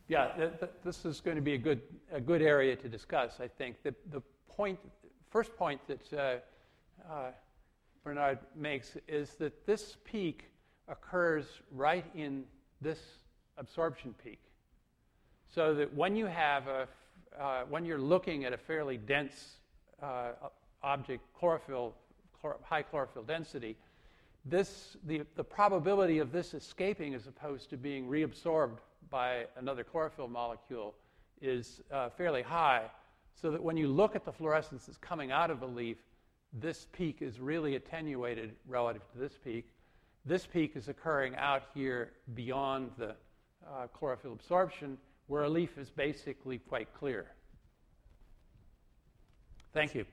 Yeah, 0.08 0.28
th- 0.38 0.60
th- 0.60 0.72
this 0.86 1.04
is 1.04 1.20
going 1.20 1.36
to 1.36 1.42
be 1.42 1.54
a 1.54 1.58
good, 1.58 1.82
a 2.12 2.22
good 2.22 2.42
area 2.42 2.76
to 2.78 2.88
discuss, 2.88 3.40
I 3.42 3.48
think. 3.48 3.84
The, 3.84 3.94
the 4.12 4.22
point, 4.48 4.80
first 5.30 5.56
point 5.58 5.82
that 5.88 6.14
uh, 6.14 7.12
uh, 7.12 7.32
Bernard 8.04 8.40
makes 8.56 8.96
is 9.08 9.32
that 9.36 9.66
this 9.66 9.98
peak 10.06 10.46
occurs 10.88 11.46
right 11.72 12.06
in 12.16 12.46
this 12.80 13.00
absorption 13.58 14.16
peak. 14.24 14.40
So 15.54 15.74
that 15.74 15.94
when 15.94 16.16
you 16.16 16.26
have 16.26 16.68
a, 16.68 16.88
uh, 17.38 17.64
when 17.70 17.84
you're 17.84 18.00
looking 18.00 18.46
at 18.46 18.54
a 18.54 18.58
fairly 18.58 18.98
dense 18.98 19.58
uh, 20.02 20.32
object, 20.84 21.22
chlorophyll, 21.38 21.96
chlor- 22.42 22.62
high 22.64 22.82
chlorophyll 22.82 23.24
density, 23.24 23.76
this, 24.46 24.96
the, 25.06 25.24
the 25.36 25.44
probability 25.44 26.20
of 26.20 26.32
this 26.32 26.54
escaping 26.54 27.14
as 27.14 27.28
opposed 27.28 27.70
to 27.72 27.78
being 27.78 28.08
reabsorbed 28.08 28.78
by 29.10 29.46
another 29.58 29.84
chlorophyll 29.84 30.28
molecule 30.28 30.96
is 31.42 31.82
uh, 31.92 32.10
fairly 32.10 32.42
high, 32.42 32.86
so 33.34 33.52
that 33.52 33.62
when 33.62 33.78
you 33.78 33.88
look 33.88 34.16
at 34.16 34.26
the 34.26 34.32
fluorescence 34.32 34.86
that's 34.86 34.98
coming 34.98 35.32
out 35.32 35.52
of 35.52 35.62
a 35.62 35.66
leaf, 35.66 35.98
this 36.54 36.88
peak 36.92 37.22
is 37.22 37.40
really 37.40 37.76
attenuated 37.76 38.56
relative 38.68 39.04
to 39.12 39.20
this 39.20 39.38
peak. 39.44 39.70
This 40.26 40.46
peak 40.46 40.76
is 40.76 40.88
occurring 40.88 41.36
out 41.36 41.64
here 41.74 42.12
beyond 42.34 42.92
the 42.98 43.16
uh, 43.66 43.88
chlorophyll 43.94 44.34
absorption, 44.34 44.98
where 45.28 45.44
a 45.44 45.50
leaf 45.50 45.78
is 45.78 45.90
basically 45.90 46.58
quite 46.58 46.94
clear. 46.94 47.28
Thank 49.74 49.94
you. 49.94 50.06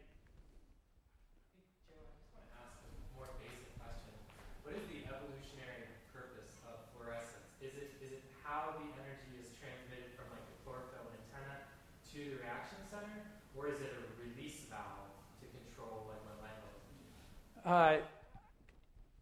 Uh, 17.65 17.97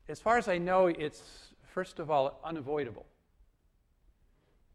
as 0.08 0.18
far 0.18 0.36
as 0.36 0.48
I 0.48 0.58
know, 0.58 0.86
it's 0.86 1.22
first 1.72 2.00
of 2.00 2.10
all 2.10 2.40
unavoidable. 2.44 3.06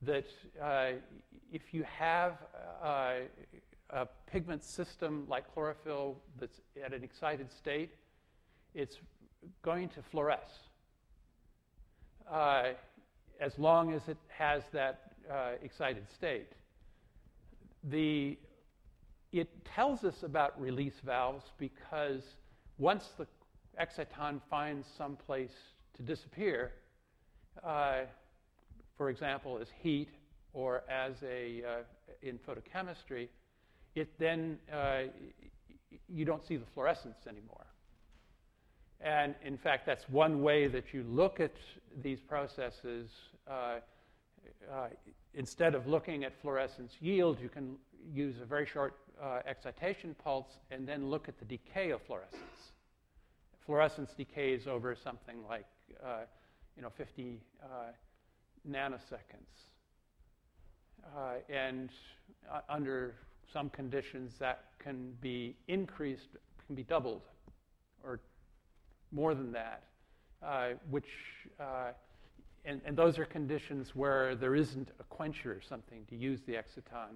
That 0.01 0.25
uh, 0.61 0.91
if 1.51 1.73
you 1.73 1.83
have 1.83 2.37
uh, 2.81 3.15
a 3.89 4.07
pigment 4.31 4.63
system 4.63 5.25
like 5.27 5.51
chlorophyll 5.53 6.15
that's 6.39 6.61
at 6.83 6.93
an 6.93 7.03
excited 7.03 7.51
state, 7.51 7.89
it's 8.73 8.97
going 9.63 9.89
to 9.89 10.01
fluoresce 10.13 10.37
uh, 12.31 12.69
as 13.41 13.59
long 13.59 13.93
as 13.93 14.07
it 14.07 14.17
has 14.29 14.63
that 14.71 15.11
uh, 15.29 15.51
excited 15.61 16.03
state. 16.13 16.51
The, 17.83 18.37
it 19.33 19.49
tells 19.65 20.05
us 20.05 20.23
about 20.23 20.59
release 20.59 20.99
valves 21.03 21.45
because 21.57 22.23
once 22.77 23.09
the 23.17 23.27
exciton 23.79 24.41
finds 24.49 24.87
some 24.97 25.15
place 25.15 25.53
to 25.95 26.03
disappear, 26.03 26.71
uh, 27.63 28.01
for 28.97 29.09
example, 29.09 29.59
as 29.61 29.67
heat 29.81 30.09
or 30.53 30.83
as 30.89 31.13
a 31.23 31.63
uh, 31.63 31.83
in 32.21 32.39
photochemistry, 32.39 33.27
it 33.95 34.09
then 34.19 34.57
uh, 34.73 35.03
you 36.09 36.25
don't 36.25 36.45
see 36.45 36.57
the 36.57 36.65
fluorescence 36.73 37.27
anymore. 37.27 37.65
And 38.99 39.35
in 39.43 39.57
fact, 39.57 39.85
that's 39.85 40.09
one 40.09 40.41
way 40.41 40.67
that 40.67 40.93
you 40.93 41.03
look 41.03 41.39
at 41.39 41.53
these 42.01 42.19
processes. 42.19 43.09
Uh, 43.47 43.79
uh, 44.71 44.87
instead 45.35 45.75
of 45.75 45.87
looking 45.87 46.23
at 46.23 46.33
fluorescence 46.41 46.93
yield, 46.99 47.39
you 47.39 47.49
can 47.49 47.75
use 48.11 48.35
a 48.41 48.45
very 48.45 48.65
short 48.65 48.95
uh, 49.21 49.39
excitation 49.45 50.15
pulse 50.23 50.57
and 50.71 50.87
then 50.87 51.09
look 51.09 51.27
at 51.27 51.37
the 51.37 51.45
decay 51.45 51.91
of 51.91 52.01
fluorescence 52.01 52.71
fluorescence 53.67 54.13
decays 54.17 54.65
over 54.65 54.95
something 54.95 55.43
like 55.47 55.65
uh, 56.03 56.21
you 56.75 56.81
know 56.81 56.89
50 56.97 57.41
uh, 57.61 57.67
nanoseconds. 58.67 59.67
Uh, 61.15 61.35
and 61.49 61.89
uh, 62.51 62.61
under 62.69 63.15
some 63.51 63.69
conditions 63.69 64.33
that 64.39 64.65
can 64.79 65.13
be 65.21 65.55
increased, 65.67 66.29
can 66.65 66.75
be 66.75 66.83
doubled 66.83 67.21
or 68.03 68.19
more 69.11 69.35
than 69.35 69.51
that, 69.51 69.83
uh, 70.43 70.69
which 70.89 71.07
uh, 71.59 71.91
and, 72.65 72.81
and, 72.85 72.97
those 72.97 73.17
are 73.17 73.25
conditions 73.25 73.95
where 73.95 74.35
there 74.35 74.55
isn't 74.55 74.89
a 74.99 75.03
quencher 75.03 75.53
or 75.53 75.61
something 75.61 76.05
to 76.09 76.15
use 76.17 76.41
the 76.45 76.53
exciton. 76.53 77.15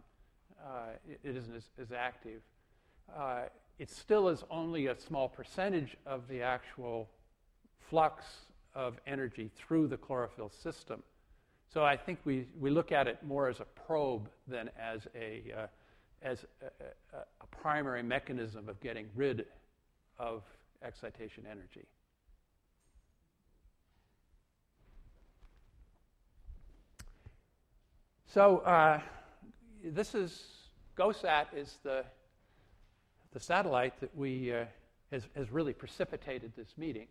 It, 1.09 1.19
it 1.23 1.35
isn't 1.35 1.55
as, 1.55 1.65
as 1.81 1.91
active 1.91 2.41
it 3.81 3.89
still 3.89 4.29
is 4.29 4.43
only 4.51 4.85
a 4.85 4.95
small 4.95 5.27
percentage 5.27 5.97
of 6.05 6.27
the 6.27 6.39
actual 6.39 7.09
flux 7.89 8.23
of 8.75 8.99
energy 9.07 9.49
through 9.55 9.87
the 9.87 9.97
chlorophyll 9.97 10.51
system. 10.51 11.01
So 11.73 11.83
I 11.83 11.97
think 11.97 12.19
we, 12.23 12.45
we 12.59 12.69
look 12.69 12.91
at 12.91 13.07
it 13.07 13.17
more 13.23 13.49
as 13.49 13.59
a 13.59 13.65
probe 13.65 14.29
than 14.47 14.69
as 14.79 15.07
a, 15.15 15.51
uh, 15.57 15.67
as 16.21 16.45
a, 16.61 17.17
a, 17.17 17.47
primary 17.47 18.03
mechanism 18.03 18.69
of 18.69 18.79
getting 18.81 19.07
rid 19.15 19.47
of 20.19 20.43
excitation 20.83 21.45
energy. 21.49 21.87
So 28.27 28.59
uh, 28.59 28.99
this 29.83 30.13
is 30.13 30.45
GOSAT 30.95 31.47
is 31.55 31.79
the 31.81 32.05
the 33.33 33.39
satellite 33.39 33.99
that 34.01 34.15
we 34.15 34.53
uh, 34.53 34.65
has, 35.11 35.23
has 35.35 35.51
really 35.51 35.73
precipitated 35.73 36.51
this 36.55 36.77
meeting. 36.77 37.07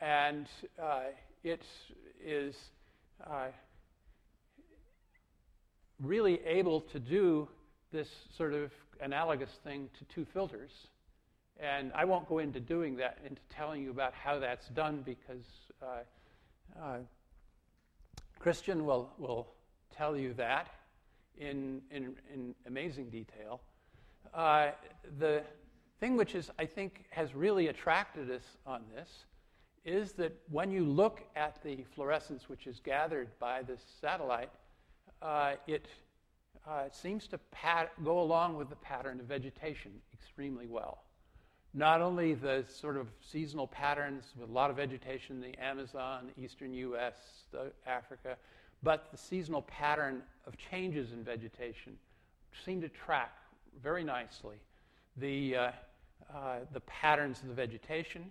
And 0.00 0.46
uh, 0.82 1.00
it 1.44 1.62
is 2.24 2.56
uh, 3.26 3.48
really 6.00 6.40
able 6.46 6.80
to 6.80 6.98
do 6.98 7.48
this 7.92 8.08
sort 8.36 8.54
of 8.54 8.72
analogous 9.00 9.50
thing 9.64 9.88
to 9.98 10.04
two 10.04 10.24
filters. 10.24 10.70
And 11.58 11.92
I 11.94 12.04
won't 12.04 12.28
go 12.28 12.38
into 12.38 12.60
doing 12.60 12.96
that, 12.96 13.18
into 13.26 13.42
telling 13.50 13.82
you 13.82 13.90
about 13.90 14.14
how 14.14 14.38
that's 14.38 14.68
done, 14.68 15.02
because 15.04 15.44
uh, 15.82 16.82
uh, 16.82 16.98
Christian 18.38 18.86
will, 18.86 19.10
will 19.18 19.48
tell 19.94 20.16
you 20.16 20.32
that 20.34 20.68
in, 21.36 21.82
in, 21.90 22.14
in 22.32 22.54
amazing 22.66 23.10
detail. 23.10 23.60
Uh, 24.32 24.70
the 25.18 25.42
thing 25.98 26.16
which 26.16 26.34
is, 26.34 26.50
I 26.58 26.66
think, 26.66 27.04
has 27.10 27.34
really 27.34 27.68
attracted 27.68 28.30
us 28.30 28.44
on 28.66 28.82
this 28.94 29.08
is 29.84 30.12
that 30.12 30.32
when 30.50 30.70
you 30.70 30.84
look 30.84 31.22
at 31.36 31.62
the 31.62 31.84
fluorescence 31.94 32.48
which 32.48 32.66
is 32.66 32.80
gathered 32.80 33.28
by 33.38 33.62
this 33.62 33.80
satellite, 34.00 34.50
uh, 35.22 35.54
it 35.66 35.86
uh, 36.68 36.84
seems 36.92 37.26
to 37.28 37.38
pat- 37.50 37.92
go 38.04 38.20
along 38.20 38.56
with 38.56 38.68
the 38.68 38.76
pattern 38.76 39.20
of 39.20 39.26
vegetation 39.26 39.92
extremely 40.12 40.66
well. 40.66 41.02
Not 41.72 42.00
only 42.00 42.34
the 42.34 42.64
sort 42.68 42.96
of 42.96 43.08
seasonal 43.20 43.66
patterns 43.66 44.24
with 44.38 44.50
a 44.50 44.52
lot 44.52 44.70
of 44.70 44.76
vegetation 44.76 45.36
in 45.36 45.52
the 45.52 45.58
Amazon, 45.58 46.30
the 46.34 46.42
eastern 46.42 46.74
US, 46.74 47.14
Africa, 47.86 48.36
but 48.82 49.10
the 49.12 49.18
seasonal 49.18 49.62
pattern 49.62 50.22
of 50.46 50.54
changes 50.56 51.12
in 51.12 51.22
vegetation 51.22 51.96
seem 52.64 52.80
to 52.80 52.88
track 52.88 53.32
very 53.82 54.04
nicely 54.04 54.56
the, 55.16 55.56
uh, 55.56 55.70
uh, 56.34 56.58
the 56.72 56.80
patterns 56.80 57.42
of 57.42 57.48
the 57.48 57.54
vegetation, 57.54 58.30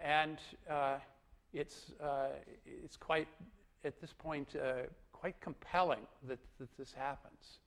and 0.00 0.38
uh, 0.70 0.96
it's, 1.52 1.92
uh, 2.02 2.28
it's 2.64 2.96
quite, 2.96 3.28
at 3.84 4.00
this 4.00 4.12
point, 4.12 4.48
uh, 4.56 4.82
quite 5.12 5.40
compelling 5.40 6.00
that, 6.26 6.38
that 6.58 6.68
this 6.78 6.92
happens. 6.92 7.58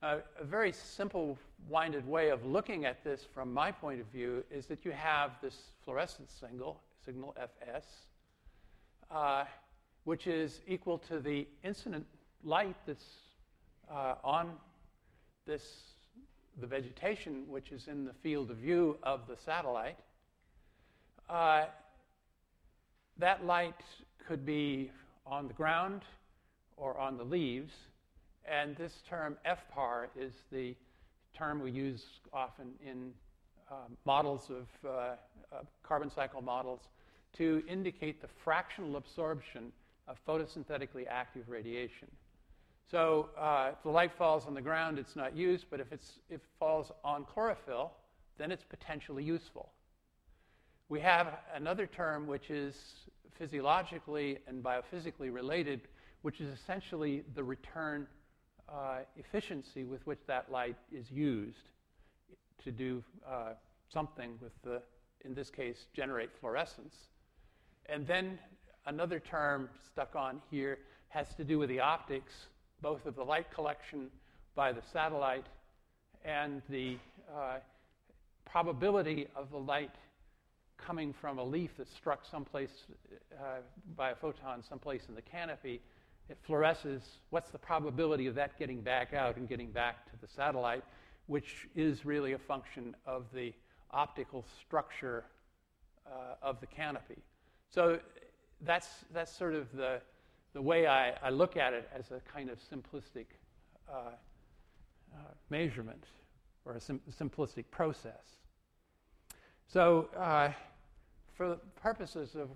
Uh, 0.00 0.18
a 0.40 0.44
very 0.44 0.70
simple 0.70 1.36
winded 1.68 2.06
way 2.06 2.30
of 2.30 2.44
looking 2.44 2.84
at 2.84 3.02
this 3.02 3.26
from 3.34 3.52
my 3.52 3.72
point 3.72 4.00
of 4.00 4.06
view 4.06 4.44
is 4.50 4.66
that 4.66 4.84
you 4.84 4.92
have 4.92 5.32
this 5.42 5.56
fluorescence 5.84 6.32
signal, 6.32 6.80
signal 7.04 7.34
Fs, 7.60 7.86
which 10.04 10.28
is 10.28 10.60
equal 10.68 10.98
to 10.98 11.18
the 11.18 11.46
incident 11.64 12.06
light 12.44 12.76
that's 12.86 13.06
on 14.22 14.52
this 15.46 15.97
the 16.60 16.66
vegetation 16.66 17.44
which 17.48 17.72
is 17.72 17.88
in 17.88 18.04
the 18.04 18.12
field 18.22 18.50
of 18.50 18.56
view 18.58 18.98
of 19.02 19.20
the 19.28 19.36
satellite, 19.44 19.98
uh, 21.28 21.66
that 23.18 23.44
light 23.44 23.80
could 24.26 24.44
be 24.44 24.90
on 25.26 25.48
the 25.48 25.54
ground 25.54 26.02
or 26.76 26.98
on 26.98 27.16
the 27.16 27.24
leaves. 27.24 27.72
And 28.50 28.76
this 28.76 28.92
term 29.08 29.36
FPAR 29.46 30.06
is 30.18 30.32
the 30.50 30.74
term 31.36 31.60
we 31.60 31.70
use 31.70 32.02
often 32.32 32.68
in 32.84 33.12
uh, 33.70 33.74
models 34.04 34.50
of 34.50 34.66
uh, 34.84 34.88
uh, 34.88 35.62
carbon 35.82 36.10
cycle 36.14 36.40
models 36.40 36.80
to 37.36 37.62
indicate 37.68 38.22
the 38.22 38.28
fractional 38.42 38.96
absorption 38.96 39.70
of 40.06 40.16
photosynthetically 40.26 41.06
active 41.08 41.48
radiation. 41.48 42.08
So 42.90 43.28
uh, 43.38 43.70
if 43.72 43.82
the 43.82 43.90
light 43.90 44.12
falls 44.16 44.46
on 44.46 44.54
the 44.54 44.62
ground, 44.62 44.98
it's 44.98 45.14
not 45.14 45.36
used, 45.36 45.66
but 45.70 45.78
if, 45.78 45.92
it's, 45.92 46.20
if 46.30 46.36
it 46.36 46.46
falls 46.58 46.90
on 47.04 47.24
chlorophyll, 47.24 47.92
then 48.38 48.50
it's 48.50 48.64
potentially 48.64 49.22
useful. 49.22 49.72
We 50.88 51.00
have 51.00 51.38
another 51.54 51.86
term 51.86 52.26
which 52.26 52.50
is 52.50 52.74
physiologically 53.38 54.38
and 54.46 54.62
biophysically 54.62 55.32
related, 55.32 55.82
which 56.22 56.40
is 56.40 56.48
essentially 56.48 57.24
the 57.34 57.44
return 57.44 58.06
uh, 58.68 59.00
efficiency 59.16 59.84
with 59.84 60.06
which 60.06 60.20
that 60.26 60.50
light 60.50 60.76
is 60.90 61.10
used 61.10 61.68
to 62.64 62.72
do 62.72 63.04
uh, 63.28 63.52
something 63.92 64.38
with 64.40 64.52
the, 64.62 64.80
in 65.24 65.34
this 65.34 65.50
case, 65.50 65.86
generate 65.92 66.30
fluorescence. 66.40 66.94
And 67.86 68.06
then 68.06 68.38
another 68.86 69.20
term 69.20 69.68
stuck 69.92 70.16
on 70.16 70.40
here 70.50 70.78
has 71.08 71.34
to 71.34 71.44
do 71.44 71.58
with 71.58 71.68
the 71.68 71.80
optics, 71.80 72.32
both 72.82 73.06
of 73.06 73.16
the 73.16 73.22
light 73.22 73.50
collection 73.52 74.08
by 74.54 74.72
the 74.72 74.82
satellite 74.92 75.46
and 76.24 76.62
the 76.68 76.96
uh, 77.34 77.56
probability 78.44 79.26
of 79.36 79.50
the 79.50 79.58
light 79.58 79.94
coming 80.76 81.12
from 81.12 81.38
a 81.38 81.44
leaf 81.44 81.76
that 81.76 81.88
struck 81.88 82.24
someplace 82.24 82.86
uh, 83.38 83.58
by 83.96 84.10
a 84.10 84.14
photon 84.14 84.62
someplace 84.66 85.02
in 85.08 85.14
the 85.14 85.22
canopy. 85.22 85.80
It 86.28 86.38
fluoresces. 86.46 87.02
What's 87.30 87.50
the 87.50 87.58
probability 87.58 88.26
of 88.26 88.34
that 88.34 88.58
getting 88.58 88.80
back 88.80 89.14
out 89.14 89.36
and 89.36 89.48
getting 89.48 89.70
back 89.70 90.06
to 90.10 90.12
the 90.20 90.28
satellite, 90.28 90.84
which 91.26 91.68
is 91.74 92.04
really 92.04 92.32
a 92.32 92.38
function 92.38 92.94
of 93.06 93.24
the 93.32 93.52
optical 93.90 94.44
structure 94.66 95.24
uh, 96.06 96.34
of 96.42 96.60
the 96.60 96.66
canopy. 96.66 97.18
So 97.70 97.98
that's, 98.62 98.88
that's 99.12 99.34
sort 99.34 99.54
of 99.54 99.70
the, 99.74 100.00
the 100.58 100.62
way 100.62 100.88
I, 100.88 101.12
I 101.22 101.30
look 101.30 101.56
at 101.56 101.72
it 101.72 101.88
as 101.96 102.10
a 102.10 102.18
kind 102.28 102.50
of 102.50 102.58
simplistic 102.58 103.26
uh, 103.88 103.92
uh, 105.14 105.18
measurement 105.50 106.02
or 106.64 106.72
a 106.72 106.80
sim- 106.80 107.00
simplistic 107.16 107.66
process. 107.70 108.24
So, 109.68 110.08
uh, 110.16 110.50
for 111.36 111.50
the 111.50 111.60
purposes 111.80 112.34
of 112.34 112.48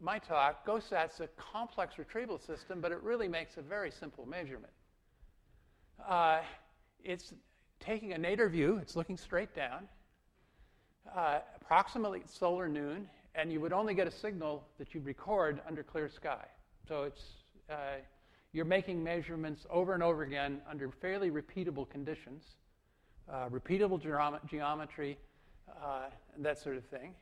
my 0.00 0.18
talk, 0.18 0.66
GOSAT's 0.66 1.20
a 1.20 1.28
complex 1.36 1.96
retrieval 1.96 2.40
system, 2.40 2.80
but 2.80 2.90
it 2.90 3.00
really 3.04 3.28
makes 3.28 3.56
a 3.56 3.62
very 3.62 3.92
simple 3.92 4.26
measurement. 4.26 4.72
Uh, 6.04 6.40
it's 7.04 7.34
taking 7.78 8.14
a 8.14 8.18
nadir 8.18 8.48
view, 8.48 8.78
it's 8.82 8.96
looking 8.96 9.16
straight 9.16 9.54
down, 9.54 9.86
uh, 11.14 11.38
approximately 11.54 12.22
solar 12.26 12.66
noon, 12.66 13.08
and 13.36 13.52
you 13.52 13.60
would 13.60 13.72
only 13.72 13.94
get 13.94 14.08
a 14.08 14.10
signal 14.10 14.64
that 14.76 14.92
you'd 14.92 15.06
record 15.06 15.60
under 15.68 15.84
clear 15.84 16.08
sky. 16.08 16.46
So 16.88 17.04
it's 17.04 17.22
uh, 17.70 18.00
you're 18.52 18.64
making 18.64 19.02
measurements 19.02 19.66
over 19.70 19.94
and 19.94 20.02
over 20.02 20.22
again 20.22 20.60
under 20.68 20.90
fairly 20.90 21.30
repeatable 21.30 21.88
conditions, 21.88 22.44
uh, 23.30 23.48
repeatable 23.48 24.00
geometry, 24.48 25.16
uh, 25.82 26.10
and 26.36 26.44
that 26.44 26.58
sort 26.58 26.76
of 26.76 26.84
thing. 26.84 27.14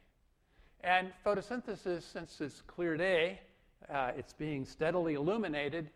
And 0.82 1.12
photosynthesis, 1.24 2.02
since 2.02 2.40
it's 2.40 2.62
clear 2.62 2.96
day, 2.96 3.38
uh, 3.92 4.12
it's 4.16 4.32
being 4.32 4.64
steadily 4.64 5.14
illuminated. 5.14 5.90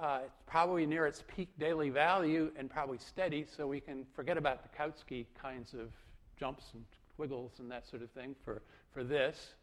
Uh, 0.00 0.20
it's 0.26 0.42
probably 0.44 0.84
near 0.86 1.06
its 1.06 1.22
peak 1.34 1.48
daily 1.58 1.88
value 1.88 2.50
and 2.58 2.68
probably 2.68 2.98
steady, 2.98 3.46
so 3.56 3.66
we 3.66 3.80
can 3.80 4.04
forget 4.14 4.36
about 4.36 4.62
the 4.64 4.76
Kautsky 4.76 5.26
kinds 5.40 5.72
of 5.72 5.92
jumps 6.38 6.64
and 6.74 6.84
wiggles 7.16 7.52
and 7.58 7.70
that 7.70 7.88
sort 7.88 8.02
of 8.02 8.10
thing 8.10 8.34
for, 8.44 8.60
for 8.92 9.04
this. 9.04 9.54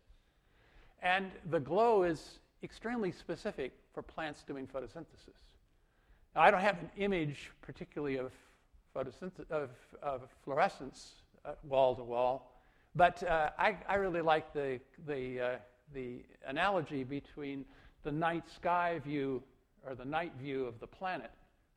And 1.04 1.32
the 1.50 1.60
glow 1.60 2.04
is 2.04 2.40
extremely 2.64 3.12
specific 3.12 3.74
for 3.94 4.02
plants 4.02 4.44
doing 4.44 4.68
photosynthesis. 4.68 5.36
Now, 6.36 6.42
I 6.42 6.52
don't 6.52 6.62
have 6.62 6.78
an 6.80 6.92
image 6.98 7.52
particularly 7.62 8.18
of, 8.18 8.32
photosynthesis, 8.96 9.50
of, 9.50 9.70
of 10.02 10.22
fluorescence 10.44 11.14
uh, 11.44 11.54
wall 11.64 11.96
to 11.96 12.04
wall, 12.04 12.52
but 12.96 13.24
uh, 13.24 13.50
I, 13.58 13.78
I, 13.88 13.96
really 13.96 14.22
like 14.22 14.54
the, 14.54 14.80
the, 15.08 15.40
uh, 15.40 15.50
the 15.94 16.24
analogy 16.46 17.04
between 17.04 17.66
the 18.04 18.12
night 18.12 18.50
sky 18.50 19.00
view 19.04 19.42
or 19.88 19.96
the 19.96 20.06
night 20.06 20.34
view 20.40 20.66
of 20.66 20.80
the 20.80 20.88
planet, 20.88 21.32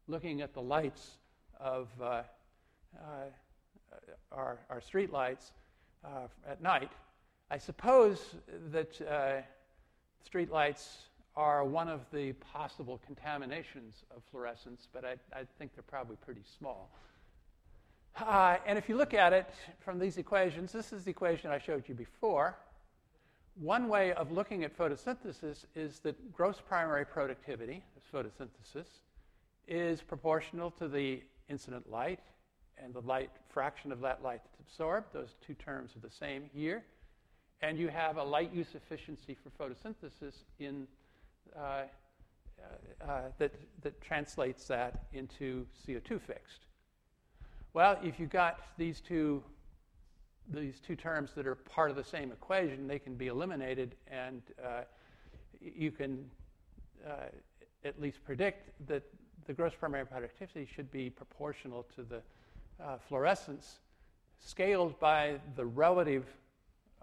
looking 0.06 0.42
at 0.42 0.52
the 0.52 0.60
lights 0.60 1.12
of 1.58 1.88
uh, 2.00 2.04
uh, 2.04 2.22
our, 4.32 4.58
our 4.68 4.80
street 4.80 5.12
lights 5.12 5.52
at 6.46 6.60
night. 6.60 6.92
I 7.50 7.56
suppose 7.56 8.34
that 8.72 9.00
street 10.24 10.50
lights 10.50 10.98
are 11.36 11.64
one 11.64 11.88
of 11.88 12.00
the 12.12 12.32
possible 12.34 13.00
contaminations 13.04 14.04
of 14.16 14.22
fluorescence, 14.30 14.88
but 14.92 15.04
I, 15.04 15.12
I 15.32 15.42
think 15.58 15.74
they're 15.74 15.82
probably 15.82 16.16
pretty 16.16 16.42
small. 16.58 16.90
Uh, 18.16 18.56
and 18.66 18.78
if 18.78 18.88
you 18.88 18.96
look 18.96 19.12
at 19.14 19.32
it 19.32 19.48
from 19.80 19.98
these 19.98 20.18
equations, 20.18 20.72
this 20.72 20.92
is 20.92 21.04
the 21.04 21.10
equation 21.10 21.50
I 21.50 21.58
showed 21.58 21.88
you 21.88 21.94
before. 21.94 22.56
One 23.56 23.88
way 23.88 24.12
of 24.12 24.30
looking 24.30 24.64
at 24.64 24.76
photosynthesis 24.76 25.64
is 25.74 26.00
that 26.00 26.32
gross 26.32 26.60
primary 26.66 27.04
productivity, 27.04 27.82
photosynthesis, 28.12 28.86
is 29.66 30.00
proportional 30.00 30.70
to 30.72 30.88
the 30.88 31.22
incident 31.48 31.90
light 31.90 32.20
and 32.82 32.94
the 32.94 33.00
light 33.00 33.30
fraction 33.48 33.92
of 33.92 34.00
that 34.00 34.22
light 34.22 34.40
that's 34.44 34.60
absorbed. 34.60 35.12
Those 35.12 35.36
two 35.44 35.54
terms 35.54 35.96
are 35.96 36.00
the 36.00 36.14
same 36.14 36.44
here. 36.52 36.84
And 37.62 37.78
you 37.78 37.88
have 37.88 38.16
a 38.16 38.22
light 38.22 38.52
use 38.52 38.74
efficiency 38.74 39.36
for 39.42 39.50
photosynthesis 39.50 40.44
in, 40.58 40.86
uh, 41.56 41.60
uh, 41.60 41.84
uh 43.04 43.20
that, 43.38 43.52
that 43.82 44.00
translates 44.00 44.66
that 44.68 45.04
into 45.12 45.66
CO2 45.86 46.20
fixed. 46.20 46.66
Well, 47.72 47.98
if 48.04 48.20
you've 48.20 48.30
got 48.30 48.60
these 48.78 49.00
two, 49.00 49.42
these 50.52 50.78
two 50.78 50.94
terms 50.94 51.32
that 51.34 51.46
are 51.46 51.56
part 51.56 51.90
of 51.90 51.96
the 51.96 52.04
same 52.04 52.30
equation, 52.30 52.86
they 52.86 52.98
can 52.98 53.14
be 53.14 53.26
eliminated, 53.26 53.96
and 54.06 54.42
uh, 54.64 54.82
you 55.60 55.90
can 55.90 56.24
uh, 57.04 57.26
at 57.84 58.00
least 58.00 58.24
predict 58.24 58.70
that 58.86 59.02
the 59.46 59.52
gross 59.52 59.72
primary 59.78 60.06
productivity 60.06 60.68
should 60.72 60.90
be 60.90 61.10
proportional 61.10 61.84
to 61.94 62.02
the 62.02 62.22
uh, 62.82 62.96
fluorescence 63.08 63.80
scaled 64.40 64.98
by 64.98 65.36
the 65.56 65.64
relative 65.64 66.26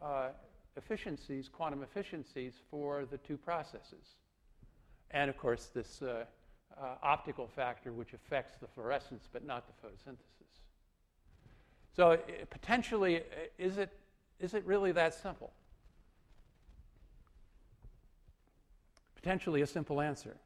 uh, 0.02 0.30
efficiencies, 0.78 1.50
quantum 1.50 1.84
efficiencies 1.84 2.54
for 2.70 3.06
the 3.06 3.18
two 3.18 3.38
processes. 3.38 4.16
And 5.12 5.30
of 5.30 5.38
course, 5.38 5.70
this 5.74 6.02
uh, 6.02 6.26
uh, 6.80 6.86
optical 7.04 7.48
factor 7.48 7.92
which 7.92 8.14
affects 8.14 8.56
the 8.60 8.68
fluorescence 8.68 9.28
but 9.32 9.46
not 9.46 9.66
the 9.68 9.88
photosynthesis. 9.88 10.42
So 11.96 12.18
potentially, 12.50 13.22
is 13.58 13.78
it, 13.78 13.92
is 14.40 14.54
it 14.54 14.66
really 14.66 14.94
that 14.94 15.14
simple? 15.14 15.52
Potentially 19.16 19.62
a 19.62 19.68
simple 19.68 20.00
answer. 20.00 20.38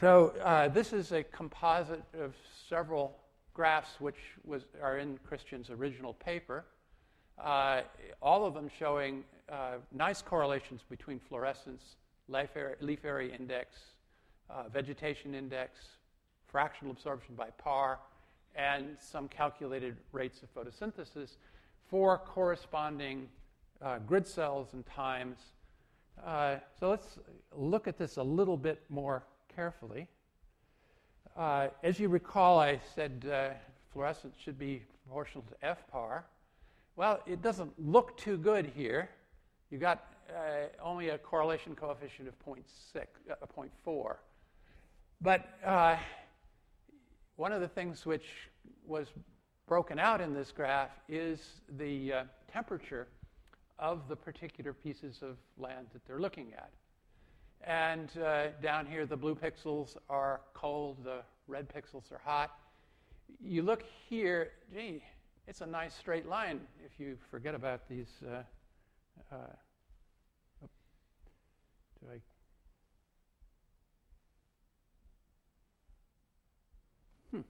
So 0.00 0.34
uh, 0.42 0.68
this 0.68 0.92
is 0.92 1.12
a 1.12 1.22
composite 1.22 2.02
of 2.20 2.34
several 2.68 3.16
graphs 3.54 4.00
which 4.00 4.18
was, 4.44 4.64
are 4.82 4.98
in 4.98 5.18
Christian's 5.26 5.70
original 5.70 6.12
paper. 6.12 6.64
Uh, 7.38 7.82
all 8.22 8.46
of 8.46 8.54
them 8.54 8.70
showing 8.78 9.24
uh, 9.50 9.74
nice 9.92 10.22
correlations 10.22 10.82
between 10.88 11.18
fluorescence, 11.18 11.96
leaf 12.28 12.50
area, 12.56 12.76
leaf 12.80 13.04
area 13.04 13.34
index, 13.34 13.76
uh, 14.48 14.68
vegetation 14.72 15.34
index, 15.34 15.80
fractional 16.46 16.92
absorption 16.92 17.34
by 17.34 17.48
PAR, 17.58 17.98
and 18.54 18.96
some 19.00 19.28
calculated 19.28 19.96
rates 20.12 20.42
of 20.42 20.54
photosynthesis 20.54 21.36
for 21.90 22.18
corresponding 22.18 23.28
uh, 23.82 23.98
grid 23.98 24.26
cells 24.26 24.68
and 24.72 24.86
times. 24.86 25.38
Uh, 26.24 26.56
so 26.78 26.88
let's 26.88 27.18
look 27.54 27.88
at 27.88 27.98
this 27.98 28.16
a 28.16 28.22
little 28.22 28.56
bit 28.56 28.82
more 28.88 29.24
carefully. 29.54 30.06
Uh, 31.36 31.68
as 31.82 31.98
you 31.98 32.08
recall, 32.08 32.60
I 32.60 32.80
said 32.94 33.56
fluorescence 33.92 34.36
should 34.42 34.58
be 34.58 34.82
proportional 35.04 35.44
to 35.44 35.76
FPAR. 35.76 36.22
Well, 36.96 37.20
it 37.26 37.42
doesn't 37.42 37.72
look 37.76 38.16
too 38.16 38.36
good 38.36 38.70
here. 38.76 39.10
You 39.70 39.78
got 39.78 40.14
uh, 40.30 40.66
only 40.80 41.08
a 41.08 41.18
correlation 41.18 41.74
coefficient 41.74 42.28
of 42.28 42.38
0.6, 42.44 42.62
uh, 43.30 43.34
0.4. 43.46 44.16
But 45.20 45.48
one 47.36 47.52
of 47.52 47.60
the 47.60 47.68
things 47.68 48.06
which 48.06 48.26
was 48.86 49.08
broken 49.66 49.98
out 49.98 50.20
in 50.20 50.34
this 50.34 50.52
graph 50.52 50.90
is 51.08 51.62
the 51.78 52.12
uh, 52.12 52.22
temperature 52.52 53.08
of 53.80 54.06
the 54.08 54.14
particular 54.14 54.72
pieces 54.72 55.20
of 55.22 55.36
land 55.58 55.86
that 55.94 56.06
they're 56.06 56.20
looking 56.20 56.52
at. 56.52 56.70
And 57.66 58.10
uh, 58.22 58.48
down 58.62 58.86
here, 58.86 59.04
the 59.04 59.16
blue 59.16 59.34
pixels 59.34 59.96
are 60.08 60.42
cold, 60.52 60.98
the 61.02 61.22
red 61.48 61.66
pixels 61.68 62.12
are 62.12 62.20
hot. 62.24 62.52
You 63.42 63.62
look 63.62 63.82
here, 64.08 64.52
gee, 64.72 65.02
it's 65.46 65.60
a 65.60 65.66
nice 65.66 65.94
straight 65.94 66.26
line 66.26 66.60
if 66.86 66.98
you 66.98 67.18
forget 67.30 67.54
about 67.54 67.86
these. 67.88 68.08
Uh, 68.26 68.42
uh, 69.30 69.36
do 72.00 72.06
I? 72.10 72.16
Hmm. 77.30 77.42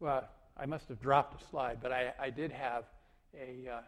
Well, 0.00 0.26
I 0.56 0.64
must 0.64 0.88
have 0.88 1.00
dropped 1.02 1.42
a 1.42 1.46
slide, 1.48 1.78
but 1.82 1.92
I, 1.92 2.12
I 2.18 2.30
did 2.30 2.50
have 2.50 2.84
a. 3.38 3.68
Uh, 3.68 3.80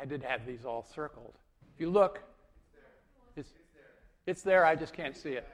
I 0.00 0.04
did 0.04 0.22
have 0.22 0.46
these 0.46 0.66
all 0.66 0.86
circled. 0.94 1.36
If 1.74 1.80
you 1.80 1.88
look, 1.88 2.20
it's 3.34 3.50
it's 4.26 4.42
there. 4.42 4.66
I 4.66 4.76
just 4.76 4.92
can't 4.92 5.16
see 5.16 5.30
it. 5.30 5.48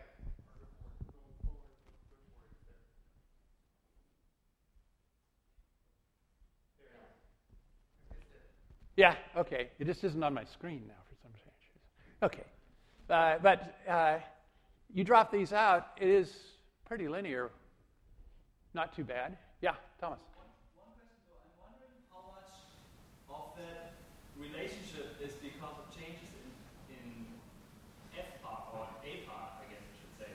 Yeah, 8.97 9.15
okay. 9.37 9.69
It 9.79 9.85
just 9.85 10.03
isn't 10.05 10.23
on 10.23 10.33
my 10.33 10.45
screen 10.45 10.83
now 10.89 10.95
for 11.09 11.15
some 11.23 11.31
reason. 11.33 11.53
Okay. 12.23 12.45
Uh, 13.11 13.39
but 13.43 13.77
uh, 13.89 14.19
you 14.93 15.05
drop 15.05 15.31
these 15.31 15.53
out, 15.53 15.89
it 16.01 16.09
is 16.09 16.33
pretty 16.87 17.07
linear. 17.07 17.51
Not 18.73 18.97
too 18.97 19.05
bad. 19.05 19.37
Yeah, 19.61 19.77
Thomas. 20.01 20.21
One, 20.37 20.49
one 20.81 20.93
question 20.97 21.21
though, 21.29 21.37
I'm 21.45 21.53
wondering 21.61 21.97
how 22.09 22.25
much 22.33 22.53
of 23.29 23.57
that 23.61 24.01
relationship 24.41 25.21
is 25.21 25.37
because 25.45 25.77
of 25.77 25.93
changes 25.93 26.33
in, 26.89 26.97
in 26.97 27.05
FPAR 28.17 28.73
or 28.73 28.89
APAR, 29.05 29.45
I 29.61 29.65
guess 29.69 29.85
I 29.85 29.93
should 29.97 30.15
say, 30.17 30.33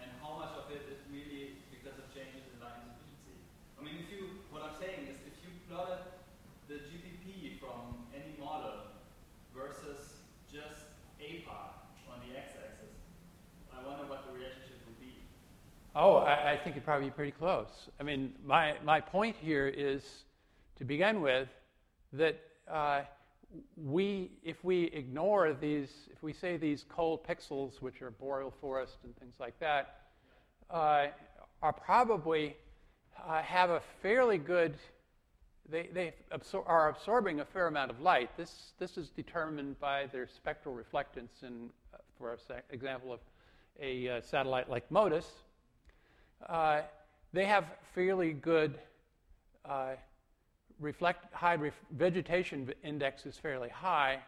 and 0.00 0.08
how 0.24 0.40
much 0.40 0.56
of 0.56 0.72
it 0.72 0.84
is 0.88 1.00
really 1.12 1.60
because 1.68 1.96
of 2.00 2.08
changes 2.12 2.40
in 2.48 2.56
light 2.60 2.80
use 2.88 2.96
efficiency. 3.04 3.36
I 3.76 3.84
mean, 3.84 4.00
if 4.00 4.08
you, 4.08 4.40
what 4.48 4.64
I'm 4.64 4.76
saying 4.80 5.08
is, 5.12 5.16
if 5.28 5.36
you 5.44 5.52
plotted 5.68 6.08
the 6.68 6.80
GPP 6.88 7.56
from 7.60 8.04
any 8.16 8.36
model 8.40 8.92
versus 9.56 10.24
just 10.48 10.92
APAR 11.20 11.72
on 12.08 12.20
the 12.24 12.36
x-axis, 12.36 12.96
I 13.72 13.80
wonder 13.84 14.04
what 14.08 14.28
the 14.28 14.32
relationship 14.36 14.80
would 14.84 15.00
be. 15.00 15.24
Oh, 15.94 16.16
I, 16.16 16.52
I 16.52 16.56
think 16.56 16.76
it'd 16.76 16.86
probably 16.86 17.08
be 17.08 17.12
pretty 17.12 17.32
close. 17.32 17.68
I 18.00 18.02
mean, 18.02 18.32
my, 18.46 18.76
my 18.82 18.98
point 18.98 19.36
here 19.38 19.68
is 19.68 20.02
to 20.78 20.86
begin 20.86 21.20
with 21.20 21.48
that 22.14 22.40
uh, 22.70 23.02
we, 23.76 24.30
if 24.42 24.64
we 24.64 24.84
ignore 24.84 25.52
these, 25.52 25.90
if 26.10 26.22
we 26.22 26.32
say 26.32 26.56
these 26.56 26.86
cold 26.88 27.26
pixels, 27.26 27.82
which 27.82 28.00
are 28.00 28.10
boreal 28.10 28.54
forest 28.58 28.96
and 29.04 29.14
things 29.18 29.34
like 29.38 29.58
that, 29.60 29.96
uh, 30.70 31.08
are 31.62 31.72
probably 31.74 32.56
uh, 33.28 33.42
have 33.42 33.68
a 33.68 33.82
fairly 34.00 34.38
good, 34.38 34.74
they, 35.68 35.90
they 35.92 36.14
absor- 36.32 36.66
are 36.66 36.88
absorbing 36.88 37.40
a 37.40 37.44
fair 37.44 37.66
amount 37.66 37.90
of 37.90 38.00
light. 38.00 38.34
This, 38.38 38.72
this 38.78 38.96
is 38.96 39.10
determined 39.10 39.78
by 39.78 40.06
their 40.06 40.26
spectral 40.26 40.74
reflectance 40.74 41.42
in, 41.42 41.68
uh, 41.92 41.98
for 42.16 42.38
example, 42.70 43.12
of 43.12 43.20
a 43.78 44.08
uh, 44.08 44.20
satellite 44.22 44.70
like 44.70 44.88
MODIS. 44.90 45.26
Uh, 46.48 46.82
they 47.32 47.46
have 47.46 47.64
fairly 47.94 48.32
good 48.32 48.78
uh, 49.64 49.92
reflect 50.80 51.32
high 51.32 51.54
ref- 51.54 51.74
vegetation 51.92 52.72
index 52.82 53.26
is 53.26 53.36
fairly 53.36 53.68
high, 53.68 54.18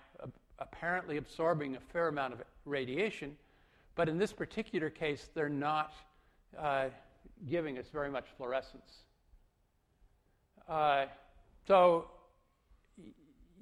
apparently 0.59 1.17
absorbing 1.17 1.77
a 1.77 1.81
fair 1.93 2.09
amount 2.09 2.33
of 2.33 2.43
radiation, 2.65 3.37
but 3.95 4.09
in 4.09 4.19
this 4.19 4.33
particular 4.33 4.91
case, 4.91 5.29
they're 5.35 5.49
not 5.49 5.93
uh, 6.59 6.87
giving 7.49 7.79
us 7.79 7.87
very 7.93 8.11
much 8.11 8.27
fluorescence. 8.37 9.05
Uh, 10.69 11.07
so 11.67 12.07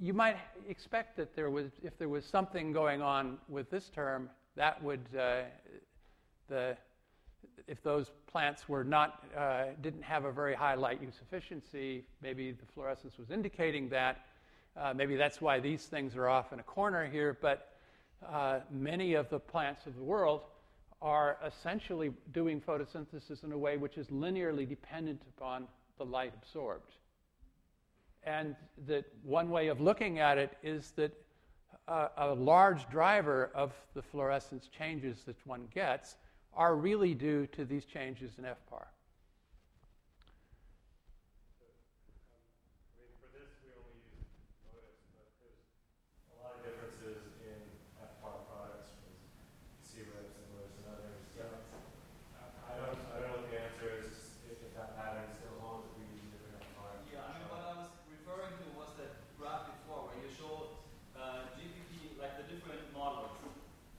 you 0.00 0.12
might 0.12 0.36
expect 0.68 1.16
that 1.16 1.34
there 1.34 1.50
was, 1.50 1.70
if 1.82 1.96
there 1.98 2.08
was 2.08 2.24
something 2.24 2.72
going 2.72 3.02
on 3.02 3.38
with 3.48 3.70
this 3.70 3.88
term, 3.88 4.28
that 4.56 4.82
would 4.82 5.04
uh, 5.18 5.42
the 6.48 6.76
if 7.66 7.82
those 7.82 8.10
plants 8.26 8.68
were 8.68 8.84
not, 8.84 9.24
uh, 9.36 9.64
didn't 9.80 10.02
have 10.02 10.24
a 10.24 10.32
very 10.32 10.54
high 10.54 10.74
light 10.74 11.00
use 11.02 11.18
efficiency, 11.22 12.04
maybe 12.22 12.52
the 12.52 12.66
fluorescence 12.74 13.18
was 13.18 13.30
indicating 13.30 13.88
that. 13.90 14.26
Uh, 14.76 14.92
maybe 14.94 15.16
that's 15.16 15.40
why 15.40 15.60
these 15.60 15.84
things 15.84 16.16
are 16.16 16.28
off 16.28 16.52
in 16.52 16.60
a 16.60 16.62
corner 16.62 17.06
here, 17.06 17.36
but 17.40 17.74
uh, 18.26 18.60
many 18.70 19.14
of 19.14 19.28
the 19.28 19.38
plants 19.38 19.86
of 19.86 19.94
the 19.96 20.02
world 20.02 20.42
are 21.00 21.36
essentially 21.44 22.12
doing 22.32 22.60
photosynthesis 22.60 23.42
in 23.44 23.52
a 23.52 23.58
way 23.58 23.76
which 23.76 23.98
is 23.98 24.06
linearly 24.08 24.68
dependent 24.68 25.20
upon 25.36 25.66
the 25.98 26.04
light 26.04 26.32
absorbed. 26.40 26.92
And 28.24 28.54
that 28.86 29.04
one 29.24 29.50
way 29.50 29.66
of 29.66 29.80
looking 29.80 30.20
at 30.20 30.38
it 30.38 30.56
is 30.62 30.92
that 30.92 31.12
a, 31.88 32.08
a 32.16 32.34
large 32.34 32.88
driver 32.88 33.50
of 33.54 33.72
the 33.94 34.02
fluorescence 34.02 34.68
changes 34.68 35.24
that 35.24 35.36
one 35.44 35.66
gets 35.74 36.16
are 36.54 36.74
really 36.76 37.14
due 37.14 37.46
to 37.48 37.64
these 37.64 37.84
changes 37.84 38.32
in 38.38 38.44
FPAR. 38.44 38.86
I 38.86 38.94
mean, 43.00 43.12
for 43.20 43.28
this, 43.32 43.48
we 43.64 43.72
only 43.76 43.96
use 44.04 44.26
Modis, 44.68 44.98
but 45.16 45.26
there's 45.40 45.62
a 46.32 46.36
lot 46.44 46.52
of 46.58 46.60
differences 46.66 47.22
in 47.42 47.58
FPAR 48.00 48.36
products 48.48 48.92
from 49.00 49.12
C-RIPs 49.80 50.34
and 50.36 50.46
Modis 50.52 50.74
and 50.82 50.86
others. 50.92 51.18
So 51.32 51.42
I- 52.36 52.52
I 52.68 52.74
don't, 52.78 53.00
I 53.12 53.16
don't 53.20 53.28
know 53.32 53.40
what 53.44 53.48
the 53.50 53.58
answer 53.60 53.88
is, 54.04 54.36
if 54.48 54.60
if 54.60 54.72
that 54.76 54.96
pattern 54.98 55.28
still 55.40 55.56
holds, 55.60 55.88
if 55.90 55.94
we 55.98 56.04
use 56.20 56.28
different 56.36 56.60
FPAR. 56.76 56.92
Yeah, 57.08 57.24
I 57.28 57.30
mean, 57.40 57.46
what 57.48 57.60
I 57.64 57.72
was 57.80 57.88
referring 58.12 58.54
to 58.60 58.66
was 58.76 58.92
that 59.00 59.12
graph 59.40 59.66
before 59.72 60.08
where 60.12 60.18
you 60.20 60.28
showed 60.28 60.68
uh, 61.16 61.48
GPP, 61.56 62.20
like 62.20 62.36
the 62.36 62.46
different 62.52 62.84
models, 62.92 63.32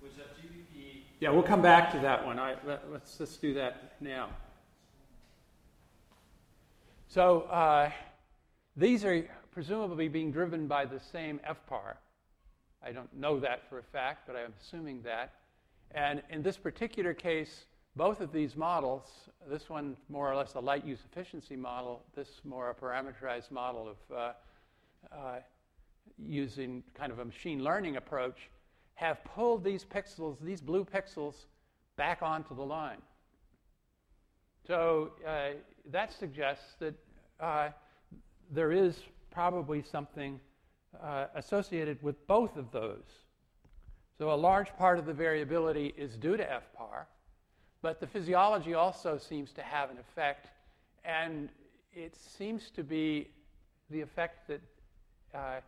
which 0.01 0.15
have 0.21 0.31
GPP. 0.37 1.03
Yeah, 1.19 1.32
we'll 1.43 1.49
come 1.49 1.61
back 1.61 1.91
to 1.91 1.99
that 1.99 2.25
one. 2.25 2.39
I, 2.39 2.55
let, 2.65 2.81
us 2.95 3.15
just 3.17 3.41
do 3.41 3.53
that 3.55 3.95
now. 3.99 4.29
So 7.09 7.41
uh, 7.41 7.91
these 8.77 9.03
are 9.03 9.27
presumably 9.51 10.07
being 10.07 10.31
driven 10.31 10.67
by 10.67 10.85
the 10.85 11.01
same 11.01 11.41
FPAR. 11.45 11.95
I 12.81 12.93
don't 12.93 13.13
know 13.13 13.41
that 13.41 13.67
for 13.69 13.79
a 13.79 13.83
fact, 13.83 14.25
but 14.25 14.37
I'm 14.37 14.53
assuming 14.61 15.01
that. 15.01 15.33
And 15.91 16.23
in 16.29 16.43
this 16.43 16.55
particular 16.55 17.13
case, 17.13 17.65
both 17.97 18.21
of 18.21 18.31
these 18.31 18.55
models, 18.55 19.03
this 19.49 19.69
one 19.69 19.97
more 20.07 20.31
or 20.31 20.37
less 20.37 20.53
a 20.53 20.61
light 20.61 20.85
use 20.85 20.99
efficiency 21.11 21.57
model, 21.57 22.03
this 22.15 22.29
more 22.45 22.69
a 22.69 22.73
parameterized 22.73 23.51
model 23.51 23.89
of 23.89 24.15
uh, 24.15 24.31
uh, 25.13 25.39
using 26.17 26.83
kind 26.93 27.11
of 27.11 27.19
a 27.19 27.25
machine 27.25 27.65
learning 27.65 27.97
approach, 27.97 28.49
have 28.95 29.23
pulled 29.23 29.63
these 29.63 29.83
pixels, 29.83 30.37
these 30.41 30.61
blue 30.61 30.85
pixels, 30.85 31.45
back 31.95 32.21
onto 32.21 32.55
the 32.55 32.63
line. 32.63 33.01
So 34.67 35.11
uh, 35.27 35.49
that 35.91 36.13
suggests 36.13 36.75
that 36.79 36.93
uh, 37.39 37.69
there 38.51 38.71
is 38.71 38.95
probably 39.31 39.81
something 39.81 40.39
uh, 41.01 41.25
associated 41.35 42.01
with 42.01 42.25
both 42.27 42.55
of 42.55 42.71
those. 42.71 43.03
So 44.17 44.31
a 44.31 44.35
large 44.35 44.75
part 44.77 44.99
of 44.99 45.05
the 45.05 45.13
variability 45.13 45.93
is 45.97 46.15
due 46.15 46.37
to 46.37 46.43
FPAR, 46.43 47.05
but 47.81 47.99
the 47.99 48.07
physiology 48.07 48.73
also 48.73 49.17
seems 49.17 49.51
to 49.53 49.61
have 49.63 49.89
an 49.89 49.97
effect, 49.97 50.47
and 51.03 51.49
it 51.93 52.15
seems 52.15 52.69
to 52.75 52.83
be 52.83 53.29
the 53.89 53.99
effect 53.99 54.47
that 54.47 54.61
uh, 55.33 55.59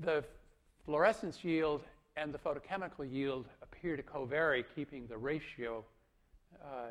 the 0.00 0.24
fluorescence 0.84 1.42
yield 1.42 1.82
and 2.16 2.34
the 2.34 2.38
photochemical 2.38 3.10
yield 3.10 3.46
appear 3.62 3.96
to 3.96 4.02
covary, 4.02 4.64
keeping 4.74 5.06
the 5.06 5.16
ratio 5.16 5.84
uh, 6.62 6.88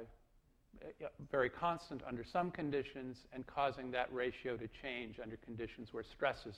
very 1.31 1.49
constant 1.49 2.01
under 2.07 2.23
some 2.23 2.51
conditions 2.51 3.17
and 3.33 3.45
causing 3.47 3.91
that 3.91 4.11
ratio 4.13 4.55
to 4.55 4.67
change 4.81 5.19
under 5.21 5.37
conditions 5.37 5.89
where 5.91 6.03
stresses 6.03 6.55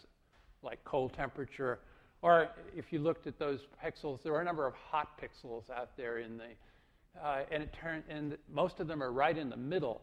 like 0.63 0.83
cold 0.83 1.13
temperature, 1.13 1.79
or 2.21 2.49
if 2.75 2.91
you 2.91 2.99
looked 2.99 3.25
at 3.25 3.39
those 3.39 3.61
pixels, 3.83 4.21
there 4.21 4.33
are 4.33 4.41
a 4.41 4.45
number 4.45 4.67
of 4.67 4.73
hot 4.73 5.19
pixels 5.19 5.69
out 5.71 5.89
there 5.97 6.19
in 6.19 6.37
the, 6.37 7.23
uh, 7.23 7.43
and 7.51 7.63
it 7.63 7.73
turn, 7.73 8.03
and 8.09 8.37
most 8.53 8.79
of 8.79 8.87
them 8.87 9.01
are 9.01 9.11
right 9.11 9.37
in 9.37 9.49
the 9.49 9.57
middle, 9.57 10.01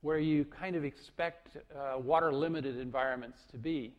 where 0.00 0.18
you 0.18 0.44
kind 0.46 0.74
of 0.74 0.84
expect 0.84 1.56
uh, 1.56 1.98
water-limited 1.98 2.76
environments 2.76 3.38
to 3.52 3.56
be, 3.56 3.94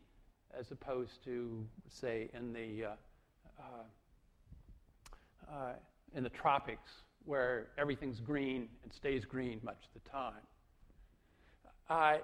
as 0.59 0.72
opposed 0.72 1.24
to, 1.24 1.66
say, 1.88 2.30
in 2.34 2.51
the 2.51 2.86
uh, 2.86 3.64
uh 5.52 5.74
in 6.14 6.24
the 6.24 6.30
tropics 6.30 6.91
where 7.26 7.68
everything's 7.78 8.20
green 8.20 8.68
and 8.84 8.91
stays 8.91 9.26
green 9.26 9.60
much 9.64 9.78
of 9.95 10.02
the 10.02 10.10
time. 10.10 10.41
Uh, 11.89 12.18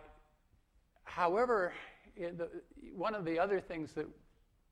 however, 1.03 1.73
the, 2.15 2.49
one 2.95 3.13
of 3.13 3.25
the 3.25 3.38
other 3.38 3.59
things 3.59 3.93
that 3.93 4.07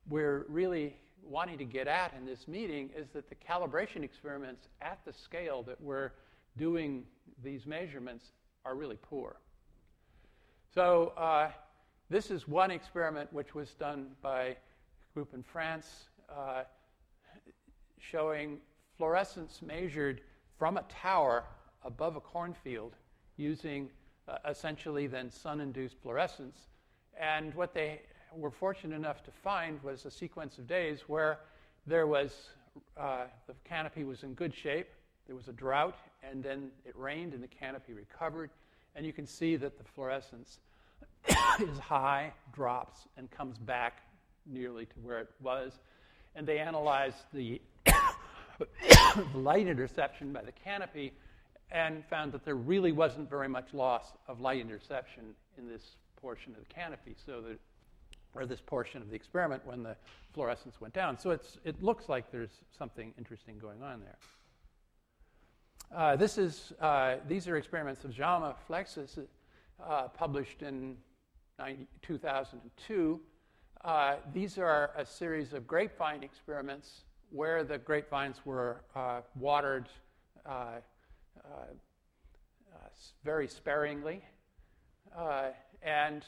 we're 0.10 0.45
really 0.49 0.95
wanting 1.24 1.58
to 1.58 1.66
get 1.66 1.88
at 1.88 2.14
in 2.18 2.26
this 2.26 2.47
meeting 2.47 2.89
is 2.95 3.08
that 3.14 3.30
the 3.30 3.36
calibration 3.36 4.03
experiments 4.03 4.68
at 4.82 4.99
the 5.06 5.14
scale 5.14 5.64
that 5.64 5.80
we're 5.82 6.12
doing 6.58 7.03
these 7.43 7.66
measurements 7.66 8.32
are 8.64 8.76
really 8.76 8.97
poor. 9.01 9.38
So, 10.74 11.14
uh, 11.18 11.49
this 12.10 12.30
is 12.30 12.47
one 12.47 12.70
experiment 12.70 13.32
which 13.34 13.56
was 13.56 13.74
done 13.74 14.12
by 14.22 14.43
a 14.43 14.56
group 15.14 15.34
in 15.34 15.41
France. 15.41 16.06
Uh, 16.30 16.64
showing 18.12 18.60
fluorescence 18.97 19.62
measured 19.62 20.22
from 20.58 20.78
a 20.78 20.84
tower 20.84 21.43
above 21.84 22.16
a 22.16 22.22
cornfield 22.22 22.95
using 23.38 23.89
uh, 24.28 24.38
essentially 24.49 25.08
then 25.08 25.30
sun 25.30 25.62
induced 25.62 25.97
fluorescence. 26.01 26.58
And 27.20 27.53
what 27.53 27.74
they 27.74 28.01
were 28.34 28.51
fortunate 28.51 28.95
enough 28.95 29.24
to 29.24 29.32
find 29.32 29.82
was 29.84 30.06
a 30.06 30.12
sequence 30.12 30.58
of 30.58 30.68
days 30.68 31.01
where 31.08 31.39
there 31.86 32.08
was 32.08 32.49
uh, 32.97 33.26
the 33.47 33.53
canopy 33.64 34.03
was 34.03 34.24
in 34.24 34.34
good 34.34 34.53
shape, 34.53 34.88
there 35.28 35.36
was 35.36 35.47
a 35.47 35.53
drought, 35.53 35.97
and 36.30 36.43
then 36.43 36.70
it 36.86 36.95
rained 36.97 37.34
and 37.34 37.41
the 37.41 37.47
canopy 37.47 37.93
recovered. 37.93 38.49
And 38.95 39.06
you 39.06 39.14
can 39.14 39.26
see 39.26 39.56
that 39.58 39.78
the 39.78 39.84
fluorescence 39.84 40.60
is 41.60 41.80
high, 41.80 42.34
drops, 42.53 43.08
and 43.18 43.30
comes 43.32 43.58
back 43.58 44.01
nearly 44.45 44.86
to 44.86 44.95
where 45.01 45.20
it 45.20 45.30
was. 45.41 45.74
And 46.36 46.45
they 46.45 46.60
analyzed 46.60 47.24
the 47.34 47.62
light 49.34 49.68
interception 49.68 50.34
by 50.34 50.41
the 50.41 50.51
canopy 50.51 51.14
and 51.72 52.03
found 52.06 52.32
that 52.32 52.45
there 52.45 52.56
really 52.56 52.91
wasn't 52.91 53.30
very 53.30 53.49
much 53.49 53.74
loss 53.74 54.14
of 54.28 54.39
light 54.39 54.62
interception 54.62 55.34
in 55.58 55.68
this 55.68 55.97
portion 56.22 56.53
of 56.53 56.60
the 56.60 56.74
canopy, 56.74 57.16
so 57.26 57.41
that, 57.41 57.60
or 58.34 58.45
this 58.45 58.62
portion 58.62 59.01
of 59.01 59.10
the 59.10 59.16
experiment 59.16 59.66
when 59.66 59.84
the 59.84 59.95
fluorescence 60.34 60.80
went 60.80 60.93
down. 60.93 61.18
So 61.18 61.32
it's, 61.32 61.58
it 61.64 61.82
looks 61.82 62.10
like 62.10 62.32
there's 62.32 62.62
something 62.78 63.14
interesting 63.18 63.58
going 63.58 63.82
on 63.82 64.01
there. 64.01 64.18
Uh, 65.95 66.16
this 66.16 66.38
is, 66.38 66.74
uh, 66.82 67.16
these 67.28 67.47
are 67.47 67.58
experiments 67.58 68.03
of 68.03 68.12
Jaume 68.12 68.53
Flexas, 68.68 69.20
uh, 69.84 70.08
published 70.10 70.62
in 70.62 70.97
90, 71.60 71.88
2002. 72.01 73.20
Uh, 73.84 74.16
these 74.34 74.58
are 74.58 74.91
a 74.97 75.06
series 75.06 75.53
of 75.53 75.68
grapevine 75.68 76.24
experiments 76.24 77.03
where 77.32 77.63
the 77.63 77.78
grapevines 77.78 78.38
were 78.45 78.82
uh, 78.95 79.21
watered 79.36 79.89
uh, 80.45 80.80
very 83.23 83.47
sparingly. 83.47 84.23
and 85.82 86.23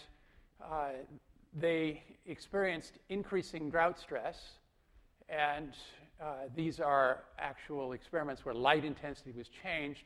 they 1.53 2.03
experienced 2.25 2.99
increasing 3.09 3.69
drought 3.69 3.99
stress 3.99 4.57
and 5.29 5.73
uh, 6.19 6.47
these 6.55 6.79
are 6.79 7.23
actual 7.37 7.91
experiments 7.93 8.43
where 8.43 8.55
light 8.55 8.83
intensity 8.85 9.31
was 9.31 9.47
changed. 9.49 10.03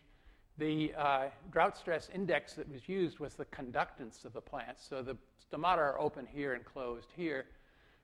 The 0.57 0.93
uh, 0.97 1.23
drought 1.51 1.77
stress 1.77 2.09
index 2.13 2.53
that 2.53 2.69
was 2.69 2.87
used 2.89 3.19
was 3.19 3.35
the 3.35 3.45
conductance 3.45 4.25
of 4.25 4.33
the 4.33 4.41
plants. 4.41 4.85
So 4.87 5.01
the 5.01 5.15
stomata 5.41 5.77
are 5.77 5.99
open 5.99 6.27
here 6.29 6.53
and 6.53 6.65
closed 6.65 7.07
here. 7.15 7.45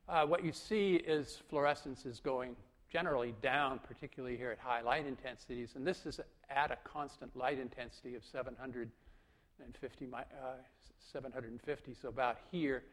Uh, 0.08 0.26
what 0.26 0.44
you 0.46 0.54
see 0.54 0.96
is 0.96 1.42
fluorescence 1.50 2.06
is 2.06 2.20
going 2.22 2.56
generally 2.98 3.36
down, 3.42 3.80
particularly 3.88 4.38
here 4.38 4.52
at 4.52 4.60
high 4.60 4.82
light 4.82 5.06
intensities. 5.06 5.72
And 5.76 5.86
this 5.86 6.06
is 6.06 6.20
at 6.50 6.72
a 6.72 6.78
constant 6.84 7.36
light 7.36 7.60
intensity 7.60 8.16
of 8.16 8.24
750, 8.26 10.10
uh, 10.14 10.20
750 11.12 11.96
so 12.02 12.10
about 12.10 12.38
here. 12.52 12.84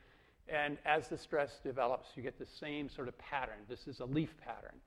And 0.49 0.77
as 0.85 1.09
the 1.09 1.17
stress 1.17 1.59
develops, 1.63 2.09
you 2.17 2.23
get 2.23 2.39
the 2.39 2.47
same 2.47 2.89
sort 2.91 3.09
of 3.09 3.17
pattern. 3.19 3.57
This 3.69 3.87
is 3.87 4.01
a 4.01 4.05
leaf 4.05 4.35
pattern 4.45 4.81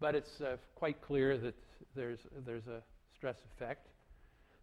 but 0.00 0.14
it's 0.14 0.40
uh, 0.40 0.56
quite 0.74 1.00
clear 1.00 1.38
that 1.38 1.54
there's, 1.94 2.18
there's 2.44 2.66
a 2.66 2.82
stress 3.16 3.38
effect. 3.54 3.88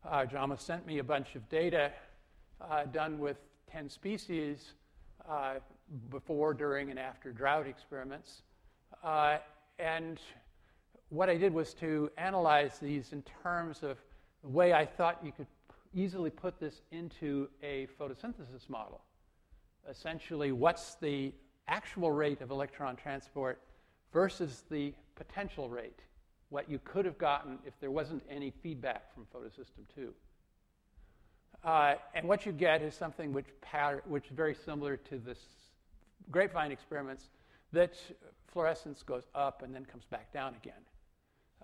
Uh, 0.08 0.26
Jaume 0.26 0.60
sent 0.60 0.86
me 0.86 1.00
a 1.00 1.04
bunch 1.04 1.36
of 1.36 1.48
data 1.50 1.92
uh, 2.60 2.86
done 2.86 3.20
with 3.20 3.38
10 3.72 3.90
species 3.90 4.74
uh, 5.28 5.56
before, 6.10 6.54
during, 6.54 6.90
and 6.90 7.00
after 7.00 7.32
drought 7.32 7.68
experiments. 7.68 8.44
And 9.80 10.20
what 11.10 11.30
I 11.30 11.38
did 11.38 11.54
was 11.54 11.74
to 11.76 12.10
analyze 12.18 12.80
these 12.80 13.14
in 13.14 13.24
terms 13.44 13.84
of 13.84 13.98
the 14.42 14.50
way 14.50 14.74
I 14.74 14.86
thought 14.86 15.20
you 15.24 15.32
could 15.32 15.48
easily 15.94 16.30
put 16.30 16.60
this 16.60 16.82
into 16.92 17.50
a 17.62 17.88
photosynthesis 18.00 18.70
model. 18.70 19.02
Essentially, 19.90 20.52
what's 20.52 20.96
the 20.96 21.34
actual 21.68 22.12
rate 22.12 22.42
of 22.42 22.52
electron 22.52 22.96
transport 22.96 23.62
versus 24.12 24.64
the 24.70 24.94
potential 25.16 25.70
rate, 25.70 26.00
what 26.50 26.70
you 26.70 26.80
could 26.84 27.06
have 27.06 27.18
gotten 27.18 27.58
if 27.66 27.80
there 27.80 27.92
wasn't 27.92 28.22
any 28.30 28.52
feedback 28.62 29.14
from 29.14 29.26
photosystem 29.34 29.86
2. 29.96 30.14
Uh, 31.64 31.96
and 32.16 32.28
what 32.28 32.46
you 32.46 32.52
get 32.52 32.82
is 32.82 32.94
something 32.94 33.32
which, 33.32 33.46
which 34.06 34.26
is 34.26 34.32
very 34.32 34.56
similar 34.56 34.98
to 34.98 35.18
this 35.18 35.40
grapevine 36.30 36.72
experiments, 36.72 37.30
that 37.74 37.94
fluorescence 38.48 39.04
goes 39.04 39.24
up 39.34 39.64
and 39.64 39.74
then 39.74 39.86
comes 39.86 40.06
back 40.06 40.32
down 40.34 40.56
again. 40.56 40.74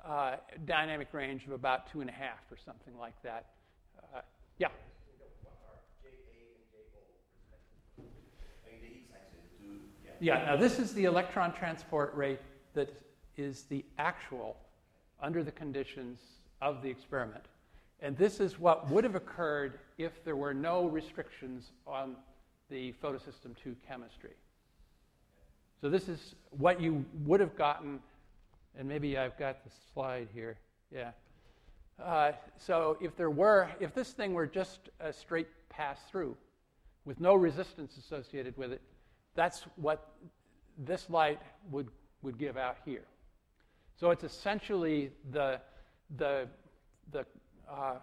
Uh, 0.05 0.35
dynamic 0.65 1.13
range 1.13 1.45
of 1.45 1.51
about 1.51 1.91
two 1.91 2.01
and 2.01 2.09
a 2.09 2.13
half 2.13 2.39
or 2.51 2.57
something 2.63 2.97
like 2.97 3.21
that. 3.23 3.47
Uh, 4.15 4.21
yeah. 4.57 4.67
Yeah, 10.19 10.45
now 10.45 10.55
this 10.55 10.79
is 10.79 10.93
the 10.93 11.05
electron 11.05 11.53
transport 11.53 12.15
rate 12.15 12.39
that 12.73 12.91
is 13.35 13.63
the 13.63 13.85
actual 13.99 14.57
under 15.21 15.43
the 15.43 15.51
conditions 15.51 16.19
of 16.61 16.81
the 16.81 16.89
experiment. 16.89 17.43
And 17.99 18.17
this 18.17 18.39
is 18.39 18.59
what 18.59 18.89
would 18.89 19.03
have 19.03 19.15
occurred 19.15 19.79
if 19.97 20.23
there 20.23 20.35
were 20.35 20.53
no 20.53 20.85
restrictions 20.87 21.71
on 21.85 22.15
the 22.69 22.93
photosystem 23.03 23.55
2 23.63 23.75
chemistry. 23.87 24.35
So 25.81 25.89
this 25.89 26.09
is 26.09 26.35
what 26.49 26.81
you 26.81 27.05
would 27.25 27.39
have 27.39 27.55
gotten, 27.55 27.99
and 28.77 28.87
maybe 28.87 29.17
I've 29.17 29.37
got 29.37 29.63
the 29.63 29.69
slide 29.93 30.27
here. 30.33 30.57
Yeah. 30.91 31.11
Uh, 32.03 32.31
so 32.57 32.97
if 33.01 33.15
there 33.15 33.29
were, 33.29 33.69
if 33.79 33.93
this 33.93 34.11
thing 34.11 34.33
were 34.33 34.47
just 34.47 34.89
a 34.99 35.11
straight 35.11 35.47
pass 35.69 35.99
through 36.09 36.35
with 37.05 37.19
no 37.19 37.35
resistance 37.35 37.97
associated 37.97 38.55
with 38.57 38.71
it, 38.71 38.81
that's 39.35 39.65
what 39.75 40.13
this 40.77 41.09
light 41.09 41.39
would, 41.71 41.89
would 42.21 42.37
give 42.37 42.57
out 42.57 42.77
here. 42.85 43.05
So 43.99 44.11
it's 44.11 44.23
essentially 44.23 45.11
the, 45.31 45.59
the, 46.17 46.47
the, 47.11 47.25
uh, 47.69 47.95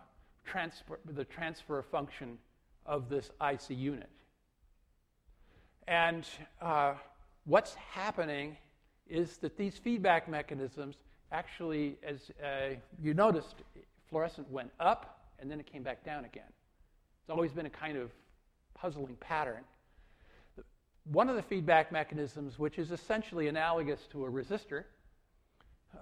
transfer, 0.45 0.99
the 1.15 1.25
transfer 1.25 1.83
function 1.83 2.39
of 2.87 3.09
this 3.09 3.31
IC 3.41 3.71
unit. 3.71 4.11
And 5.87 6.25
uh, 6.61 6.95
what's 7.45 7.75
happening 7.75 8.57
is 9.09 9.37
that 9.39 9.57
these 9.57 9.77
feedback 9.77 10.29
mechanisms 10.29 10.97
actually, 11.33 11.97
as 12.03 12.31
uh, 12.43 12.75
you 13.03 13.15
noticed, 13.15 13.57
fluorescent 14.09 14.51
went 14.51 14.71
up 14.81 15.29
and 15.41 15.51
then 15.51 15.61
it 15.61 15.67
came 15.67 15.83
back 15.83 16.05
down 16.05 16.25
again. 16.25 16.45
It's 17.23 17.31
always 17.31 17.53
been 17.53 17.67
a 17.67 17.71
kind 17.71 17.97
of 17.97 18.11
puzzling 18.75 19.17
pattern. 19.17 19.63
One 21.13 21.29
of 21.29 21.37
the 21.37 21.43
feedback 21.43 21.93
mechanisms, 21.93 22.59
which 22.59 22.79
is 22.79 22.91
essentially 22.91 23.49
analogous 23.49 24.01
to 24.13 24.25
a 24.25 24.31
resistor, 24.31 24.85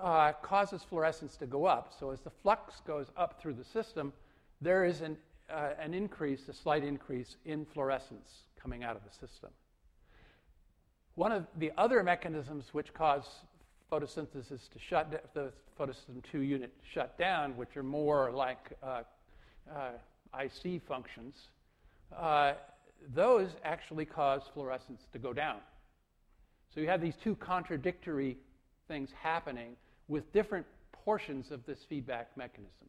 uh, 0.00 0.32
causes 0.42 0.82
fluorescence 0.88 1.36
to 1.36 1.46
go 1.46 1.64
up. 1.64 1.92
So 1.98 2.10
as 2.10 2.20
the 2.20 2.30
flux 2.30 2.80
goes 2.86 3.06
up 3.16 3.40
through 3.40 3.54
the 3.54 3.64
system, 3.64 4.12
there 4.60 4.84
is 4.84 5.00
an, 5.00 5.16
uh, 5.50 5.70
an 5.78 5.92
increase, 5.92 6.48
a 6.48 6.52
slight 6.52 6.84
increase 6.84 7.36
in 7.44 7.64
fluorescence 7.66 8.44
coming 8.60 8.84
out 8.84 8.96
of 8.96 9.02
the 9.04 9.26
system. 9.26 9.50
One 11.14 11.32
of 11.32 11.46
the 11.58 11.72
other 11.76 12.02
mechanisms 12.02 12.66
which 12.72 12.94
cause 12.94 13.24
photosynthesis 13.90 14.70
to 14.70 14.78
shut 14.78 15.30
the 15.34 15.52
photosystem 15.78 16.22
2 16.30 16.40
unit 16.40 16.72
shut 16.94 17.18
down, 17.18 17.56
which 17.56 17.76
are 17.76 17.82
more 17.82 18.30
like 18.32 18.72
uh, 18.82 19.02
uh 19.70 19.90
IC 20.40 20.82
functions, 20.88 21.34
uh, 22.16 22.54
those 23.14 23.50
actually 23.64 24.06
cause 24.06 24.42
fluorescence 24.54 25.02
to 25.12 25.18
go 25.18 25.34
down. 25.34 25.58
So 26.74 26.80
you 26.80 26.88
have 26.88 27.02
these 27.02 27.16
two 27.22 27.34
contradictory 27.36 28.38
things 28.88 29.10
happening 29.20 29.76
with 30.08 30.32
different 30.32 30.64
portions 31.04 31.50
of 31.50 31.64
this 31.66 31.80
feedback 31.86 32.34
mechanism. 32.36 32.88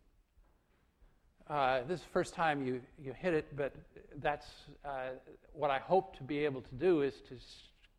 Uh, 1.49 1.82
this 1.88 1.99
is 1.99 2.05
the 2.05 2.11
first 2.11 2.34
time 2.34 2.65
you, 2.65 2.80
you 2.97 3.11
hit 3.11 3.34
it, 3.34 3.57
but 3.57 3.74
that's 4.21 4.47
uh, 4.86 5.09
what 5.51 5.69
I 5.69 5.80
hope 5.80 6.15
to 6.17 6.24
be 6.24 6.45
able 6.45 6.61
to 6.61 6.76
do 6.76 7.01
is 7.01 7.15
to 7.28 7.36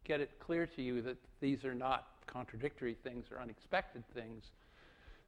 get 0.04 0.20
it 0.20 0.30
clear 0.38 0.66
to 0.66 0.82
you 0.82 1.02
that 1.02 1.16
these 1.40 1.64
are 1.64 1.74
not 1.74 2.08
contradictory 2.26 2.96
things 3.02 3.26
or 3.30 3.40
unexpected 3.40 4.02
things. 4.14 4.50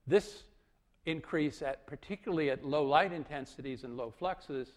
This 0.07 0.45
increase, 1.05 1.63
at, 1.63 1.87
particularly 1.87 2.51
at 2.51 2.65
low 2.65 2.85
light 2.85 3.13
intensities 3.13 3.85
and 3.85 3.97
low 3.97 4.13
fluxes, 4.19 4.69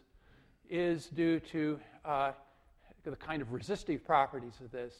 is 0.69 1.07
due 1.07 1.39
to 1.39 1.79
uh, 2.05 2.31
the 3.03 3.15
kind 3.15 3.41
of 3.41 3.51
resistive 3.51 4.05
properties 4.05 4.53
of 4.63 4.71
this 4.71 4.93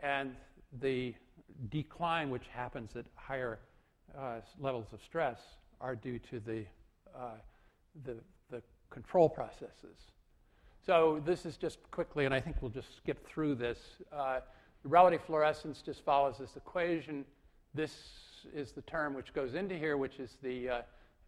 and 0.00 0.34
the 0.80 1.14
decline 1.70 2.30
which 2.30 2.46
happens 2.48 2.96
at 2.96 3.04
higher 3.14 3.58
uh, 4.18 4.36
levels 4.58 4.86
of 4.92 5.00
stress 5.02 5.40
are 5.80 5.94
due 5.94 6.18
to 6.18 6.40
the, 6.40 6.64
uh, 7.16 7.30
the, 8.04 8.16
the, 8.50 8.62
control 8.90 9.28
processes. 9.28 10.10
So 10.86 11.20
this 11.26 11.44
is 11.44 11.58
just 11.58 11.78
quickly, 11.90 12.24
and 12.24 12.32
I 12.32 12.40
think 12.40 12.56
we'll 12.62 12.70
just 12.70 12.96
skip 12.96 13.26
through 13.26 13.56
this. 13.56 13.78
Uh, 14.10 14.40
relative 14.84 15.20
fluorescence 15.26 15.82
just 15.82 16.02
follows 16.04 16.38
this 16.38 16.56
equation. 16.56 17.26
This 17.74 17.92
is 18.54 18.72
the 18.72 18.80
term 18.82 19.12
which 19.12 19.34
goes 19.34 19.54
into 19.54 19.76
here, 19.76 19.98
which 19.98 20.18
is 20.18 20.38
the, 20.42 20.68
uh, 20.68 20.82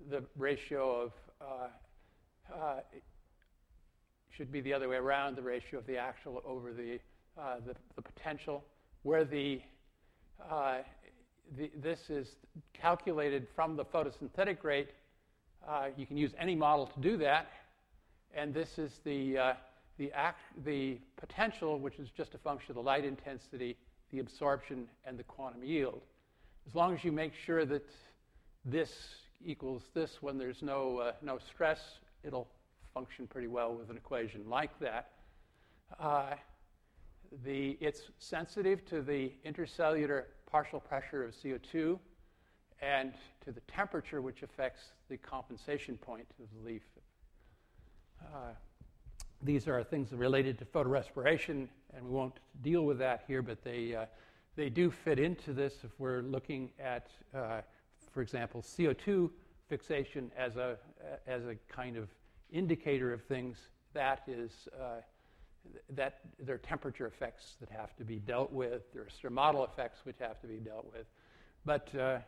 the 0.09 0.25
ratio 0.39 1.03
of 1.03 1.13
uh, 1.43 2.55
uh, 2.55 2.81
should 4.31 4.51
be 4.51 4.63
the 4.63 4.73
other 4.73 4.89
way 4.89 4.97
around, 4.97 5.37
the 5.37 5.43
ratio 5.43 5.79
of 5.79 5.87
the 5.87 5.99
actual 5.99 6.43
over 6.47 6.73
the, 6.73 6.99
uh, 7.39 7.57
the, 7.67 7.75
the, 7.97 8.03
potential, 8.03 8.65
where 9.03 9.25
the, 9.25 9.61
uh, 10.51 10.79
the, 11.59 11.71
this 11.77 12.09
is 12.09 12.37
calculated 12.73 13.47
from 13.55 13.77
the 13.77 13.85
photosynthetic 13.85 14.65
rate. 14.65 14.89
You 15.99 16.07
can 16.07 16.17
use 16.17 16.33
any 16.39 16.55
model 16.55 16.87
to 16.87 17.01
do 17.01 17.19
that. 17.19 17.49
And 18.35 18.55
this 18.55 18.79
is 18.79 19.01
the, 19.05 19.39
uh, 19.39 19.55
the, 19.99 20.13
act, 20.13 20.41
the 20.65 20.99
potential, 21.17 21.79
which 21.79 21.99
is 21.99 22.09
just 22.11 22.35
a 22.35 22.39
function 22.39 22.71
of 22.71 22.77
the 22.77 22.83
light 22.83 23.05
intensity, 23.05 23.77
the 24.11 24.21
absorption, 24.21 24.89
and 25.05 25.19
the 25.19 25.25
quantum 25.25 25.63
yield. 25.63 26.03
As 26.67 26.75
long 26.75 26.95
as 26.95 27.05
you 27.05 27.13
make 27.13 27.33
sure 27.35 27.65
that 27.65 27.85
this 28.65 28.93
equals 29.45 29.83
this 29.95 30.23
when 30.23 30.39
there's 30.39 30.63
no, 30.63 30.99
uh, 30.99 31.13
no 31.21 31.39
stress, 31.39 31.81
it'll 32.23 32.49
function 32.95 33.27
pretty 33.27 33.49
well 33.49 33.75
with 33.75 33.91
an 33.91 33.97
equation 33.97 34.49
like 34.49 34.79
that. 34.79 35.11
Uh, 35.99 36.35
the, 37.45 37.77
it's 37.81 38.03
sensitive 38.19 38.85
to 38.87 39.03
the 39.03 39.33
intercellular 39.45 40.25
partial 40.47 40.81
pressure 40.81 41.25
of 41.25 41.35
CO2 41.35 41.99
and 42.81 43.13
to 43.45 43.53
the 43.53 43.61
temperature, 43.63 44.21
which 44.21 44.43
affects 44.43 44.93
the 45.09 45.17
compensation 45.17 45.97
point 45.97 46.27
of 46.41 46.47
the 46.57 46.71
leaf. 46.71 46.83
Uh, 48.35 48.53
these 49.43 49.67
are 49.67 49.83
things 49.83 50.13
related 50.13 50.59
to 50.59 50.65
photorespiration, 50.65 51.69
and 51.95 52.05
we 52.05 52.11
won't 52.11 52.39
deal 52.63 52.83
with 52.83 52.99
that 52.99 53.25
here, 53.27 53.43
but 53.43 53.63
they, 53.65 53.95
uh, 53.95 54.07
they 54.57 54.69
do 54.69 54.91
fit 54.91 55.19
into 55.19 55.53
this 55.53 55.75
if 55.83 55.91
we're 55.99 56.23
looking 56.23 56.71
at, 56.79 57.09
uh, 57.35 57.61
for 58.13 58.23
example, 58.23 58.63
CO2 58.63 59.31
fixation 59.69 60.31
as 60.37 60.57
a, 60.57 60.77
as 61.27 61.45
a 61.45 61.57
kind 61.69 61.97
of 61.97 62.09
indicator 62.51 63.13
of 63.13 63.23
things. 63.25 63.59
That 63.95 64.23
is, 64.27 64.69
uh, 64.81 65.01
that 65.91 66.21
there 66.39 66.55
are 66.55 66.59
temperature 66.59 67.07
effects 67.07 67.57
that 67.61 67.71
have 67.71 67.97
to 67.97 68.05
be 68.05 68.17
dealt 68.17 68.53
with. 68.53 68.83
There 68.93 69.03
are 69.03 69.31
stomatal 69.31 69.69
effects 69.69 70.01
which 70.05 70.17
have 70.21 70.41
to 70.43 70.47
be 70.47 70.59
dealt 70.59 70.87
with. 70.93 71.07
But 71.65 71.95
uh, 71.95 72.19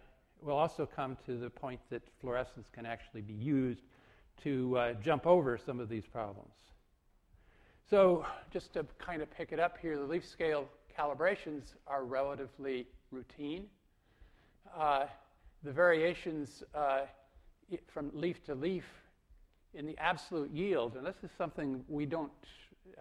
we'll 0.40 0.56
also 0.56 0.86
come 0.86 1.16
to 1.26 1.36
the 1.36 1.50
point 1.50 1.80
that 1.90 2.02
fluorescence 2.20 2.68
can 2.72 2.86
actually 2.86 3.22
be 3.22 3.34
used 3.34 3.82
to 4.42 4.76
uh, 4.76 4.92
jump 4.94 5.26
over 5.26 5.58
some 5.58 5.80
of 5.80 5.88
these 5.88 6.06
problems. 6.06 6.52
So, 7.88 8.24
just 8.50 8.72
to 8.74 8.86
kind 8.98 9.22
of 9.22 9.30
pick 9.30 9.52
it 9.52 9.60
up 9.60 9.76
here, 9.80 9.96
the 9.98 10.04
leaf 10.04 10.26
scale 10.26 10.68
calibrations 10.98 11.74
are 11.86 12.04
relatively 12.04 12.86
routine. 13.10 13.66
Uh, 14.76 15.06
the 15.62 15.72
variations 15.72 16.62
uh, 16.74 17.02
from 17.86 18.10
leaf 18.14 18.44
to 18.44 18.54
leaf 18.54 18.84
in 19.74 19.86
the 19.86 19.96
absolute 19.98 20.50
yield, 20.50 20.96
and 20.96 21.06
this 21.06 21.16
is 21.22 21.30
something 21.36 21.84
we 21.88 22.06
don't, 22.06 22.32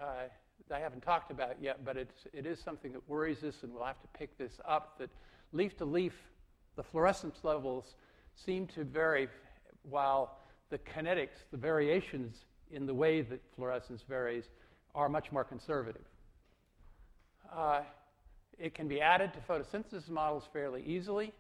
uh, 0.01 0.27
I 0.73 0.79
haven't 0.79 1.01
talked 1.01 1.31
about 1.31 1.61
yet, 1.61 1.86
but 1.86 1.97
it's, 1.97 2.25
it 2.34 2.45
is 2.45 2.59
something 2.59 2.91
that 2.93 3.07
worries 3.07 3.43
us, 3.43 3.55
and 3.63 3.73
we'll 3.73 3.86
have 3.86 4.01
to 4.01 4.07
pick 4.17 4.38
this 4.38 4.59
up 4.67 4.97
that 4.99 5.09
leaf 5.51 5.77
to 5.77 5.86
leaf, 5.86 6.13
the 6.75 6.84
fluorescence 6.84 7.38
levels 7.43 7.95
seem 8.36 8.65
to 8.67 8.84
vary 8.84 9.27
while 9.84 10.39
the 10.70 10.78
kinetics, 10.78 11.45
the 11.51 11.57
variations 11.57 12.45
in 12.72 12.86
the 12.86 12.93
way 12.93 13.22
that 13.22 13.41
fluorescence 13.55 14.03
varies, 14.07 14.45
are 14.95 15.09
much 15.09 15.32
more 15.32 15.43
conservative. 15.43 16.05
Uh, 17.55 17.82
it 18.59 18.74
can 18.74 18.88
be 18.88 19.01
added 19.01 19.32
to 19.34 19.39
photosynthesis 19.39 20.09
models 20.09 20.47
fairly 20.51 20.84
easily. 20.86 21.34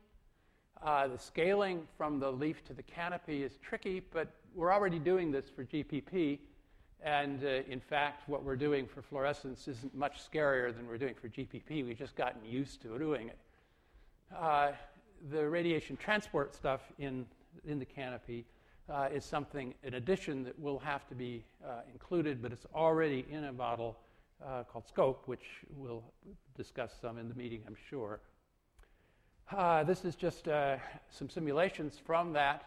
Uh, 0.81 1.07
the 1.07 1.17
scaling 1.17 1.87
from 1.97 2.19
the 2.19 2.31
leaf 2.31 2.63
to 2.65 2.73
the 2.73 2.83
canopy 2.83 3.43
is 3.43 3.57
tricky, 3.61 4.01
but 4.11 4.27
we're 4.53 4.73
already 4.73 4.99
doing 4.99 5.31
this 5.31 5.45
for 5.49 5.63
GPP. 5.63 6.39
And 7.01 7.43
uh, 7.43 7.61
in 7.69 7.79
fact, 7.79 8.27
what 8.27 8.43
we're 8.43 8.55
doing 8.55 8.87
for 8.87 9.01
fluorescence 9.01 9.67
isn't 9.67 9.93
much 9.95 10.19
scarier 10.29 10.75
than 10.75 10.87
we're 10.87 10.97
doing 10.97 11.15
for 11.19 11.29
GPP. 11.29 11.85
We've 11.85 11.97
just 11.97 12.15
gotten 12.15 12.43
used 12.45 12.81
to 12.81 12.97
doing 12.97 13.29
it. 13.29 13.37
Uh, 14.35 14.71
the 15.31 15.47
radiation 15.47 15.97
transport 15.97 16.55
stuff 16.55 16.81
in, 16.97 17.25
in 17.65 17.79
the 17.79 17.85
canopy 17.85 18.45
uh, 18.89 19.09
is 19.13 19.23
something, 19.23 19.73
in 19.83 19.95
addition, 19.95 20.43
that 20.43 20.59
will 20.59 20.79
have 20.79 21.07
to 21.07 21.15
be 21.15 21.43
uh, 21.65 21.81
included, 21.91 22.41
but 22.41 22.51
it's 22.51 22.65
already 22.73 23.25
in 23.29 23.45
a 23.45 23.53
model 23.53 23.97
uh, 24.45 24.63
called 24.63 24.87
SCOPE, 24.87 25.27
which 25.27 25.45
we'll 25.75 26.03
discuss 26.55 26.93
some 27.01 27.17
in 27.17 27.29
the 27.29 27.35
meeting, 27.35 27.61
I'm 27.67 27.77
sure. 27.89 28.19
Uh, 29.51 29.83
this 29.83 30.05
is 30.05 30.15
just 30.15 30.47
uh, 30.47 30.77
some 31.09 31.29
simulations 31.29 31.97
from 32.03 32.33
that 32.33 32.63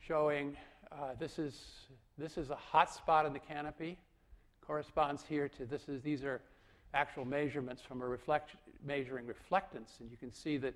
showing 0.00 0.56
uh, 0.92 1.14
this, 1.18 1.38
is, 1.38 1.60
this 2.18 2.36
is 2.36 2.50
a 2.50 2.56
hot 2.56 2.92
spot 2.92 3.26
in 3.26 3.32
the 3.32 3.38
canopy, 3.38 3.96
corresponds 4.66 5.24
here 5.28 5.48
to 5.48 5.66
this 5.66 5.88
is, 5.88 6.02
these 6.02 6.24
are 6.24 6.40
actual 6.94 7.24
measurements 7.24 7.82
from 7.82 8.02
a 8.02 8.06
reflect, 8.06 8.50
measuring 8.84 9.26
reflectance, 9.26 10.00
and 10.00 10.10
you 10.10 10.16
can 10.16 10.32
see 10.32 10.56
that 10.56 10.74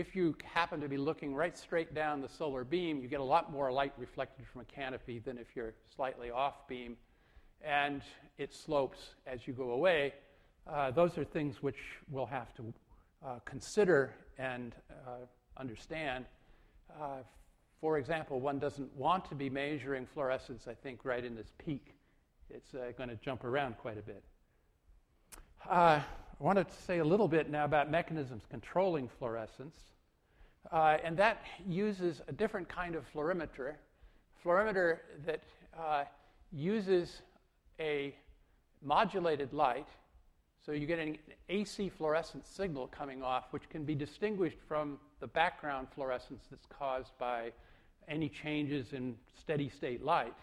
if 0.00 0.16
you 0.16 0.34
happen 0.44 0.80
to 0.80 0.88
be 0.88 0.96
looking 0.96 1.34
right 1.34 1.56
straight 1.56 1.94
down 1.94 2.22
the 2.22 2.28
solar 2.28 2.64
beam, 2.64 3.00
you 3.00 3.06
get 3.06 3.20
a 3.20 3.24
lot 3.24 3.52
more 3.52 3.70
light 3.70 3.92
reflected 3.98 4.46
from 4.46 4.62
a 4.62 4.64
canopy 4.64 5.18
than 5.18 5.36
if 5.36 5.48
you're 5.54 5.74
slightly 5.94 6.30
off 6.30 6.66
beam. 6.66 6.96
And 7.62 8.02
it 8.38 8.54
slopes 8.54 8.98
as 9.26 9.46
you 9.46 9.52
go 9.52 9.70
away. 9.72 10.14
Uh, 10.66 10.90
those 10.90 11.18
are 11.18 11.24
things 11.24 11.62
which 11.62 11.76
we'll 12.10 12.26
have 12.26 12.54
to 12.54 12.72
uh, 13.24 13.38
consider 13.44 14.14
and 14.38 14.74
uh, 14.90 15.26
understand. 15.58 16.24
Uh, 16.98 17.18
for 17.80 17.98
example, 17.98 18.40
one 18.40 18.58
doesn't 18.58 18.94
want 18.96 19.26
to 19.28 19.34
be 19.34 19.50
measuring 19.50 20.06
fluorescence, 20.06 20.66
I 20.66 20.74
think, 20.74 21.04
right 21.04 21.24
in 21.24 21.34
this 21.34 21.52
peak. 21.58 21.94
It's 22.48 22.74
uh, 22.74 22.92
going 22.96 23.10
to 23.10 23.16
jump 23.16 23.44
around 23.44 23.76
quite 23.76 23.98
a 23.98 24.02
bit. 24.02 24.24
I 26.40 26.42
wanted 26.44 26.70
to 26.70 26.74
say 26.74 27.00
a 27.00 27.04
little 27.04 27.28
bit 27.28 27.50
now 27.50 27.66
about 27.66 27.90
mechanisms 27.90 28.44
controlling 28.48 29.10
fluorescence, 29.18 29.76
uh, 30.72 30.96
and 31.04 31.14
that 31.18 31.42
uses 31.68 32.22
a 32.28 32.32
different 32.32 32.66
kind 32.66 32.94
of 32.94 33.04
fluorimeter, 33.12 33.74
fluorimeter 34.42 35.00
that 35.26 35.42
uh, 35.78 36.04
uses 36.50 37.20
a 37.78 38.14
modulated 38.82 39.52
light, 39.52 39.88
so 40.64 40.72
you 40.72 40.86
get 40.86 40.98
an 40.98 41.18
AC 41.50 41.90
fluorescent 41.90 42.46
signal 42.46 42.86
coming 42.86 43.22
off, 43.22 43.44
which 43.50 43.68
can 43.68 43.84
be 43.84 43.94
distinguished 43.94 44.58
from 44.66 44.98
the 45.20 45.26
background 45.26 45.88
fluorescence 45.94 46.46
that's 46.50 46.66
caused 46.66 47.12
by 47.18 47.52
any 48.08 48.30
changes 48.30 48.94
in 48.94 49.14
steady 49.38 49.68
state 49.68 50.02
light. 50.02 50.36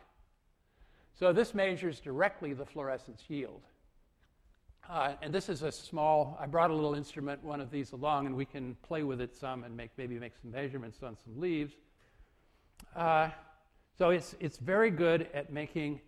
So 1.18 1.34
this 1.34 1.56
measures 1.56 2.00
directly 2.00 2.54
the 2.54 2.68
fluorescence 2.68 3.24
yield. 3.28 3.64
Uh, 4.90 5.14
and 5.22 5.34
this 5.34 5.50
is 5.50 5.64
a 5.64 5.72
small, 5.72 6.38
I 6.40 6.46
brought 6.46 6.72
a 6.72 6.74
little 6.74 6.96
instrument, 6.96 7.44
one 7.44 7.60
of 7.60 7.70
these 7.70 7.92
along, 7.92 8.26
and 8.26 8.34
we 8.34 8.46
can 8.46 8.76
play 8.84 9.04
with 9.04 9.20
it 9.20 9.36
some 9.36 9.66
and 9.66 9.76
make, 9.76 9.90
maybe 9.98 10.18
make 10.18 10.32
some 10.42 10.52
measurements 10.52 11.04
on 11.04 11.18
some 11.22 11.38
leaves. 11.42 11.74
Uh, 12.96 13.30
so 13.98 14.12
it's, 14.12 14.36
it's 14.40 14.58
very 14.58 14.90
good 14.90 15.28
at 15.34 15.52
making 15.52 16.00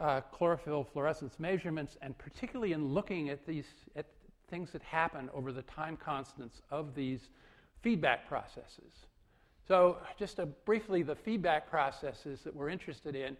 uh, 0.00 0.20
chlorophyll 0.20 0.84
fluorescence 0.84 1.40
measurements, 1.40 1.96
and 2.00 2.16
particularly 2.16 2.72
in 2.72 2.94
looking 2.94 3.28
at 3.28 3.44
these 3.44 3.66
at 3.96 4.06
things 4.48 4.70
that 4.70 4.82
happen 4.82 5.28
over 5.34 5.52
the 5.52 5.62
time 5.62 5.96
constants 5.96 6.62
of 6.70 6.94
these 6.94 7.30
feedback 7.82 8.28
processes. 8.28 9.06
So 9.66 9.98
just 10.16 10.38
briefly, 10.64 11.02
the 11.02 11.16
feedback 11.16 11.68
processes 11.68 12.42
that 12.44 12.54
we're 12.54 12.70
interested 12.70 13.16
in 13.16 13.36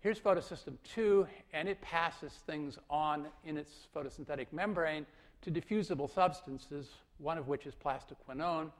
Here's 0.00 0.20
photosystem 0.20 0.76
2, 0.94 1.26
and 1.52 1.68
it 1.68 1.80
passes 1.80 2.32
things 2.46 2.78
on 2.88 3.26
in 3.44 3.56
its 3.56 3.88
photosynthetic 3.94 4.46
membrane 4.52 5.04
to 5.42 5.50
diffusible 5.50 6.08
substances, 6.08 6.90
one 7.18 7.36
of 7.36 7.48
which 7.48 7.66
is 7.66 7.74
plastoquinone, 7.74 8.70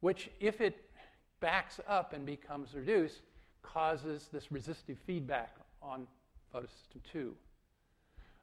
which, 0.00 0.30
if 0.40 0.60
it 0.60 0.90
backs 1.38 1.78
up 1.86 2.12
and 2.12 2.26
becomes 2.26 2.74
reduced, 2.74 3.20
causes 3.62 4.28
this 4.32 4.50
resistive 4.50 4.98
feedback 5.06 5.54
on 5.80 6.08
photosystem 6.52 7.00
2. 7.12 7.32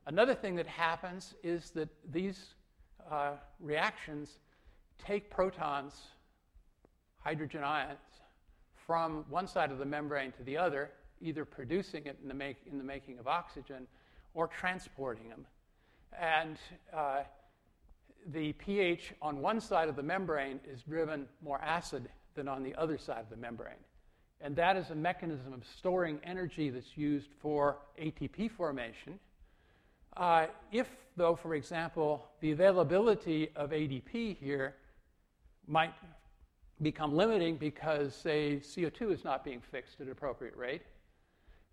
Another 0.07 0.33
thing 0.33 0.55
that 0.55 0.67
happens 0.67 1.33
is 1.43 1.71
that 1.71 1.89
these 2.13 2.53
uh, 3.11 3.31
reactions 3.59 4.37
take 4.97 5.29
protons, 5.29 6.01
hydrogen 7.19 7.63
ions, 7.65 7.99
from 8.87 9.25
one 9.29 9.47
side 9.47 9.69
of 9.69 9.79
the 9.79 9.85
membrane 9.85 10.31
to 10.31 10.43
the 10.43 10.55
other 10.55 10.91
either 11.21 11.45
producing 11.45 12.05
it 12.05 12.17
in 12.21 12.27
the, 12.27 12.33
make, 12.33 12.57
in 12.69 12.77
the 12.77 12.83
making 12.83 13.19
of 13.19 13.27
oxygen 13.27 13.87
or 14.33 14.47
transporting 14.47 15.29
them. 15.29 15.45
And 16.19 16.57
uh, 16.93 17.21
the 18.27 18.53
pH 18.53 19.13
on 19.21 19.41
one 19.41 19.59
side 19.59 19.89
of 19.89 19.95
the 19.95 20.03
membrane 20.03 20.59
is 20.69 20.83
driven 20.83 21.27
more 21.43 21.61
acid 21.61 22.09
than 22.35 22.47
on 22.47 22.63
the 22.63 22.75
other 22.75 22.97
side 22.97 23.21
of 23.21 23.29
the 23.29 23.37
membrane. 23.37 23.73
And 24.39 24.55
that 24.55 24.75
is 24.75 24.89
a 24.89 24.95
mechanism 24.95 25.53
of 25.53 25.63
storing 25.77 26.19
energy 26.23 26.69
that's 26.69 26.97
used 26.97 27.29
for 27.39 27.77
ATP 28.01 28.51
formation. 28.51 29.19
Uh, 30.17 30.47
if, 30.71 30.89
though, 31.15 31.35
for 31.35 31.55
example, 31.55 32.25
the 32.41 32.51
availability 32.51 33.49
of 33.55 33.69
ADP 33.69 34.37
here 34.37 34.75
might 35.67 35.93
become 36.81 37.15
limiting 37.15 37.55
because, 37.57 38.15
say, 38.15 38.59
CO2 38.61 39.13
is 39.13 39.23
not 39.23 39.43
being 39.43 39.61
fixed 39.61 40.01
at 40.01 40.07
an 40.07 40.11
appropriate 40.11 40.55
rate, 40.55 40.81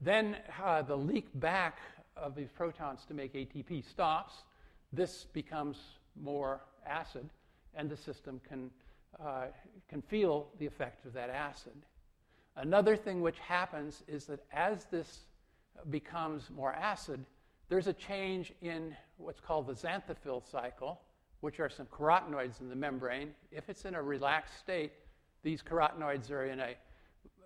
then 0.00 0.36
uh, 0.62 0.82
the 0.82 0.96
leak 0.96 1.28
back 1.34 1.78
of 2.16 2.34
these 2.34 2.50
protons 2.50 3.04
to 3.06 3.14
make 3.14 3.34
ATP 3.34 3.88
stops, 3.88 4.44
this 4.92 5.24
becomes 5.32 5.78
more 6.20 6.60
acid, 6.86 7.28
and 7.74 7.90
the 7.90 7.96
system 7.96 8.40
can, 8.48 8.70
uh, 9.22 9.46
can 9.88 10.02
feel 10.02 10.48
the 10.58 10.66
effect 10.66 11.04
of 11.04 11.12
that 11.12 11.30
acid. 11.30 11.72
Another 12.56 12.96
thing 12.96 13.20
which 13.20 13.38
happens 13.38 14.02
is 14.08 14.24
that 14.26 14.44
as 14.52 14.86
this 14.86 15.20
becomes 15.90 16.50
more 16.50 16.72
acid, 16.72 17.24
there's 17.68 17.86
a 17.86 17.92
change 17.92 18.52
in 18.62 18.96
what's 19.18 19.40
called 19.40 19.66
the 19.66 19.74
xanthophyll 19.74 20.42
cycle, 20.50 21.00
which 21.40 21.60
are 21.60 21.68
some 21.68 21.86
carotenoids 21.86 22.60
in 22.60 22.68
the 22.68 22.74
membrane. 22.74 23.30
If 23.52 23.68
it's 23.68 23.84
in 23.84 23.94
a 23.94 24.02
relaxed 24.02 24.58
state, 24.58 24.92
these 25.42 25.62
carotenoids 25.62 26.30
are 26.30 26.46
in 26.46 26.58
a 26.60 26.74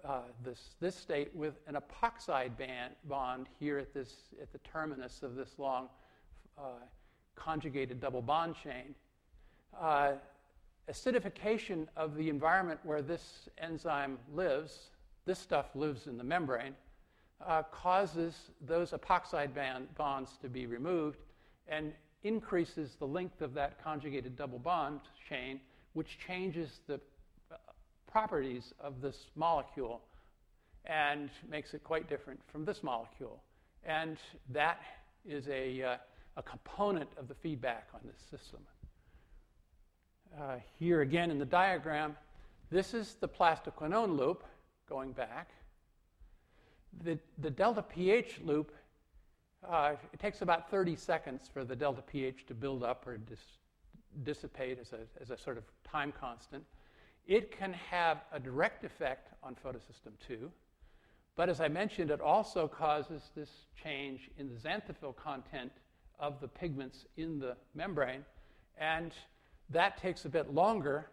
uh, 0.04 0.20
this, 0.44 0.74
this 0.80 0.96
state 0.96 1.34
with 1.34 1.54
an 1.66 1.76
epoxide 1.76 2.56
band, 2.56 2.94
bond 3.04 3.46
here 3.58 3.78
at, 3.78 3.94
this, 3.94 4.14
at 4.40 4.52
the 4.52 4.58
terminus 4.58 5.22
of 5.22 5.36
this 5.36 5.58
long 5.58 5.88
uh, 6.58 6.62
conjugated 7.36 8.00
double 8.00 8.22
bond 8.22 8.54
chain. 8.62 8.94
Uh, 9.80 10.12
acidification 10.90 11.86
of 11.96 12.16
the 12.16 12.28
environment 12.28 12.80
where 12.82 13.02
this 13.02 13.48
enzyme 13.58 14.18
lives, 14.34 14.90
this 15.24 15.38
stuff 15.38 15.66
lives 15.74 16.06
in 16.06 16.18
the 16.18 16.24
membrane, 16.24 16.74
uh, 17.46 17.62
causes 17.64 18.50
those 18.66 18.90
epoxide 18.90 19.54
band 19.54 19.86
bonds 19.96 20.38
to 20.40 20.48
be 20.48 20.66
removed 20.66 21.18
and 21.68 21.92
increases 22.24 22.96
the 22.98 23.06
length 23.06 23.40
of 23.40 23.54
that 23.54 23.82
conjugated 23.82 24.36
double 24.36 24.58
bond 24.58 25.00
chain, 25.28 25.60
which 25.92 26.18
changes 26.24 26.80
the 26.86 27.00
properties 28.12 28.74
of 28.78 29.00
this 29.00 29.26
molecule 29.34 30.02
and 30.84 31.30
makes 31.48 31.72
it 31.72 31.82
quite 31.82 32.08
different 32.08 32.38
from 32.50 32.64
this 32.64 32.82
molecule. 32.82 33.42
And 33.84 34.18
that 34.50 34.80
is 35.24 35.48
a, 35.48 35.82
uh, 35.82 35.96
a 36.36 36.42
component 36.42 37.08
of 37.16 37.26
the 37.26 37.34
feedback 37.34 37.88
on 37.94 38.00
this 38.04 38.20
system. 38.30 38.60
Uh, 40.38 40.56
here 40.78 41.00
again 41.00 41.30
in 41.30 41.38
the 41.38 41.46
diagram, 41.46 42.16
this 42.70 42.94
is 42.94 43.16
the 43.20 43.28
plastoquinone 43.28 44.16
loop 44.16 44.44
going 44.88 45.12
back. 45.12 45.50
The, 47.04 47.18
the 47.38 47.50
delta 47.50 47.82
pH 47.82 48.40
loop, 48.44 48.72
uh, 49.68 49.94
it 50.12 50.20
takes 50.20 50.42
about 50.42 50.70
30 50.70 50.96
seconds 50.96 51.48
for 51.52 51.64
the 51.64 51.76
delta 51.76 52.02
pH 52.02 52.46
to 52.46 52.54
build 52.54 52.82
up 52.82 53.06
or 53.06 53.16
dis- 53.16 53.38
dissipate 54.22 54.78
as 54.78 54.92
a, 54.92 55.00
as 55.20 55.30
a 55.30 55.38
sort 55.38 55.56
of 55.56 55.64
time 55.84 56.12
constant. 56.18 56.64
It 57.26 57.56
can 57.56 57.72
have 57.72 58.22
a 58.32 58.40
direct 58.40 58.84
effect 58.84 59.28
on 59.42 59.56
photosystem 59.64 60.12
2, 60.26 60.50
but 61.36 61.48
as 61.48 61.60
I 61.60 61.68
mentioned, 61.68 62.10
it 62.10 62.20
also 62.20 62.68
causes 62.68 63.30
this 63.34 63.50
change 63.82 64.30
in 64.36 64.48
the 64.48 64.56
xanthophyll 64.56 65.16
content 65.16 65.72
of 66.18 66.40
the 66.40 66.48
pigments 66.48 67.06
in 67.16 67.38
the 67.38 67.56
membrane, 67.74 68.24
and 68.78 69.12
that 69.70 69.96
takes 69.96 70.24
a 70.24 70.28
bit 70.28 70.52
longer, 70.52 71.06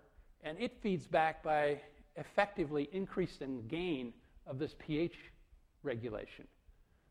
and 0.43 0.60
it 0.60 0.78
feeds 0.82 1.07
back 1.07 1.43
by 1.43 1.80
effectively 2.16 2.89
increasing 2.91 3.57
the 3.57 3.64
gain 3.64 4.14
of 4.45 4.60
this 4.60 4.76
pH 4.80 5.16
regulation. 5.84 6.45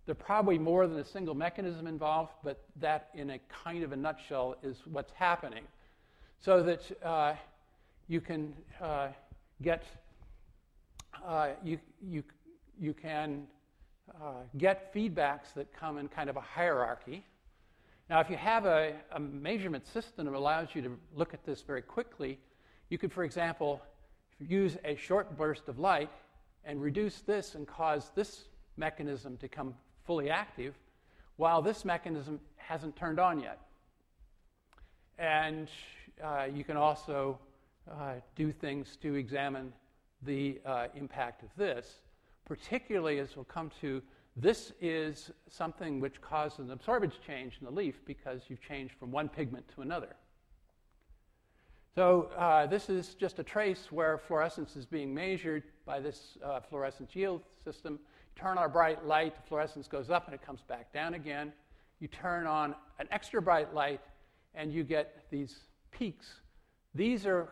There 0.05 0.13
are 0.13 0.25
probably 0.25 0.59
more 0.59 0.87
than 0.87 0.99
a 0.99 1.05
single 1.05 1.35
mechanism 1.35 1.87
involved, 1.87 2.33
but 2.43 2.65
that, 2.77 3.11
in 3.15 3.31
a 3.31 3.39
kind 3.49 3.85
of 3.85 3.93
a 3.93 3.97
nutshell, 3.97 4.57
is 4.63 4.79
what's 4.87 5.13
happening. 5.13 5.65
So 6.41 6.63
that 6.63 7.05
uh, 7.05 7.35
you 8.09 8.21
can 8.21 8.55
uh, 8.81 9.09
get 9.63 9.85
uh, 11.27 11.49
you, 11.63 11.79
you, 12.03 12.23
you 12.81 12.95
can 12.95 13.47
uh, 14.21 14.33
get 14.57 14.95
feedbacks 14.95 15.53
that 15.55 15.73
come 15.73 15.99
in 15.99 16.09
kind 16.09 16.31
of 16.31 16.37
a 16.37 16.41
hierarchy. 16.41 17.25
Now, 18.09 18.21
if 18.21 18.31
you 18.31 18.37
have 18.37 18.65
a, 18.65 18.95
a, 19.13 19.21
measurement 19.21 19.87
system 19.87 20.25
that 20.27 20.35
allows 20.35 20.69
you 20.75 20.81
to 20.83 20.99
look 21.15 21.35
at 21.35 21.45
this 21.45 21.61
very 21.61 21.83
quickly, 21.83 22.39
you 22.89 22.97
could, 22.97 23.13
for 23.13 23.25
example, 23.25 23.83
use 24.39 24.79
a 24.85 24.97
short 24.97 25.37
burst 25.37 25.69
of 25.69 25.79
light 25.79 26.11
and 26.65 26.81
reduce 26.81 27.21
this 27.21 27.55
and 27.55 27.67
cause 27.67 28.11
this 28.15 28.45
mechanism 28.77 29.37
to 29.39 29.49
come 29.49 29.75
fully 30.07 30.31
active 30.31 30.75
while 31.37 31.61
this 31.61 31.85
mechanism 31.85 32.41
hasn't 32.57 32.97
turned 32.97 33.21
on 33.21 33.41
yet. 33.41 33.61
And 35.19 35.69
uh, 36.25 36.47
you 36.53 36.65
can 36.65 36.77
also 36.77 37.39
uh, 37.93 38.15
do 38.37 38.53
things 38.53 38.97
to 39.03 39.15
examine 39.15 39.73
the 40.23 40.61
uh, 40.65 40.89
impact 40.95 41.43
of 41.43 41.49
this, 41.57 42.01
particularly 42.45 43.19
as 43.19 43.37
we'll 43.37 43.45
come 43.45 43.71
to. 43.81 44.03
This 44.37 44.73
is 44.81 45.31
something 45.49 46.01
which 46.01 46.21
causes 46.21 46.71
an 46.71 46.79
absorbance 46.79 47.15
change 47.27 47.59
in 47.61 47.65
the 47.65 47.73
leaf 47.73 48.01
because 48.05 48.43
you've 48.49 48.63
changed 48.63 48.95
from 48.99 49.11
one 49.11 49.29
pigment 49.29 49.67
to 49.75 49.83
another. 49.83 50.15
So, 51.95 52.31
uh, 52.37 52.67
this 52.67 52.89
is 52.89 53.15
just 53.15 53.41
a 53.41 53.43
trace 53.43 53.91
where 53.91 54.19
fluorescence 54.19 54.77
is 54.77 54.87
being 54.87 55.13
measured 55.13 55.65
by 55.85 55.99
this 55.99 56.39
uh, 56.45 56.61
fluorescence 56.61 57.17
yield 57.17 57.43
system. 57.65 57.95
You 57.95 58.43
turn 58.43 58.59
on 58.59 58.65
a 58.65 58.69
bright 58.69 59.05
light, 59.05 59.35
the 59.35 59.43
fluorescence 59.49 59.89
goes 59.89 60.09
up 60.09 60.27
and 60.27 60.35
it 60.35 60.41
comes 60.41 60.61
back 60.63 60.93
down 60.93 61.15
again. 61.15 61.53
You 61.99 62.07
turn 62.07 62.47
on 62.47 62.77
an 63.01 63.09
extra 63.11 63.43
bright 63.43 63.75
light, 63.75 64.01
and 64.55 64.73
you 64.73 64.85
get 64.85 65.25
these 65.31 65.57
peaks. 65.91 66.27
These 66.95 67.27
are 67.27 67.49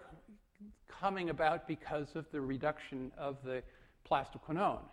coming 0.88 1.30
about 1.30 1.66
because 1.66 2.16
of 2.16 2.30
the 2.30 2.40
reduction 2.40 3.12
of 3.18 3.36
the 3.44 3.62
plastoquinone. 4.10 4.84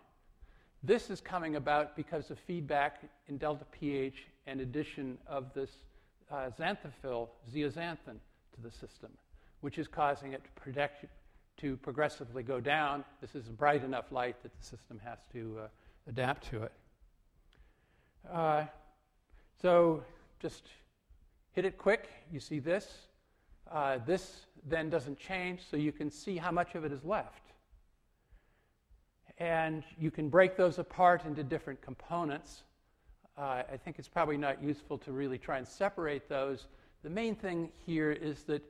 This 0.83 1.09
is 1.09 1.21
coming 1.21 1.55
about 1.55 1.95
because 1.95 2.29
of 2.29 2.39
feedback 2.39 3.03
in 3.27 3.37
delta 3.37 3.65
pH 3.71 4.25
and 4.47 4.59
addition 4.59 5.17
of 5.27 5.53
this 5.53 5.69
uh, 6.31 6.49
xanthophyll, 6.59 7.29
zeaxanthin, 7.53 8.19
to 8.53 8.61
the 8.61 8.71
system, 8.71 9.09
which 9.61 9.77
is 9.77 9.87
causing 9.87 10.33
it 10.33 10.43
to, 10.43 10.49
protect, 10.61 11.05
to 11.57 11.77
progressively 11.77 12.43
go 12.43 12.59
down. 12.59 13.03
This 13.21 13.35
is 13.35 13.45
bright 13.45 13.83
enough 13.83 14.11
light 14.11 14.41
that 14.43 14.51
the 14.59 14.65
system 14.65 14.99
has 15.03 15.19
to 15.31 15.59
uh, 15.63 15.67
adapt 16.07 16.49
to 16.49 16.63
it. 16.63 16.71
Uh, 18.31 18.65
so 19.61 20.03
just 20.39 20.67
hit 21.53 21.65
it 21.65 21.77
quick. 21.77 22.09
You 22.31 22.39
see 22.39 22.59
this. 22.59 23.07
Uh, 23.73 23.97
this 24.05 24.45
then 24.69 24.87
doesn't 24.87 25.17
change, 25.17 25.59
so 25.69 25.75
you 25.75 25.91
can 25.91 26.11
see 26.11 26.37
how 26.37 26.51
much 26.51 26.75
of 26.75 26.85
it 26.85 26.91
is 26.91 27.03
left. 27.03 27.41
And 29.39 29.83
you 29.99 30.11
can 30.11 30.29
break 30.29 30.55
those 30.55 30.77
apart 30.77 31.25
into 31.25 31.43
different 31.43 31.81
components. 31.81 32.61
Uh, 33.35 33.63
I 33.71 33.77
think 33.83 33.97
it's 33.97 34.07
probably 34.07 34.37
not 34.37 34.61
useful 34.61 34.99
to 34.99 35.11
really 35.11 35.39
try 35.39 35.57
and 35.57 35.67
separate 35.67 36.29
those. 36.29 36.67
The 37.01 37.09
main 37.09 37.35
thing 37.35 37.71
here 37.83 38.11
is 38.11 38.43
that 38.43 38.61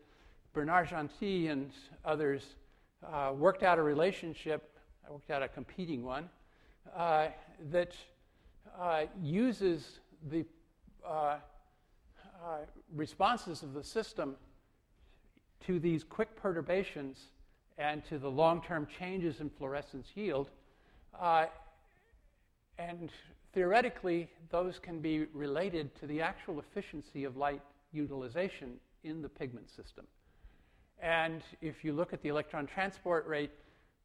Bernard 0.53 0.87
Genty 0.87 1.47
and 1.47 1.71
others 2.05 2.55
uh, 3.05 3.33
worked 3.35 3.61
out 3.61 3.77
a 3.77 3.83
relationship, 3.83 4.77
I 5.05 5.11
worked 5.11 5.31
out 5.31 5.43
a 5.43 5.49
competing 5.49 6.05
one, 6.05 6.29
uh, 6.95 7.27
that 7.71 7.93
uh, 8.79 9.03
uses 9.21 9.99
the 10.31 10.45
uh, 11.05 11.09
uh, 11.11 11.37
responses 12.95 13.63
of 13.63 13.73
the 13.73 13.83
system 13.83 14.37
to 15.67 15.79
these 15.79 16.03
quick 16.03 16.35
perturbations 16.35 17.27
and 17.77 18.03
to 18.05 18.17
the 18.17 18.29
long 18.29 18.61
term 18.61 18.87
changes 18.99 19.39
in 19.39 19.49
fluorescence 19.49 20.07
yield. 20.15 20.49
Uh, 21.19 21.45
and 22.77 23.09
theoretically, 23.53 24.29
those 24.49 24.79
can 24.79 24.99
be 24.99 25.25
related 25.33 25.93
to 25.99 26.07
the 26.07 26.21
actual 26.21 26.59
efficiency 26.59 27.23
of 27.23 27.37
light 27.37 27.61
utilization 27.91 28.73
in 29.03 29.21
the 29.21 29.29
pigment 29.29 29.69
system. 29.69 30.05
And 31.01 31.41
if 31.61 31.83
you 31.83 31.93
look 31.93 32.13
at 32.13 32.21
the 32.21 32.29
electron 32.29 32.65
transport 32.65 33.27
rate 33.27 33.51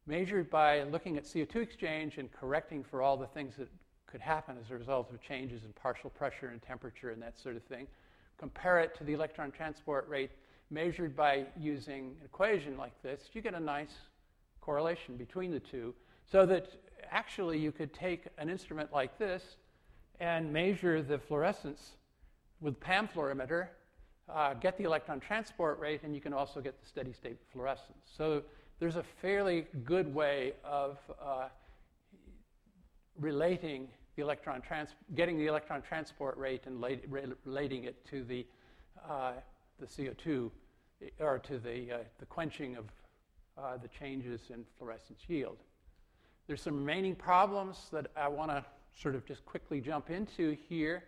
measured 0.05 0.49
by 0.49 0.83
looking 0.83 1.17
at 1.17 1.23
CO2 1.23 1.55
exchange 1.57 2.17
and 2.17 2.31
correcting 2.31 2.83
for 2.83 3.01
all 3.01 3.15
the 3.15 3.27
things 3.27 3.55
that 3.57 3.69
could 4.07 4.21
happen 4.21 4.57
as 4.63 4.71
a 4.71 4.75
result 4.75 5.11
of 5.11 5.21
changes 5.21 5.63
in 5.63 5.71
partial 5.73 6.09
pressure 6.09 6.47
and 6.47 6.61
temperature 6.61 7.11
and 7.11 7.21
that 7.21 7.39
sort 7.39 7.55
of 7.55 7.63
thing, 7.63 7.87
compare 8.37 8.79
it 8.79 8.97
to 8.97 9.03
the 9.03 9.13
electron 9.13 9.51
transport 9.51 10.07
rate 10.09 10.31
measured 10.69 11.15
by 11.15 11.45
using 11.59 12.15
an 12.19 12.25
equation 12.25 12.77
like 12.77 13.01
this, 13.01 13.29
you 13.33 13.41
get 13.41 13.53
a 13.53 13.59
nice 13.59 13.93
correlation 14.61 15.17
between 15.17 15.51
the 15.51 15.59
two. 15.59 15.93
So 16.31 16.45
that 16.45 16.67
actually 17.11 17.57
you 17.57 17.71
could 17.71 17.93
take 17.93 18.25
an 18.37 18.49
instrument 18.49 18.93
like 18.93 19.17
this 19.17 19.57
and 20.19 20.51
measure 20.53 21.01
the 21.01 21.17
fluorescence 21.17 21.91
with 22.61 22.79
PAM 22.79 23.07
fluorimeter, 23.07 23.67
uh, 24.31 24.53
get 24.53 24.77
the 24.77 24.83
electron 24.83 25.19
transport 25.19 25.79
rate, 25.79 26.01
and 26.03 26.13
you 26.13 26.21
can 26.21 26.33
also 26.33 26.61
get 26.61 26.79
the 26.79 26.85
steady 26.85 27.13
state 27.13 27.37
fluorescence. 27.51 28.11
So 28.15 28.43
there's 28.79 28.97
a 28.97 29.03
fairly 29.21 29.65
good 29.83 30.13
way 30.13 30.53
of 30.63 30.97
uh, 31.21 31.47
relating 33.17 33.87
the 34.15 34.21
electron 34.21 34.61
trans- 34.61 34.95
getting 35.15 35.37
the 35.37 35.47
electron 35.47 35.81
transport 35.81 36.37
rate 36.37 36.63
and 36.65 36.79
la- 36.79 36.89
relating 37.45 37.85
it 37.85 38.05
to 38.07 38.23
the 38.23 38.45
uh, 39.09 39.31
the 39.79 39.85
CO2 39.85 40.51
or 41.19 41.39
to 41.39 41.59
the, 41.59 41.91
uh, 41.91 41.97
the 42.19 42.25
quenching 42.25 42.75
of 42.75 42.85
uh, 43.57 43.77
the 43.77 43.87
changes 43.87 44.41
in 44.49 44.65
fluorescence 44.77 45.19
yield. 45.27 45.57
There's 46.47 46.61
some 46.61 46.77
remaining 46.77 47.15
problems 47.15 47.77
that 47.91 48.07
I 48.15 48.27
want 48.27 48.51
to 48.51 48.63
sort 48.95 49.15
of 49.15 49.25
just 49.25 49.45
quickly 49.45 49.81
jump 49.81 50.09
into 50.09 50.57
here. 50.67 51.03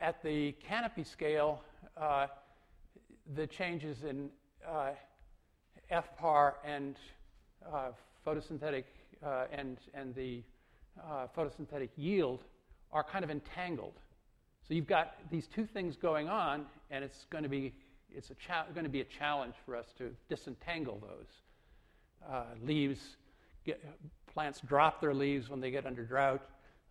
at 0.00 0.22
the 0.22 0.52
canopy 0.52 1.04
scale, 1.04 1.62
uh, 1.96 2.26
the 3.34 3.46
changes 3.46 4.02
in 4.02 4.28
uh, 4.68 4.90
FPAR 5.92 6.54
and 6.64 6.96
uh, 7.72 7.90
photosynthetic 8.26 8.84
uh, 9.24 9.44
and, 9.52 9.78
and 9.94 10.14
the 10.14 10.42
photosynthetic 11.36 11.90
yield 11.96 12.44
are 12.92 13.04
kind 13.04 13.24
of 13.24 13.30
entangled. 13.30 13.94
So 14.66 14.74
you've 14.74 14.86
got 14.86 15.16
these 15.30 15.46
two 15.46 15.66
things 15.66 15.96
going 15.96 16.28
on, 16.28 16.66
and 16.90 17.04
it's 17.04 17.26
going 17.30 17.42
to 17.44 17.50
be 17.50 17.74
it's 18.16 18.30
cha- 18.46 18.66
going 18.72 18.84
to 18.84 18.90
be 18.90 19.00
a 19.00 19.06
challenge 19.18 19.54
for 19.64 19.76
us 19.76 19.86
to 19.98 20.10
disentangle 20.28 21.00
those 21.00 22.30
uh, 22.30 22.44
leaves. 22.62 23.00
Get, 23.64 23.84
plants 24.32 24.60
drop 24.60 25.00
their 25.00 25.14
leaves 25.14 25.48
when 25.48 25.60
they 25.60 25.70
get 25.70 25.86
under 25.86 26.04
drought. 26.04 26.42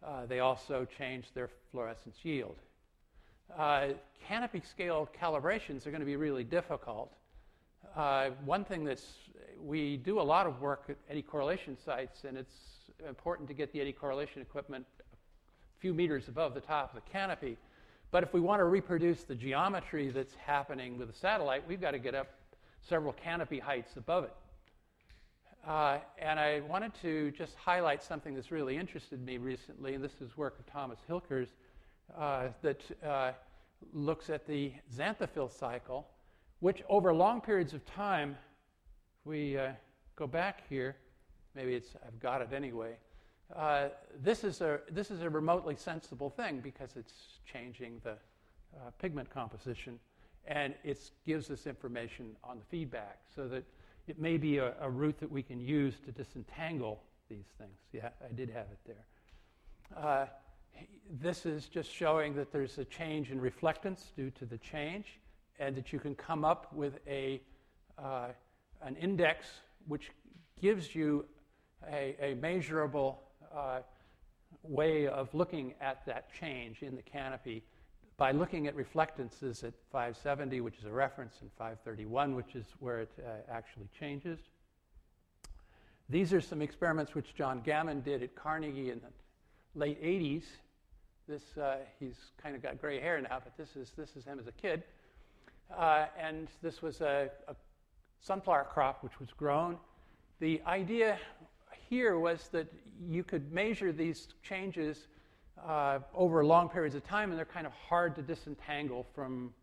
Uh, 0.06 0.26
they 0.26 0.40
also 0.40 0.88
change 0.98 1.26
their 1.34 1.50
fluorescence 1.72 2.18
yield. 2.24 2.56
Uh, 3.58 3.90
canopy 4.28 4.62
scale 4.70 5.10
calibrations 5.22 5.86
are 5.86 5.92
going 5.92 6.02
to 6.02 6.06
be 6.06 6.16
really 6.16 6.44
difficult. 6.44 7.14
Uh, 7.96 8.30
one 8.46 8.64
thing 8.64 8.84
that's 8.84 9.06
we 9.62 9.98
do 9.98 10.20
a 10.20 10.22
lot 10.22 10.48
of 10.48 10.62
work 10.62 10.86
at 10.90 10.98
eddy 11.10 11.22
correlation 11.22 11.78
sites, 11.86 12.24
and 12.28 12.38
it's 12.38 12.56
important 13.08 13.48
to 13.48 13.54
get 13.54 13.72
the 13.72 13.82
eddy 13.82 13.92
correlation 13.92 14.42
equipment 14.42 14.86
a 15.00 15.80
few 15.80 15.94
meters 15.94 16.28
above 16.28 16.54
the 16.54 16.62
top 16.62 16.96
of 16.96 17.04
the 17.04 17.10
canopy. 17.12 17.58
But 18.14 18.22
if 18.22 18.32
we 18.32 18.42
want 18.42 18.60
to 18.60 18.66
reproduce 18.66 19.24
the 19.24 19.34
geometry 19.34 20.12
that's 20.12 20.36
happening 20.36 21.00
with 21.00 21.12
the 21.12 21.18
satellite, 21.18 21.68
we've 21.68 21.82
got 21.82 21.92
to 21.92 21.98
get 21.98 22.14
up 22.14 22.28
several 22.88 23.12
canopy 23.12 23.58
heights 23.58 23.98
above 23.98 24.26
it. 24.26 24.36
Uh, 25.68 25.98
and 26.20 26.40
I 26.40 26.60
wanted 26.70 26.92
to 27.02 27.32
just 27.32 27.56
highlight 27.56 28.04
something 28.04 28.36
that's 28.36 28.52
really 28.52 28.78
interested 28.78 29.20
me 29.26 29.40
recently, 29.40 29.96
and 29.96 30.04
this 30.04 30.22
is 30.22 30.38
work 30.38 30.60
of 30.60 30.72
Thomas 30.72 31.00
Hilker's 31.10 31.56
uh, 32.16 32.50
that 32.62 32.82
uh, 33.04 33.32
looks 33.94 34.30
at 34.30 34.46
the 34.46 34.74
xanthophyll 34.96 35.50
cycle, 35.50 36.08
which 36.60 36.84
over 36.90 37.16
long 37.16 37.42
periods 37.42 37.74
of 37.74 37.84
time, 37.84 38.38
if 39.22 39.26
we 39.26 39.58
uh, 39.58 39.72
go 40.16 40.28
back 40.28 40.62
here, 40.70 40.98
maybe 41.56 41.74
it's, 41.74 41.96
I've 42.06 42.20
got 42.20 42.44
it 42.44 42.54
anyway. 42.54 42.96
Uh, 43.56 43.90
this, 44.22 44.44
is 44.44 44.62
a, 44.62 44.80
this 44.92 45.12
is 45.12 45.22
a 45.22 45.30
remotely 45.30 45.76
sensible 45.76 46.30
thing 46.30 46.60
because 46.60 46.96
it's 46.96 47.40
changing 47.46 48.02
the 48.04 48.12
uh, 48.12 48.90
pigment 49.00 49.30
composition 49.30 50.00
and 50.48 50.74
it 50.84 51.12
gives 51.26 51.50
us 51.52 51.68
information 51.68 52.36
on 52.44 52.58
the 52.58 52.66
feedback 52.66 53.20
so 53.34 53.48
that 53.48 53.64
it 54.08 54.20
may 54.20 54.38
be 54.38 54.58
a, 54.58 54.74
a, 54.82 54.90
route 54.90 55.18
that 55.20 55.32
we 55.32 55.42
can 55.42 55.62
use 55.62 55.96
to 56.06 56.12
disentangle 56.12 57.02
these 57.30 57.46
things. 57.58 57.78
Yeah, 57.94 58.10
I 58.28 58.34
did 58.34 58.50
have 58.50 58.66
it 58.72 58.80
there. 58.86 60.04
Uh, 60.04 60.26
this 61.22 61.46
is 61.46 61.68
just 61.68 61.92
showing 61.94 62.36
that 62.36 62.52
there's 62.52 62.78
a 62.78 62.86
change 62.86 63.32
in 63.32 63.40
reflectance 63.40 64.14
due 64.16 64.32
to 64.32 64.46
the 64.46 64.58
change, 64.58 65.20
and 65.60 65.76
that 65.76 65.94
you 65.94 66.00
can 66.00 66.16
come 66.16 66.44
up 66.44 66.74
with 66.74 67.00
a, 67.08 67.42
uh, 67.98 68.30
an 68.82 68.96
index 68.98 69.48
which 69.88 70.12
gives 70.60 70.96
you 70.96 71.26
a, 71.90 72.16
a 72.20 72.34
measurable 72.36 73.23
uh, 73.56 73.80
way 74.64 75.08
of 75.08 75.34
looking 75.34 75.74
at 75.82 76.06
that 76.06 76.28
change 76.40 76.82
in 76.82 76.96
the 76.96 77.02
canopy 77.02 77.64
by 78.18 78.32
looking 78.32 78.68
at 78.68 78.76
reflectances 78.76 79.64
at 79.64 79.74
570, 79.92 80.62
which 80.62 80.78
is 80.78 80.86
a 80.86 80.92
reference, 80.92 81.36
and 81.42 81.50
531, 81.58 82.36
which 82.36 82.56
is 82.56 82.66
where 82.80 83.02
it 83.02 83.12
uh, 83.20 83.52
actually 83.52 83.88
changes. 84.00 84.40
These 86.10 86.34
are 86.34 86.42
some 86.42 86.62
experiments 86.62 87.16
which 87.16 87.34
John 87.34 87.62
Gamon 87.62 88.02
did 88.02 88.22
at 88.22 88.36
Carnegie 88.36 88.92
in 88.92 89.00
the 89.00 89.80
late 89.80 90.02
80s. 90.04 90.44
This, 91.28 91.58
uh, 91.58 91.78
he's 92.00 92.18
kind 92.42 92.56
of 92.56 92.62
got 92.62 92.80
gray 92.80 93.00
hair 93.00 93.20
now, 93.22 93.40
but 93.44 93.58
this 93.58 93.76
is, 93.76 93.92
this 93.98 94.16
is 94.16 94.26
him 94.26 94.40
as 94.40 94.48
a 94.48 94.52
kid. 94.52 94.84
Uh, 95.76 96.06
and 96.20 96.50
this 96.62 96.82
was 96.82 97.02
a, 97.02 97.30
a 97.48 97.56
sunflower 98.20 98.68
crop 98.72 99.04
which 99.04 99.20
was 99.20 99.30
grown. 99.32 99.78
The 100.40 100.62
idea 100.68 101.18
here 101.94 102.18
was 102.18 102.50
that 102.52 102.66
you 103.08 103.24
could 103.24 103.52
measure 103.52 103.92
these 103.92 104.28
changes 104.42 105.06
uh, 105.64 106.00
over 106.16 106.44
long 106.44 106.68
periods 106.68 106.96
of 106.96 107.04
time, 107.06 107.30
and 107.30 107.38
they're 107.38 107.46
kind 107.46 107.68
of 107.68 107.74
hard 107.88 108.16
to 108.16 108.24
disentangle 108.24 109.06
from 109.14 109.54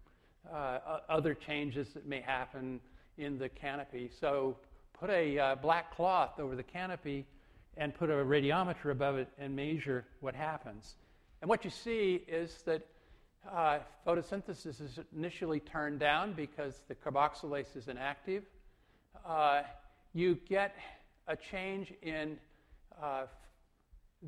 uh, 0.48 0.78
other 1.08 1.34
changes 1.34 1.88
that 1.92 2.06
may 2.06 2.20
happen 2.20 2.80
in 3.18 3.36
the 3.36 3.48
canopy. 3.48 4.08
So 4.20 4.56
put 4.92 5.10
a 5.10 5.38
uh, 5.40 5.54
black 5.56 5.92
cloth 5.96 6.38
over 6.38 6.54
the 6.54 6.62
canopy 6.62 7.26
and 7.76 7.92
put 7.92 8.10
a 8.10 8.14
radiometer 8.14 8.92
above 8.92 9.16
it 9.16 9.28
and 9.36 9.56
measure 9.56 10.04
what 10.20 10.36
happens. 10.36 10.94
And 11.40 11.48
what 11.48 11.64
you 11.64 11.70
see 11.70 12.22
is 12.28 12.62
that 12.64 12.86
uh, 13.50 13.78
photosynthesis 14.06 14.80
is 14.80 15.00
initially 15.16 15.58
turned 15.58 15.98
down 15.98 16.34
because 16.34 16.82
the 16.86 16.94
carboxylase 16.94 17.76
is 17.76 17.88
inactive. 17.88 18.44
Uh, 19.26 19.62
you 20.12 20.38
get 20.48 20.76
a 21.28 21.36
change 21.36 21.92
in 22.02 22.38
uh, 23.02 23.22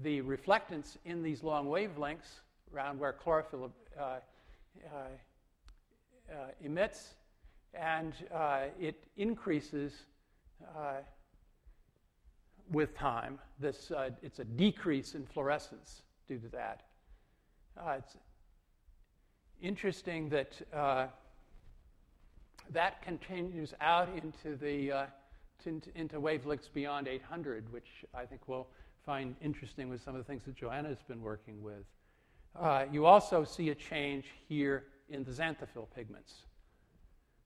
the 0.03 0.23
reflectance 0.23 0.97
in 1.05 1.23
these 1.23 1.43
long 1.43 1.67
wavelengths 1.67 2.41
around 2.75 2.99
where 2.99 3.13
chlorophyll 3.13 3.71
uh, 3.99 4.03
uh, 4.03 4.19
uh 6.31 6.35
emits, 6.63 7.15
and 7.75 8.15
uh, 8.33 8.63
it 8.81 9.05
increases 9.17 9.93
with 12.71 12.97
time. 12.97 13.39
This, 13.59 13.93
it's 14.23 14.39
a 14.39 14.45
decrease 14.45 15.15
in 15.15 15.27
fluorescence 15.27 16.03
due 16.29 16.39
to 16.39 16.49
that. 16.49 16.85
it's 17.97 18.17
interesting 19.61 20.31
that 20.31 20.53
that 22.71 23.03
continues 23.03 23.75
out 23.81 24.09
into 24.17 24.57
the 24.57 25.07
into 25.67 26.21
wavelengths 26.21 26.73
beyond 26.73 27.09
800, 27.09 27.73
which 27.73 28.05
I 28.15 28.25
think 28.25 28.43
we'll 28.47 28.69
find 29.05 29.35
interesting 29.43 29.89
with 29.89 30.03
some 30.03 30.15
of 30.15 30.21
the 30.21 30.25
things 30.25 30.43
that 30.47 30.55
Joanna's 30.55 31.03
been 31.07 31.23
working 31.23 31.63
with. 31.63 31.85
Uh, 32.59 32.85
you 32.91 33.07
also 33.07 33.45
see 33.45 33.71
a 33.71 33.75
change 33.75 34.27
here 34.49 34.85
in 35.09 35.25
the 35.25 35.31
xanthophyll 35.31 35.89
pigments. 35.95 36.35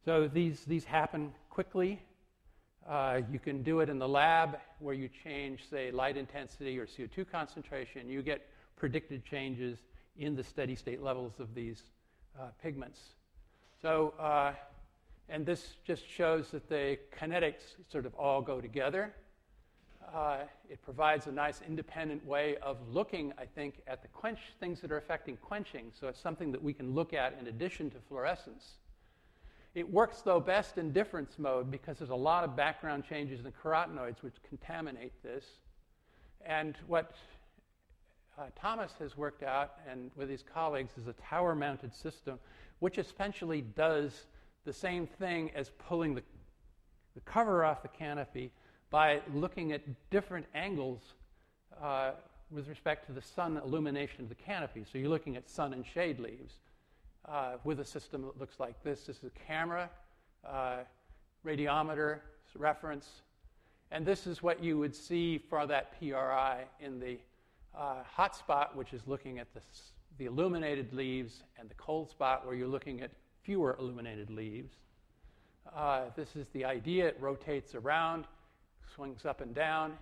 So 0.05 0.29
these, 0.29 0.64
these 0.64 0.85
happen 0.85 1.33
quickly. 1.51 2.03
Uh, 2.89 3.23
you 3.31 3.39
can 3.39 3.62
do 3.62 3.81
it 3.81 3.89
in 3.89 3.99
the 3.99 4.09
lab 4.09 4.59
where 4.79 4.95
you 4.95 5.09
change, 5.25 5.69
say, 5.69 5.91
light 5.91 6.17
intensity 6.17 6.79
or 6.79 6.87
CO2 6.87 7.29
concentration. 7.31 8.09
You 8.09 8.23
get 8.23 8.47
predicted 8.77 9.25
changes 9.25 9.79
in 10.17 10.37
the 10.37 10.45
steady 10.45 10.77
state 10.77 11.03
levels 11.03 11.41
of 11.41 11.55
these 11.55 11.83
uh, 12.39 12.49
pigments. 12.62 13.01
So, 13.83 14.14
uh, 14.19 14.53
and 15.29 15.45
this 15.45 15.74
just 15.85 16.09
shows 16.09 16.51
that 16.51 16.68
the 16.68 16.99
kinetics 17.18 17.74
sort 17.91 18.07
of 18.07 18.14
all 18.14 18.41
go 18.41 18.61
together. 18.61 19.12
Uh, 20.14 20.39
it 20.70 20.81
provides 20.83 21.27
a 21.27 21.33
nice 21.33 21.61
independent 21.66 22.24
way 22.24 22.57
of 22.62 22.77
looking, 22.89 23.33
I 23.37 23.45
think, 23.45 23.81
at 23.89 24.03
the 24.03 24.09
quench 24.09 24.39
things 24.61 24.81
that 24.81 24.93
are 24.93 24.99
affecting 24.99 25.37
quenching. 25.39 25.91
So 25.99 26.07
it's 26.07 26.20
something 26.20 26.53
that 26.53 26.62
we 26.62 26.72
can 26.72 26.95
look 26.95 27.12
at 27.12 27.37
in 27.41 27.49
addition 27.49 27.91
to 27.91 27.97
fluorescence. 28.09 28.79
It 29.74 29.91
works, 29.91 30.22
though, 30.22 30.41
best 30.41 30.79
in 30.79 30.93
difference 30.93 31.39
mode 31.39 31.70
because 31.70 31.99
there's 31.99 32.11
a 32.11 32.14
lot 32.14 32.45
of 32.45 32.57
background 32.57 33.05
changes 33.05 33.45
in 33.45 33.53
carotenoids 33.53 34.22
which 34.22 34.35
contaminate 34.49 35.12
this. 35.22 35.45
And 36.47 36.77
what 36.87 37.14
uh, 38.39 38.45
Thomas 38.55 38.93
has 39.01 39.16
worked 39.16 39.43
out 39.43 39.74
and 39.91 40.12
with 40.14 40.31
his 40.31 40.43
colleagues 40.43 40.93
is 40.97 41.09
a 41.09 41.14
tower 41.14 41.55
mounted 41.55 41.93
system 41.93 42.39
which 42.79 42.99
essentially 42.99 43.62
does 43.62 44.27
the 44.67 44.73
same 44.73 45.07
thing 45.07 45.51
as 45.55 45.71
pulling 45.89 46.14
the, 46.14 46.23
the 47.14 47.21
cover 47.21 47.64
off 47.64 47.81
the 47.83 47.89
canopy 47.89 48.51
by 48.91 49.21
looking 49.33 49.73
at 49.73 49.83
different 50.11 50.45
angles 50.55 51.14
uh, 51.83 52.11
with 52.51 52.69
respect 52.69 53.07
to 53.07 53.12
the 53.12 53.23
sun 53.23 53.61
illumination 53.64 54.21
of 54.21 54.29
the 54.29 54.35
canopy. 54.35 54.85
So 54.91 54.99
you're 54.99 55.09
looking 55.09 55.37
at 55.37 55.49
sun 55.49 55.73
and 55.73 55.87
shade 55.87 56.19
leaves 56.19 56.55
uh, 57.29 57.55
with 57.64 57.81
a 57.81 57.85
system 57.85 58.23
that 58.23 58.39
looks 58.39 58.61
like 58.61 58.83
this. 58.83 59.05
This 59.05 59.19
is 59.19 59.25
a 59.25 59.47
camera, 59.47 59.89
uh, 60.47 60.79
radiometer, 61.45 62.19
reference, 62.57 63.23
and 63.93 64.05
this 64.05 64.27
is 64.27 64.43
what 64.43 64.62
you 64.62 64.79
would 64.79 64.95
see 64.95 65.39
for 65.39 65.67
that 65.67 65.99
PRI 65.99 66.64
in 66.81 66.99
the 66.99 67.19
uh, 67.77 68.03
hot 68.05 68.35
spot, 68.35 68.75
which 68.77 68.93
is 68.93 69.03
looking 69.07 69.39
at 69.39 69.53
the, 69.55 69.61
the 70.19 70.25
illuminated 70.27 70.93
leaves, 70.93 71.43
and 71.59 71.69
the 71.69 71.75
cold 71.75 72.11
spot 72.11 72.47
where 72.47 72.55
you're 72.55 72.67
looking 72.67 73.01
at 73.01 73.11
fewer 73.47 73.77
illuminated 73.79 74.29
leaves. 74.29 74.75
Uh, 75.75 76.07
this 76.17 76.35
is 76.35 76.49
the 76.53 76.65
idea. 76.65 77.07
It 77.07 77.17
rotates 77.21 77.77
around 77.77 78.25
swings 78.93 79.25
up 79.25 79.41
and 79.41 79.55
down 79.55 79.93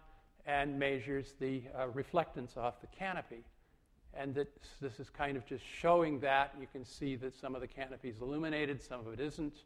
and 0.46 0.78
measures 0.78 1.34
the 1.38 1.62
uh, 1.76 1.86
reflectance 1.88 2.56
off 2.56 2.80
the 2.80 2.86
canopy. 2.86 3.44
And 4.14 4.34
this, 4.34 4.48
this 4.80 4.98
is 4.98 5.10
kind 5.10 5.36
of 5.36 5.44
just 5.44 5.62
showing 5.62 6.20
that. 6.20 6.54
You 6.58 6.66
can 6.72 6.86
see 6.86 7.16
that 7.16 7.38
some 7.38 7.54
of 7.54 7.60
the 7.60 7.66
canopy 7.66 8.08
is 8.08 8.20
illuminated, 8.22 8.80
some 8.82 9.00
of 9.00 9.12
it 9.12 9.20
isn't. 9.20 9.56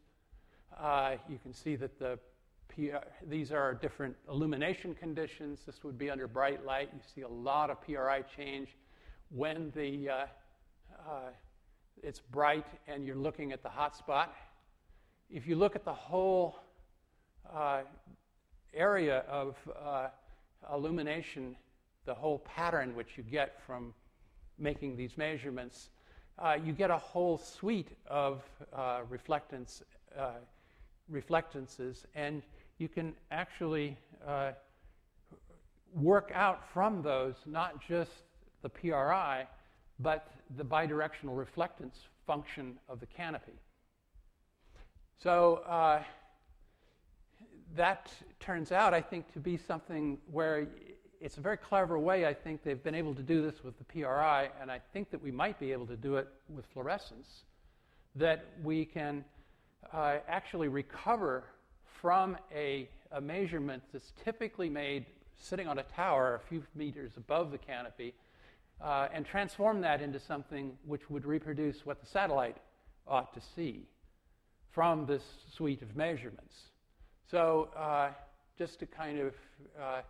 Uh, 0.77 1.13
you 1.29 1.39
can 1.41 1.55
see 1.55 1.77
that 1.77 2.01
the 2.01 2.19
PR, 2.75 2.97
these 3.29 3.53
are 3.53 3.75
different 3.75 4.17
illumination 4.29 4.93
conditions. 4.93 5.61
This 5.65 5.85
would 5.85 5.99
be 5.99 6.11
under 6.11 6.27
bright 6.27 6.67
light. 6.67 6.89
You 6.93 7.01
see 7.15 7.21
a 7.21 7.29
lot 7.29 7.71
of 7.71 7.81
PRI 7.83 8.23
change 8.37 8.71
when 9.31 9.71
the, 9.77 10.09
uh, 10.09 10.15
uh, 11.09 11.31
it's 12.03 12.21
bright 12.21 12.67
and 12.87 13.05
you're 13.05 13.17
looking 13.17 13.53
at 13.53 13.63
the 13.63 13.69
hot 13.69 13.97
spot. 13.97 14.35
If 15.31 15.47
you 15.47 15.57
look 15.57 15.77
at 15.77 15.85
the 15.85 15.93
whole 15.93 16.59
uh, 17.53 17.83
area 18.75 19.25
of 19.29 19.57
uh, 19.85 20.09
illumination, 20.73 21.57
the 22.05 22.15
whole 22.15 22.39
pattern 22.41 22.95
which 22.95 23.17
you 23.17 23.23
get 23.23 23.61
from 23.67 23.95
making 24.59 24.97
these 24.97 25.17
measurements, 25.17 25.91
uh, 26.39 26.57
you 26.65 26.73
get 26.73 26.91
a 26.91 26.99
whole 26.99 27.37
suite 27.37 27.91
of 28.07 28.43
uh, 28.73 29.01
reflectance, 29.11 29.83
uh, 30.17 30.33
reflectances, 31.09 32.07
and 32.15 32.43
you 32.79 32.89
can 32.89 33.15
actually 33.31 33.97
uh, 34.27 34.53
work 35.95 36.31
out 36.35 36.67
from 36.73 37.03
those 37.03 37.35
not 37.47 37.81
just 37.87 38.11
the 38.63 38.69
PRI, 38.69 39.47
but 40.01 40.31
the 40.57 40.65
bidirectional 40.65 41.37
reflectance 41.37 42.07
function 42.27 42.79
of 42.89 43.01
the 43.01 43.07
canopy. 43.07 43.53
So 45.23 45.57
uh, 45.67 46.03
that 47.75 48.13
turns 48.41 48.73
out, 48.73 48.95
I 48.95 49.01
think, 49.01 49.33
to 49.33 49.41
be 49.41 49.57
something 49.57 50.19
where 50.31 50.69
it's 51.21 51.37
a 51.37 51.41
very 51.41 51.57
clever 51.57 51.99
way. 51.99 52.27
I 52.27 52.35
think 52.35 52.63
they've 52.63 52.83
been 52.83 52.95
able 52.95 53.15
to 53.15 53.23
do 53.23 53.43
this 53.43 53.65
with 53.65 53.77
the 53.79 53.85
PRI, 53.85 54.51
and 54.61 54.71
I 54.71 54.81
think 54.93 55.11
that 55.11 55.23
we 55.23 55.33
might 55.33 55.59
be 55.59 55.73
able 55.73 55.87
to 55.87 55.97
do 55.97 56.17
it 56.17 56.29
with 56.49 56.65
fluorescence. 56.67 57.45
That 58.15 58.47
we 58.63 58.85
can 58.85 59.25
uh, 59.93 60.19
actually 60.29 60.69
recover 60.69 61.45
from 62.01 62.37
a, 62.55 62.89
a 63.13 63.21
measurement 63.21 63.83
that's 63.93 64.13
typically 64.25 64.69
made 64.69 65.07
sitting 65.41 65.67
on 65.69 65.79
a 65.79 65.83
tower 65.83 66.35
a 66.35 66.49
few 66.49 66.63
meters 66.75 67.13
above 67.17 67.51
the 67.51 67.59
canopy 67.59 68.15
uh, 68.81 69.09
and 69.13 69.27
transform 69.27 69.81
that 69.81 70.01
into 70.01 70.21
something 70.21 70.73
which 70.87 71.11
would 71.11 71.25
reproduce 71.25 71.85
what 71.85 72.01
the 72.01 72.07
satellite 72.07 72.57
ought 73.07 73.35
to 73.35 73.41
see 73.55 73.87
from 74.71 75.07
this 75.07 75.23
suite 75.55 75.83
of 75.83 75.97
measurements. 75.97 76.55
So, 77.31 77.71
uh, 77.77 78.11
just 78.57 78.79
to 78.81 78.87
kind 78.87 79.21
of 79.21 79.35
uh, 79.81 80.01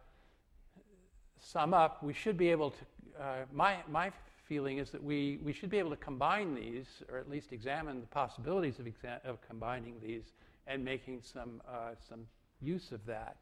sum 1.41 1.75
up, 1.75 2.03
we 2.03 2.13
should 2.13 2.37
be 2.37 2.51
able 2.51 2.71
to, 2.71 3.23
uh, 3.23 3.35
my, 3.53 3.77
my 3.89 4.13
feeling 4.49 4.79
is 4.79 4.91
that 4.91 5.03
we, 5.03 5.39
we 5.45 5.53
should 5.53 5.71
be 5.71 5.79
able 5.79 5.91
to 5.91 5.97
combine 5.97 6.55
these, 6.55 6.87
or 7.11 7.19
at 7.19 7.29
least 7.29 7.53
examine 7.53 8.01
the 8.01 8.07
possibilities 8.07 8.79
of, 8.79 8.87
exa- 8.87 9.25
of 9.25 9.39
combining 9.47 9.95
these 10.03 10.33
and 10.67 10.85
making 10.85 11.21
some, 11.23 11.61
uh, 11.69 11.91
some 12.09 12.21
use 12.61 12.93
of 12.93 13.05
that. 13.07 13.37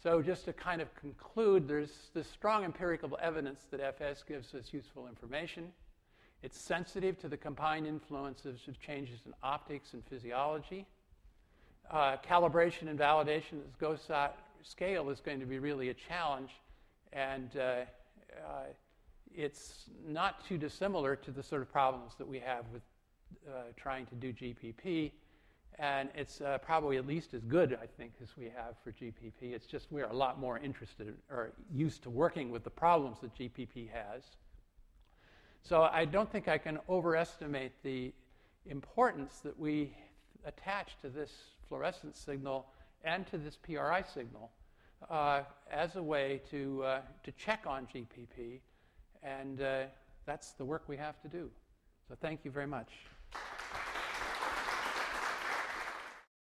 So, 0.00 0.22
just 0.22 0.44
to 0.44 0.52
kind 0.52 0.80
of 0.80 0.94
conclude, 0.94 1.66
there's 1.66 2.10
this 2.14 2.28
strong 2.28 2.64
empirical 2.64 3.18
evidence 3.20 3.66
that 3.72 3.80
FS 3.80 4.22
gives 4.22 4.54
us 4.54 4.72
useful 4.72 5.08
information. 5.08 5.72
It's 6.40 6.56
sensitive 6.56 7.18
to 7.18 7.28
the 7.28 7.36
combined 7.36 7.84
influences 7.84 8.60
of 8.68 8.80
changes 8.80 9.18
in 9.26 9.34
optics 9.42 9.94
and 9.94 10.04
physiology. 10.04 10.86
Uh, 11.90 12.16
calibration 12.24 12.88
and 12.88 12.96
validation 12.96 13.54
at 13.54 13.76
the 13.76 13.84
GOSAT 13.84 14.30
scale 14.62 15.10
is 15.10 15.18
going 15.18 15.40
to 15.40 15.46
be 15.46 15.58
really 15.58 15.88
a 15.88 15.94
challenge, 15.94 16.50
and 17.12 17.50
uh, 17.56 17.60
uh, 17.60 18.66
it's 19.34 19.90
not 20.06 20.46
too 20.46 20.58
dissimilar 20.58 21.16
to 21.16 21.32
the 21.32 21.42
sort 21.42 21.60
of 21.60 21.72
problems 21.72 22.12
that 22.18 22.28
we 22.28 22.38
have 22.38 22.64
with 22.72 22.82
uh, 23.48 23.62
trying 23.76 24.06
to 24.06 24.14
do 24.14 24.32
GPP 24.32 25.10
and 25.78 26.08
it's 26.14 26.40
uh, 26.40 26.58
probably 26.58 26.96
at 26.96 27.06
least 27.06 27.34
as 27.34 27.42
good, 27.44 27.78
I 27.80 27.86
think, 27.86 28.12
as 28.22 28.36
we 28.36 28.46
have 28.46 28.74
for 28.82 28.90
GPP. 28.90 29.54
It's 29.54 29.66
just 29.66 29.86
we're 29.90 30.06
a 30.06 30.12
lot 30.12 30.40
more 30.40 30.58
interested 30.58 31.14
or 31.30 31.52
used 31.72 32.02
to 32.02 32.10
working 32.10 32.50
with 32.50 32.64
the 32.64 32.70
problems 32.70 33.18
that 33.20 33.34
GPP 33.36 33.88
has. 33.90 34.24
So 35.62 35.82
I 35.82 36.04
don't 36.04 36.30
think 36.30 36.48
I 36.48 36.58
can 36.58 36.78
overestimate 36.88 37.72
the 37.82 38.12
importance 38.66 39.40
that 39.40 39.58
we 39.58 39.94
attach 40.44 40.96
to 41.02 41.08
this 41.08 41.32
fluorescence 41.68 42.18
signal 42.18 42.66
and 43.04 43.26
to 43.28 43.38
this 43.38 43.56
PRI 43.56 44.02
signal 44.02 44.50
uh, 45.10 45.42
as 45.70 45.96
a 45.96 46.02
way 46.02 46.40
to, 46.50 46.82
uh, 46.82 47.00
to 47.22 47.32
check 47.32 47.64
on 47.66 47.86
GPP, 47.86 48.60
and 49.22 49.60
uh, 49.60 49.82
that's 50.26 50.52
the 50.52 50.64
work 50.64 50.84
we 50.88 50.96
have 50.96 51.20
to 51.22 51.28
do. 51.28 51.50
So 52.08 52.16
thank 52.20 52.44
you 52.44 52.50
very 52.50 52.66
much. 52.66 52.88